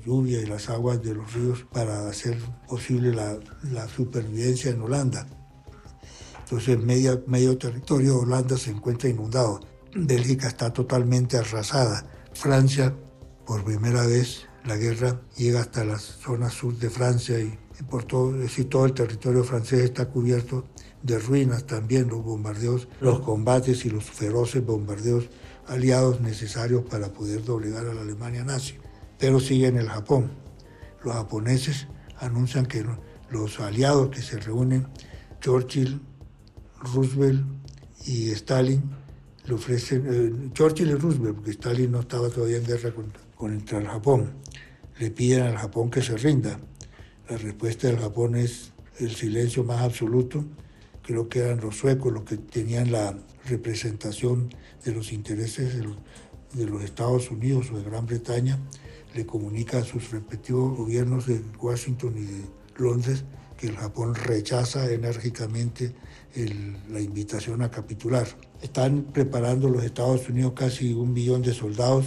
lluvia 0.04 0.42
y 0.42 0.46
las 0.46 0.68
aguas 0.68 1.02
de 1.02 1.14
los 1.14 1.32
ríos 1.32 1.64
para 1.72 2.06
hacer 2.06 2.36
posible 2.68 3.14
la, 3.14 3.88
supervivencia 3.88 4.72
en 4.72 4.82
Holanda. 4.82 5.26
Entonces 6.50 6.80
medio, 6.82 7.56
territorio 7.58 8.14
de 8.14 8.18
Holanda 8.22 8.58
se 8.58 8.72
encuentra 8.72 9.08
inundado. 9.08 9.60
Bélgica 9.94 10.48
está 10.48 10.72
totalmente 10.72 11.36
arrasada. 11.36 12.04
Francia, 12.32 12.92
por 13.46 13.62
primera 13.62 14.04
vez, 14.04 14.48
la 14.64 14.76
guerra 14.76 15.20
llega 15.36 15.60
hasta 15.60 15.84
la 15.84 15.96
zona 16.00 16.50
sur 16.50 16.76
de 16.76 16.90
Francia 16.90 17.38
y 17.38 17.56
por 17.88 18.02
todo, 18.02 18.32
decir, 18.32 18.68
todo 18.68 18.84
el 18.84 18.94
territorio 18.94 19.44
francés 19.44 19.82
está 19.82 20.06
cubierto 20.06 20.64
de 21.04 21.20
ruinas 21.20 21.68
también, 21.68 22.08
los 22.08 22.24
bombardeos, 22.24 22.88
los 23.00 23.20
combates 23.20 23.84
y 23.84 23.90
los 23.90 24.02
feroces 24.02 24.66
bombardeos 24.66 25.28
aliados 25.68 26.20
necesarios 26.20 26.82
para 26.82 27.12
poder 27.12 27.44
doblegar 27.44 27.86
a 27.86 27.94
la 27.94 28.00
Alemania 28.00 28.42
nazi. 28.42 28.74
Pero 29.20 29.38
sigue 29.38 29.68
en 29.68 29.76
el 29.76 29.88
Japón. 29.88 30.32
Los 31.04 31.14
japoneses 31.14 31.86
anuncian 32.18 32.66
que 32.66 32.84
los 33.30 33.60
aliados 33.60 34.10
que 34.10 34.20
se 34.20 34.36
reúnen, 34.38 34.88
Churchill, 35.40 36.09
Roosevelt 36.80 37.44
y 38.06 38.30
Stalin, 38.30 38.82
le 39.46 39.54
ofrecen, 39.54 40.04
eh, 40.08 40.50
Churchill 40.52 40.90
y 40.90 40.94
Roosevelt, 40.94 41.36
porque 41.36 41.50
Stalin 41.50 41.92
no 41.92 42.00
estaba 42.00 42.28
todavía 42.28 42.58
en 42.58 42.66
guerra 42.66 42.92
contra 43.36 43.78
el 43.78 43.86
Japón, 43.86 44.32
le 44.98 45.10
piden 45.10 45.42
al 45.42 45.56
Japón 45.56 45.90
que 45.90 46.02
se 46.02 46.16
rinda 46.16 46.58
la 47.30 47.36
respuesta 47.36 47.86
del 47.86 48.00
Japón 48.00 48.34
es 48.34 48.72
el 48.98 49.14
silencio 49.14 49.62
más 49.62 49.82
absoluto. 49.82 50.44
Creo 51.00 51.28
que 51.28 51.38
eran 51.38 51.60
los 51.60 51.76
suecos 51.76 52.12
los 52.12 52.24
que 52.24 52.36
tenían 52.36 52.90
la 52.90 53.16
representación 53.44 54.52
de 54.84 54.92
los 54.92 55.12
intereses 55.12 55.76
de 55.76 56.66
los 56.66 56.82
Estados 56.82 57.30
Unidos 57.30 57.70
o 57.70 57.78
de 57.78 57.84
Gran 57.84 58.06
Bretaña 58.06 58.58
le 59.14 59.26
comunica 59.26 59.78
a 59.78 59.84
sus 59.84 60.10
respectivos 60.10 60.76
gobiernos 60.76 61.26
de 61.26 61.40
Washington 61.60 62.14
y 62.16 62.24
de 62.24 62.44
Londres 62.78 63.22
que 63.56 63.68
el 63.68 63.76
Japón 63.76 64.16
rechaza 64.16 64.90
enérgicamente 64.90 65.94
la 66.34 67.00
invitación 67.00 67.62
a 67.62 67.70
capitular. 67.70 68.26
Están 68.62 69.04
preparando 69.12 69.68
los 69.68 69.84
Estados 69.84 70.28
Unidos 70.28 70.52
casi 70.54 70.92
un 70.92 71.12
millón 71.12 71.42
de 71.42 71.54
soldados. 71.54 72.06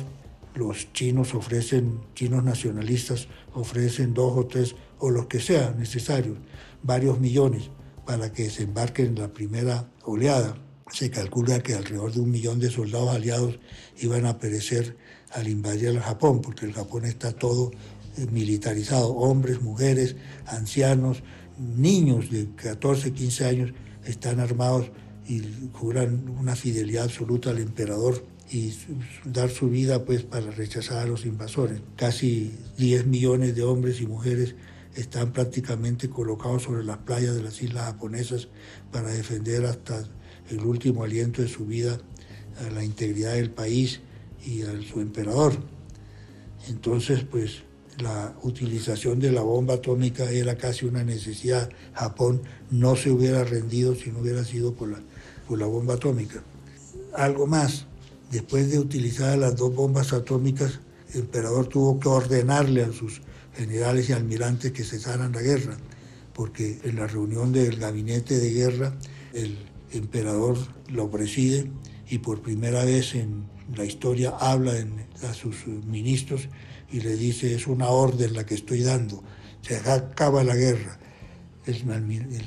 Los 0.55 0.91
chinos 0.93 1.33
ofrecen, 1.33 1.99
chinos 2.13 2.43
nacionalistas 2.43 3.27
ofrecen 3.53 4.13
dos 4.13 4.37
o 4.37 4.45
tres 4.45 4.75
o 4.99 5.09
los 5.09 5.25
que 5.25 5.39
sea 5.39 5.71
necesario, 5.71 6.37
varios 6.83 7.19
millones 7.19 7.69
para 8.05 8.31
que 8.31 8.49
se 8.49 8.63
embarquen 8.63 9.07
en 9.07 9.19
la 9.19 9.33
primera 9.33 9.89
oleada. 10.03 10.57
Se 10.91 11.09
calcula 11.09 11.61
que 11.61 11.73
alrededor 11.73 12.13
de 12.13 12.21
un 12.21 12.31
millón 12.31 12.59
de 12.59 12.69
soldados 12.69 13.09
aliados 13.09 13.59
iban 13.97 14.25
a 14.25 14.37
perecer 14.37 14.95
al 15.31 15.47
invadir 15.47 15.89
el 15.89 15.99
Japón, 15.99 16.41
porque 16.41 16.65
el 16.65 16.73
Japón 16.73 17.05
está 17.05 17.31
todo 17.31 17.71
eh, 18.17 18.27
militarizado, 18.31 19.09
hombres, 19.15 19.61
mujeres, 19.61 20.15
ancianos, 20.45 21.23
niños 21.57 22.29
de 22.29 22.47
14, 22.55 23.11
15 23.11 23.45
años 23.45 23.73
están 24.05 24.39
armados 24.39 24.91
y 25.27 25.41
juran 25.73 26.29
una 26.29 26.55
fidelidad 26.55 27.05
absoluta 27.05 27.51
al 27.51 27.59
emperador 27.59 28.25
y 28.51 28.73
dar 29.25 29.49
su 29.49 29.69
vida 29.69 30.03
pues 30.05 30.23
para 30.23 30.51
rechazar 30.51 30.99
a 30.99 31.05
los 31.05 31.25
invasores. 31.25 31.81
Casi 31.95 32.51
10 32.77 33.07
millones 33.07 33.55
de 33.55 33.63
hombres 33.63 34.01
y 34.01 34.07
mujeres 34.07 34.55
están 34.95 35.33
prácticamente 35.33 36.09
colocados 36.09 36.63
sobre 36.63 36.83
las 36.83 36.97
playas 36.97 37.35
de 37.35 37.43
las 37.43 37.61
islas 37.61 37.85
japonesas 37.85 38.49
para 38.91 39.09
defender 39.09 39.65
hasta 39.65 40.03
el 40.49 40.59
último 40.59 41.03
aliento 41.03 41.41
de 41.41 41.47
su 41.47 41.65
vida 41.65 41.99
a 42.59 42.69
la 42.71 42.83
integridad 42.83 43.33
del 43.33 43.49
país 43.49 44.01
y 44.45 44.61
a 44.61 44.81
su 44.81 44.99
emperador. 44.99 45.53
Entonces, 46.67 47.23
pues 47.23 47.63
la 47.99 48.35
utilización 48.43 49.19
de 49.19 49.31
la 49.31 49.41
bomba 49.41 49.75
atómica 49.75 50.29
era 50.29 50.57
casi 50.57 50.85
una 50.85 51.03
necesidad. 51.03 51.69
Japón 51.93 52.41
no 52.71 52.95
se 52.95 53.11
hubiera 53.11 53.43
rendido 53.43 53.95
si 53.95 54.11
no 54.11 54.19
hubiera 54.19 54.43
sido 54.43 54.73
por 54.73 54.89
la, 54.89 54.99
por 55.47 55.59
la 55.59 55.65
bomba 55.65 55.95
atómica. 55.95 56.43
Algo 57.13 57.47
más, 57.47 57.85
después 58.31 58.71
de 58.71 58.79
utilizar 58.79 59.37
las 59.37 59.55
dos 59.55 59.73
bombas 59.75 60.13
atómicas, 60.13 60.79
el 61.13 61.21
emperador 61.21 61.67
tuvo 61.67 61.99
que 61.99 62.09
ordenarle 62.09 62.83
a 62.83 62.91
sus 62.91 63.21
generales 63.55 64.09
y 64.09 64.13
almirantes 64.13 64.71
que 64.71 64.83
cesaran 64.83 65.31
la 65.31 65.41
guerra, 65.41 65.77
porque 66.33 66.79
en 66.83 66.95
la 66.95 67.07
reunión 67.07 67.51
del 67.51 67.77
gabinete 67.77 68.39
de 68.39 68.51
guerra 68.51 68.97
el 69.33 69.57
emperador 69.91 70.57
lo 70.89 71.09
preside 71.11 71.69
y 72.09 72.17
por 72.19 72.41
primera 72.41 72.83
vez 72.83 73.15
en 73.15 73.45
la 73.75 73.85
historia 73.85 74.31
habla 74.39 74.73
a 75.29 75.33
sus 75.33 75.67
ministros 75.67 76.49
y 76.93 77.01
le 77.01 77.17
dice, 77.17 77.55
es 77.55 77.65
una 77.65 77.87
orden 77.87 78.33
la 78.35 78.45
que 78.45 78.53
estoy 78.53 78.83
dando, 78.83 79.23
se 79.61 79.77
acaba 79.77 80.43
la 80.43 80.55
guerra. 80.55 80.99
El, 81.65 81.83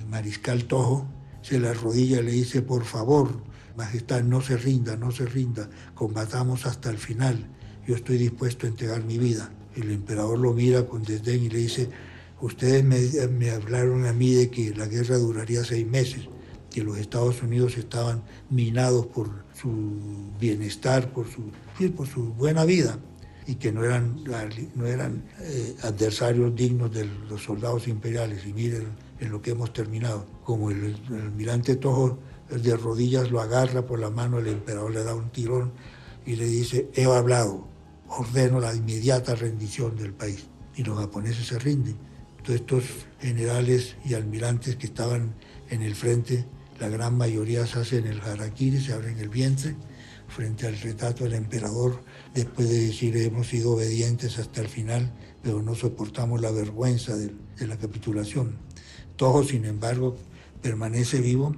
mariscal 0.09 0.66
Tojo 0.66 1.09
se 1.42 1.59
le 1.59 1.68
arrodilla 1.68 2.20
y 2.20 2.22
le 2.22 2.30
dice, 2.30 2.62
por 2.62 2.84
favor, 2.84 3.42
Majestad, 3.76 4.22
no 4.22 4.40
se 4.40 4.57
rinda, 4.57 4.97
no 4.97 5.11
se 5.11 5.26
rinda, 5.26 5.68
combatamos 5.94 6.64
hasta 6.64 6.90
el 6.90 6.99
final, 6.99 7.44
yo 7.88 7.97
estoy 7.97 8.18
dispuesto 8.18 8.66
a 8.66 8.70
entregar 8.70 9.03
mi 9.03 9.18
vida. 9.18 9.51
El 9.74 9.90
emperador 9.90 10.38
lo 10.38 10.53
mira 10.53 10.86
con 10.86 11.03
desdén 11.03 11.42
y 11.42 11.49
le 11.49 11.59
dice, 11.59 11.90
ustedes 12.40 12.84
me, 12.84 13.01
me 13.28 13.51
hablaron 13.51 14.07
a 14.07 14.12
mí 14.12 14.32
de 14.32 14.49
que 14.49 14.72
la 14.74 14.86
guerra 14.86 15.18
duraría 15.18 15.64
seis 15.64 15.86
meses, 15.86 16.28
que 16.70 16.84
los 16.84 16.99
Estados 16.99 17.42
Unidos 17.42 17.76
estaban 17.76 18.22
minados 18.49 19.07
por 19.07 19.44
su 19.61 19.72
bienestar, 20.38 21.12
por 21.12 21.26
su, 21.28 21.51
por 21.97 22.07
su 22.07 22.32
buena 22.34 22.64
vida 22.64 23.01
y 23.47 23.55
que 23.57 23.72
no 23.72 23.84
eran, 23.84 24.24
no 24.74 24.86
eran 24.86 25.22
eh, 25.40 25.76
adversarios 25.82 26.55
dignos 26.55 26.92
de 26.92 27.05
los 27.28 27.42
soldados 27.42 27.86
imperiales. 27.86 28.44
Y 28.44 28.53
miren 28.53 28.88
en 29.20 29.30
lo 29.30 29.40
que 29.40 29.53
hemos 29.53 29.72
terminado. 29.72 30.26
Como 30.44 30.70
el, 30.70 30.97
almirante 31.11 31.76
Tojo 31.76 32.18
de 32.51 32.76
rodillas 32.76 33.30
lo 33.30 33.40
agarra 33.40 33.86
por 33.86 34.01
la 34.01 34.11
mano, 34.11 34.38
el 34.38 34.49
emperador 34.49 34.92
le 34.92 35.05
da 35.05 35.14
un 35.14 35.30
tirón 35.30 35.72
y 36.24 36.36
le 36.36 36.47
dice, 36.47 36.88
he 36.94 37.05
hablado, 37.05 37.66
ordeno 38.09 38.61
la 38.61 38.74
inmediata 38.74 39.34
rendición 39.34 39.97
del 39.97 40.12
país. 40.12 40.47
Y 40.74 40.82
los 40.82 40.99
japoneses 40.99 41.47
se 41.47 41.59
rinden. 41.59 41.97
Todos 42.42 42.61
estos 42.61 42.84
generales 43.20 43.97
y 44.05 44.14
almirantes 44.14 44.76
que 44.76 44.86
estaban 44.86 45.34
en 45.70 45.82
el 45.82 45.94
frente, 45.94 46.44
la 46.80 46.88
gran 46.88 47.16
mayoría 47.16 47.66
se 47.66 47.78
hacen 47.78 48.07
el 48.07 48.20
harakiri, 48.20 48.80
se 48.80 48.92
abren 48.92 49.18
el 49.18 49.28
vientre 49.28 49.76
frente 50.29 50.66
al 50.66 50.79
retrato 50.79 51.24
del 51.24 51.35
emperador, 51.35 52.01
después 52.35 52.68
de 52.68 52.87
decir 52.87 53.16
hemos 53.16 53.49
sido 53.49 53.72
obedientes 53.72 54.39
hasta 54.39 54.61
el 54.61 54.68
final, 54.68 55.12
pero 55.43 55.62
no 55.62 55.74
soportamos 55.74 56.41
la 56.41 56.51
vergüenza 56.51 57.16
de, 57.16 57.33
la 57.61 57.77
capitulación. 57.79 58.57
Tojo, 59.16 59.45
sin 59.45 59.64
embargo, 59.64 60.16
permanece 60.62 61.20
vivo 61.20 61.55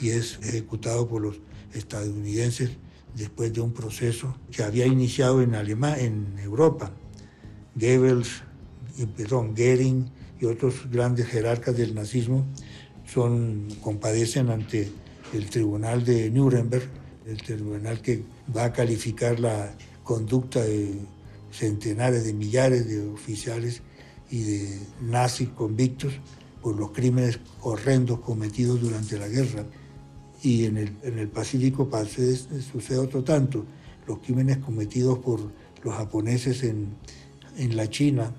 y 0.00 0.10
es 0.10 0.38
ejecutado 0.42 1.08
por 1.08 1.22
los 1.22 1.36
estadounidenses 1.74 2.70
después 3.14 3.52
de 3.52 3.60
un 3.60 3.72
proceso 3.72 4.36
que 4.50 4.62
había 4.62 4.86
iniciado 4.86 5.42
en, 5.42 5.54
Alemania, 5.54 6.04
en 6.04 6.38
Europa. 6.38 6.92
Goebbels, 7.74 8.42
perdón, 9.16 9.54
Goering 9.54 10.10
y 10.40 10.46
otros 10.46 10.90
grandes 10.90 11.26
jerarcas 11.26 11.76
del 11.76 11.94
nazismo 11.94 12.46
son, 13.06 13.68
compadecen 13.82 14.50
ante 14.50 14.90
el 15.32 15.50
tribunal 15.50 16.04
de 16.04 16.30
Nuremberg 16.30 16.88
el 17.26 17.42
tribunal 17.42 18.00
que 18.00 18.22
va 18.56 18.66
a 18.66 18.72
calificar 18.72 19.40
la 19.40 19.74
conducta 20.04 20.62
de 20.62 20.94
centenares 21.50 22.24
de 22.24 22.32
millares 22.32 22.88
de 22.88 23.08
oficiales 23.08 23.82
y 24.30 24.42
de 24.42 24.78
nazis 25.02 25.48
convictos 25.48 26.12
por 26.62 26.76
los 26.76 26.90
crímenes 26.90 27.40
horrendos 27.62 28.20
cometidos 28.20 28.80
durante 28.80 29.18
la 29.18 29.28
guerra. 29.28 29.64
Y 30.42 30.66
en 30.66 30.76
el, 30.76 30.96
en 31.02 31.18
el 31.18 31.28
Pacífico 31.28 31.88
sucede 32.72 32.98
otro 32.98 33.24
tanto, 33.24 33.64
los 34.06 34.18
crímenes 34.18 34.58
cometidos 34.58 35.18
por 35.18 35.40
los 35.82 35.94
japoneses 35.94 36.62
en, 36.62 36.94
en 37.56 37.76
la 37.76 37.88
China, 37.88 38.32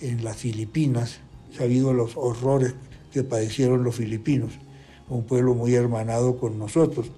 en 0.00 0.22
las 0.22 0.36
Filipinas, 0.36 1.18
sabido 1.56 1.92
los 1.92 2.16
horrores 2.16 2.74
que 3.12 3.24
padecieron 3.24 3.82
los 3.82 3.96
filipinos, 3.96 4.52
un 5.08 5.24
pueblo 5.24 5.54
muy 5.54 5.74
hermanado 5.74 6.38
con 6.38 6.58
nosotros 6.58 7.10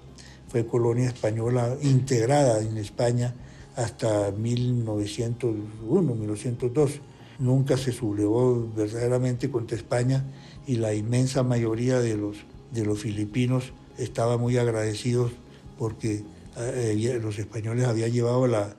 fue 0.51 0.67
colonia 0.67 1.07
española 1.07 1.77
integrada 1.81 2.61
en 2.61 2.77
España 2.77 3.33
hasta 3.77 4.31
1901, 4.31 6.15
1902. 6.15 6.99
Nunca 7.39 7.77
se 7.77 7.93
sublevó 7.93 8.69
verdaderamente 8.75 9.49
contra 9.49 9.77
España 9.77 10.25
y 10.67 10.75
la 10.75 10.93
inmensa 10.93 11.43
mayoría 11.43 12.01
de 12.01 12.17
los, 12.17 12.37
de 12.71 12.85
los 12.85 12.99
filipinos 12.99 13.71
estaba 13.97 14.37
muy 14.37 14.57
agradecidos 14.57 15.31
porque 15.77 16.25
eh, 16.57 17.19
los 17.21 17.39
españoles 17.39 17.85
habían 17.85 18.11
llevado 18.11 18.45
la, 18.45 18.75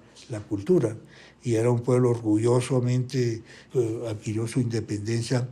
cultura 0.49 0.97
y 1.43 1.57
era 1.57 1.71
un 1.71 1.81
pueblo 1.81 2.09
orgullosamente 2.11 3.43
eh, 3.75 4.05
adquirió 4.09 4.47
su 4.47 4.61
independencia 4.61 5.47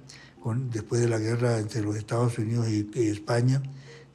después 0.72 1.02
de 1.02 1.08
la 1.08 1.18
guerra 1.18 1.58
entre 1.58 1.82
los 1.82 1.96
Estados 1.96 2.38
Unidos 2.38 2.66
y, 2.70 2.88
y 2.94 3.08
España 3.08 3.62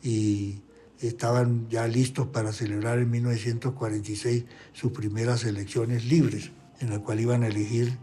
y 0.01 0.61
estaban 0.99 1.67
ya 1.69 1.87
listos 1.87 2.27
para 2.27 2.53
celebrar 2.53 2.99
en 2.99 3.09
1946 3.09 4.45
sus 4.73 4.91
primeras 4.91 5.43
elecciones 5.43 6.05
libres, 6.05 6.51
en 6.79 6.89
las 6.89 6.99
cuales 6.99 7.23
iban 7.23 7.43
a 7.43 7.47
elegir, 7.47 7.97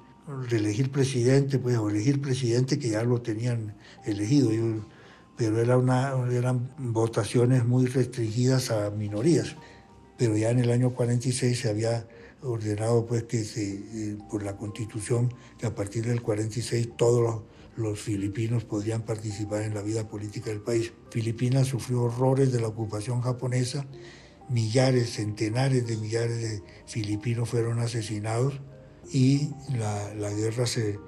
reelegir 0.48 0.90
presidente, 0.90 1.58
pues, 1.58 1.76
o 1.78 1.90
elegir 1.90 2.20
presidente 2.20 2.78
que 2.78 2.90
ya 2.90 3.02
lo 3.02 3.20
tenían 3.20 3.74
elegido, 4.04 4.50
pero 5.36 5.60
era 5.60 5.78
una, 5.78 6.12
eran 6.30 6.70
votaciones 6.78 7.64
muy 7.64 7.86
restringidas 7.86 8.70
a 8.70 8.90
minorías. 8.90 9.56
Pero 10.18 10.36
ya 10.36 10.50
en 10.50 10.60
el 10.60 10.70
año 10.70 10.90
46 10.90 11.58
se 11.58 11.70
había 11.70 12.06
ordenado 12.42 13.06
pues 13.06 13.24
que 13.24 13.44
se, 13.44 13.74
eh, 13.74 14.18
por 14.30 14.42
la 14.42 14.56
constitución 14.56 15.32
que 15.58 15.66
a 15.66 15.74
partir 15.74 16.06
del 16.06 16.22
46 16.22 16.90
todos 16.96 17.22
los 17.22 17.51
los 17.76 18.00
filipinos 18.00 18.64
podrían 18.64 19.02
participar 19.02 19.62
en 19.62 19.74
la 19.74 19.82
vida 19.82 20.08
política 20.08 20.50
del 20.50 20.60
país. 20.60 20.92
Filipinas 21.10 21.68
sufrió 21.68 22.02
horrores 22.02 22.52
de 22.52 22.60
la 22.60 22.68
ocupación 22.68 23.22
japonesa, 23.22 23.86
millares, 24.48 25.14
centenares 25.14 25.86
de 25.86 25.96
millares 25.96 26.40
de 26.40 26.62
filipinos 26.86 27.48
fueron 27.48 27.78
asesinados 27.78 28.60
y 29.10 29.50
la, 29.76 30.30
guerra 30.30 30.66
se... 30.66 30.98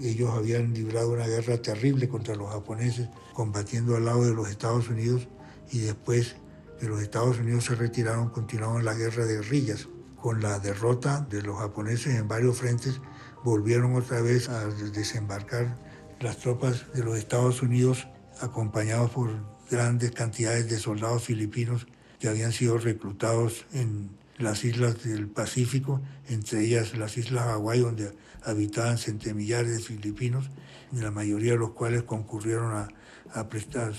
Ellos 0.00 0.30
habían 0.30 0.72
librado 0.72 1.10
una 1.12 1.26
guerra 1.26 1.60
terrible 1.60 2.08
contra 2.08 2.36
los 2.36 2.50
japoneses, 2.50 3.08
combatiendo 3.32 3.96
al 3.96 4.04
lado 4.04 4.24
de 4.24 4.32
los 4.32 4.48
Estados 4.48 4.88
Unidos 4.88 5.26
y 5.72 5.80
después 5.80 6.36
que 6.78 6.86
los 6.86 7.02
Estados 7.02 7.38
Unidos 7.38 7.64
se 7.64 7.74
retiraron, 7.74 8.30
continuaron 8.30 8.84
la 8.84 8.94
guerra 8.94 9.26
de 9.26 9.36
guerrillas. 9.36 9.88
Con 10.20 10.42
la 10.42 10.58
derrota 10.58 11.26
de 11.28 11.42
los 11.42 11.58
japoneses 11.58 12.14
en 12.14 12.28
varios 12.28 12.56
frentes, 12.56 13.00
volvieron 13.44 13.94
otra 13.94 14.20
vez 14.20 14.48
a 14.48 14.66
desembarcar 14.66 15.76
las 16.20 16.38
tropas 16.38 16.92
de 16.94 17.04
los 17.04 17.16
Estados 17.16 17.62
Unidos 17.62 18.08
acompañados 18.40 19.10
por 19.10 19.30
grandes 19.70 20.12
cantidades 20.12 20.68
de 20.68 20.78
soldados 20.78 21.24
filipinos 21.24 21.86
que 22.18 22.28
habían 22.28 22.52
sido 22.52 22.78
reclutados 22.78 23.66
en 23.72 24.10
las 24.38 24.64
islas 24.64 25.02
del 25.02 25.28
Pacífico, 25.28 26.00
entre 26.28 26.64
ellas 26.64 26.96
las 26.96 27.16
islas 27.16 27.44
Hawái, 27.44 27.80
donde 27.80 28.12
habitaban 28.44 28.98
centemillares 28.98 29.76
de 29.76 29.82
filipinos, 29.82 30.50
la 30.92 31.10
mayoría 31.10 31.52
de 31.52 31.58
los 31.58 31.72
cuales 31.72 32.04
concurrieron 32.04 32.88
a, 33.34 33.48
prestar, 33.48 33.92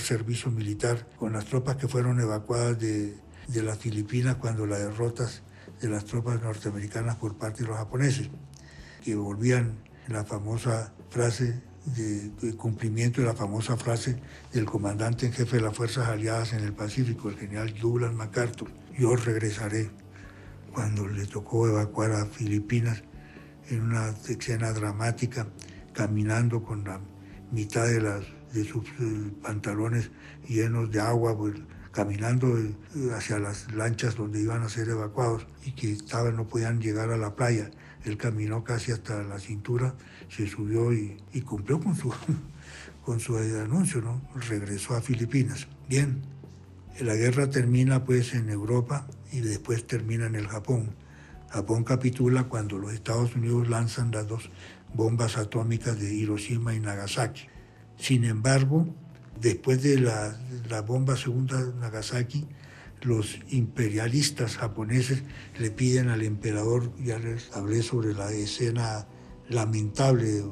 servicio 0.00 0.50
militar 0.50 1.06
con 1.16 1.32
las 1.32 1.44
tropas 1.44 1.76
que 1.76 1.86
fueron 1.86 2.18
evacuadas 2.20 2.78
de, 2.78 3.14
de 3.46 3.62
las 3.62 3.78
Filipinas 3.78 4.36
cuando 4.36 4.66
las 4.66 4.80
derrotas 4.80 5.42
de 5.80 5.88
las 5.88 6.04
tropas 6.06 6.42
norteamericanas 6.42 7.16
por 7.16 7.36
parte 7.36 7.62
de 7.62 7.68
los 7.68 7.76
japoneses, 7.76 8.30
que 9.04 9.14
volvían 9.14 9.78
la 10.08 10.24
famosa 10.24 10.92
frase 11.10 11.62
de, 11.96 12.54
cumplimiento 12.56 13.20
de 13.20 13.26
la 13.26 13.34
famosa 13.34 13.76
frase 13.76 14.20
del 14.52 14.64
comandante 14.64 15.26
en 15.26 15.32
jefe 15.32 15.56
de 15.56 15.62
las 15.62 15.76
Fuerzas 15.76 16.08
Aliadas 16.08 16.52
en 16.52 16.60
el 16.60 16.72
Pacífico, 16.72 17.28
el 17.28 17.36
general 17.36 17.74
Douglas 17.80 18.12
MacArthur, 18.12 18.68
yo 18.98 19.14
regresaré, 19.16 19.90
cuando 20.72 21.06
le 21.08 21.26
tocó 21.26 21.66
evacuar 21.66 22.12
a 22.12 22.26
Filipinas 22.26 23.02
en 23.68 23.82
una 23.82 24.08
escena 24.28 24.72
dramática, 24.72 25.48
caminando 25.92 26.62
con 26.62 26.84
la 26.84 27.00
mitad 27.50 27.86
de, 27.86 28.64
sus 28.64 28.84
eh, 29.00 29.32
pantalones 29.42 30.10
llenos 30.46 30.90
de 30.90 31.00
agua, 31.00 31.36
pues, 31.36 31.54
caminando 31.92 32.56
eh, 32.58 32.74
hacia 33.12 33.38
las 33.38 33.72
lanchas 33.72 34.14
donde 34.14 34.40
iban 34.40 34.62
a 34.62 34.68
ser 34.68 34.88
evacuados 34.88 35.46
y 35.64 35.72
que 35.72 35.92
estaban, 35.92 36.36
no 36.36 36.46
podían 36.46 36.80
llegar 36.80 37.10
a 37.10 37.16
la 37.16 37.34
playa. 37.34 37.70
Él 38.08 38.16
caminó 38.16 38.64
casi 38.64 38.92
hasta 38.92 39.22
la 39.22 39.38
cintura, 39.38 39.94
se 40.28 40.46
subió 40.46 40.92
y, 40.92 41.16
cumplió 41.42 41.80
con 41.80 41.94
su, 41.94 42.12
con 43.04 43.20
su 43.20 43.36
anuncio, 43.36 44.00
¿no? 44.00 44.22
Regresó 44.48 44.96
a 44.96 45.00
Filipinas. 45.00 45.68
Bien, 45.88 46.22
la 47.00 47.14
guerra 47.14 47.48
termina 47.48 48.04
pues 48.04 48.34
en 48.34 48.50
Europa 48.50 49.06
y 49.32 49.40
después 49.40 49.86
termina 49.86 50.26
en 50.26 50.34
el 50.34 50.48
Japón. 50.48 50.94
Japón 51.48 51.84
capitula 51.84 52.44
cuando 52.44 52.78
los 52.78 52.92
Estados 52.92 53.34
Unidos 53.34 53.68
lanzan 53.68 54.10
las 54.10 54.26
dos 54.26 54.50
bombas 54.94 55.36
atómicas 55.36 55.98
de 55.98 56.12
Hiroshima 56.14 56.74
y 56.74 56.80
Nagasaki. 56.80 57.42
Sin 57.96 58.24
embargo, 58.24 58.86
después 59.40 59.82
de 59.82 60.00
la, 60.00 60.80
bomba 60.82 61.16
segunda 61.16 61.62
de 61.62 61.74
Nagasaki, 61.78 62.46
los 63.02 63.38
imperialistas 63.50 64.56
japoneses 64.56 65.22
le 65.58 65.70
piden 65.70 66.08
al 66.08 66.22
emperador, 66.22 66.90
ya 67.02 67.18
les 67.18 67.52
hablé 67.52 67.82
sobre 67.82 68.14
la 68.14 68.32
escena 68.32 69.06
lamentable 69.48 70.44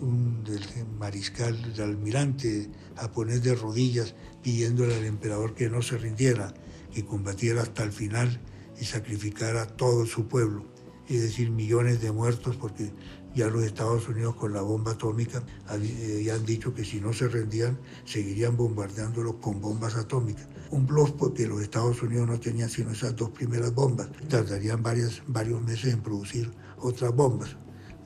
del 0.00 0.86
mariscal, 0.98 1.60
del 1.74 1.82
almirante 1.82 2.70
japonés 2.96 3.42
de 3.42 3.54
rodillas, 3.54 4.14
pidiéndole 4.42 4.94
al 4.94 5.04
emperador 5.04 5.54
que 5.54 5.68
no 5.68 5.82
se 5.82 5.98
rindiera, 5.98 6.54
que 6.92 7.04
combatiera 7.04 7.62
hasta 7.62 7.82
el 7.82 7.92
final 7.92 8.40
y 8.80 8.84
sacrificara 8.84 9.62
a 9.62 9.66
todo 9.66 10.06
su 10.06 10.28
pueblo, 10.28 10.64
es 11.08 11.22
decir, 11.22 11.50
millones 11.50 12.00
de 12.00 12.12
muertos, 12.12 12.56
porque 12.56 12.92
ya 13.34 13.48
los 13.48 13.64
Estados 13.64 14.08
Unidos 14.08 14.36
con 14.36 14.52
la 14.52 14.62
bomba 14.62 14.92
atómica 14.92 15.42
eh, 15.80 16.22
ya 16.24 16.34
han 16.34 16.46
dicho 16.46 16.74
que 16.74 16.84
si 16.84 17.00
no 17.00 17.12
se 17.12 17.28
rendían, 17.28 17.78
seguirían 18.04 18.56
bombardeándolos 18.56 19.36
con 19.36 19.60
bombas 19.60 19.96
atómicas. 19.96 20.46
Un 20.70 20.86
bluff 20.86 21.12
porque 21.12 21.46
los 21.46 21.62
Estados 21.62 22.02
Unidos 22.02 22.28
no 22.28 22.38
tenían 22.38 22.68
sino 22.68 22.90
esas 22.90 23.16
dos 23.16 23.30
primeras 23.30 23.74
bombas. 23.74 24.08
Tardarían 24.28 24.82
varios 24.82 25.22
meses 25.62 25.92
en 25.92 26.00
producir 26.00 26.52
otras 26.78 27.14
bombas. 27.14 27.56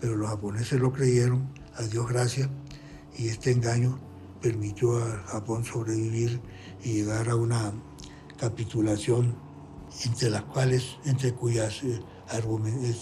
Pero 0.01 0.17
los 0.17 0.29
japoneses 0.29 0.81
lo 0.81 0.93
creyeron, 0.93 1.49
a 1.77 1.83
Dios 1.83 2.09
gracias, 2.09 2.49
y 3.17 3.29
este 3.29 3.53
engaño 3.53 3.99
permitió 4.41 4.97
a 4.99 5.23
Japón 5.29 5.65
sobrevivir 5.65 6.41
y 6.83 6.95
llegar 6.95 7.29
a 7.29 7.37
una 7.37 7.73
capitulación 8.39 9.37
entre 10.05 10.31
las 10.31 10.43
cuales, 10.45 10.97
entre 11.05 11.33
cuyas, 11.33 11.83
eh, 11.85 12.01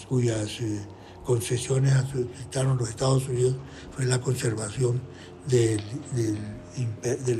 cuyas 0.07 0.61
eh, 0.61 0.85
concesiones 1.25 1.93
aceptaron 1.93 2.77
los 2.77 2.89
Estados 2.89 3.27
Unidos 3.27 3.55
fue 3.95 4.05
la 4.05 4.19
conservación 4.21 5.01
del, 5.47 5.81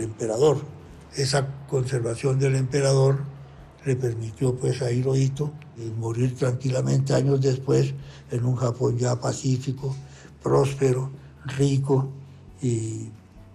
emperador. 0.02 0.62
Esa 1.16 1.48
conservación 1.68 2.40
del 2.40 2.56
emperador 2.56 3.20
le 3.86 3.96
permitió 3.96 4.56
pues 4.56 4.82
a 4.82 4.92
Hirohito 4.92 5.52
eh, 5.78 5.92
morir 5.98 6.36
tranquilamente 6.36 7.14
años 7.14 7.42
después 7.42 7.94
en 8.30 8.46
un 8.46 8.56
Japón 8.56 8.98
ya 8.98 9.20
pacífico, 9.20 9.96
próspero, 10.42 11.12
rico 11.58 12.10
y 12.62 13.10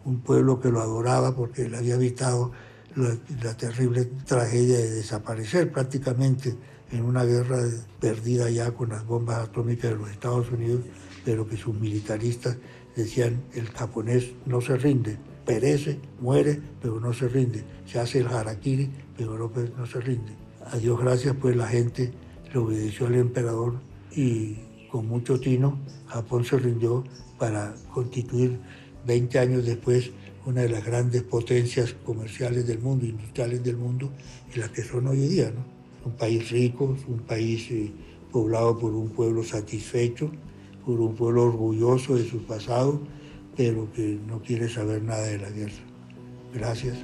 un 0.05 0.21
pueblo 0.21 0.61
que 0.61 0.71
lo 0.71 0.81
adoraba 0.81 1.35
porque 1.35 1.69
le 1.69 1.77
había 1.79 1.95
evitado 1.95 2.53
la, 2.95 3.17
la 3.43 3.57
terrible 3.57 4.05
tragedia 4.27 4.79
de 4.79 4.91
desaparecer 4.91 5.71
prácticamente 5.73 6.57
en 6.93 7.03
una 7.03 7.25
guerra 7.25 7.59
perdida 8.01 8.51
ya 8.51 8.71
con 8.73 8.91
las 8.91 9.05
bombas 9.07 9.39
atómicas 9.39 9.91
de 9.91 9.97
los 9.97 10.11
Estados 10.11 10.51
Unidos, 10.51 10.83
pero 11.25 11.49
que 11.49 11.57
sus 11.57 11.75
militaristas 11.75 12.57
decían 12.95 13.43
el 13.55 13.69
japonés 13.69 14.33
no 14.47 14.61
se 14.61 14.77
rinde, 14.77 15.19
perece, 15.47 15.99
muere, 16.21 16.61
pero 16.83 17.01
no 17.01 17.15
se 17.15 17.29
rinde, 17.29 17.65
se 17.87 17.99
hace 17.99 18.19
el 18.19 18.27
harakiri, 18.27 18.91
pero 19.17 19.51
no, 19.79 19.87
se 19.87 20.01
rinde. 20.01 20.33
A 20.71 20.77
Dios 20.77 21.01
gracias, 21.01 21.35
pues 21.41 21.57
la 21.57 21.69
gente 21.69 22.13
le 22.53 22.59
obedeció 22.59 23.07
al 23.07 23.15
emperador 23.15 23.81
y 24.15 24.57
con 24.91 25.07
mucho 25.09 25.41
tino 25.41 25.79
Japón 26.09 26.45
se 26.45 26.59
rindió 26.59 27.05
para 27.39 27.75
constituir 27.95 28.59
20 29.07 29.39
años 29.39 29.65
después 29.65 30.11
una 30.45 30.63
de 30.63 30.69
las 30.69 30.85
grandes 30.85 31.23
potencias 31.23 31.95
comerciales 32.05 32.67
del 32.67 32.81
mundo, 32.81 33.07
industriales 33.07 33.65
del 33.65 33.77
mundo, 33.77 34.11
y 34.55 34.59
las 34.59 34.71
que 34.71 34.83
son 34.83 35.07
hoy 35.07 35.19
día. 35.19 35.51
¿no? 35.51 35.77
un 36.07 36.13
país 36.13 36.51
rico, 36.51 36.97
un 37.09 37.19
país 37.19 37.69
eh, 37.71 37.91
poblado 38.31 38.79
por 38.79 38.95
un 38.95 39.09
pueblo 39.09 39.43
satisfecho, 39.43 40.31
por 40.85 41.01
un 41.01 41.17
pueblo 41.17 41.43
orgulloso 41.43 42.15
de 42.15 42.25
su 42.25 42.45
pasado, 42.47 43.01
pero 43.57 43.91
que 43.93 44.19
no 44.27 44.41
quiere 44.43 44.69
saber 44.69 45.03
nada 45.03 45.27
de 45.27 45.39
la 45.39 45.51
guerra. 45.51 45.83
Gracias. 46.55 46.97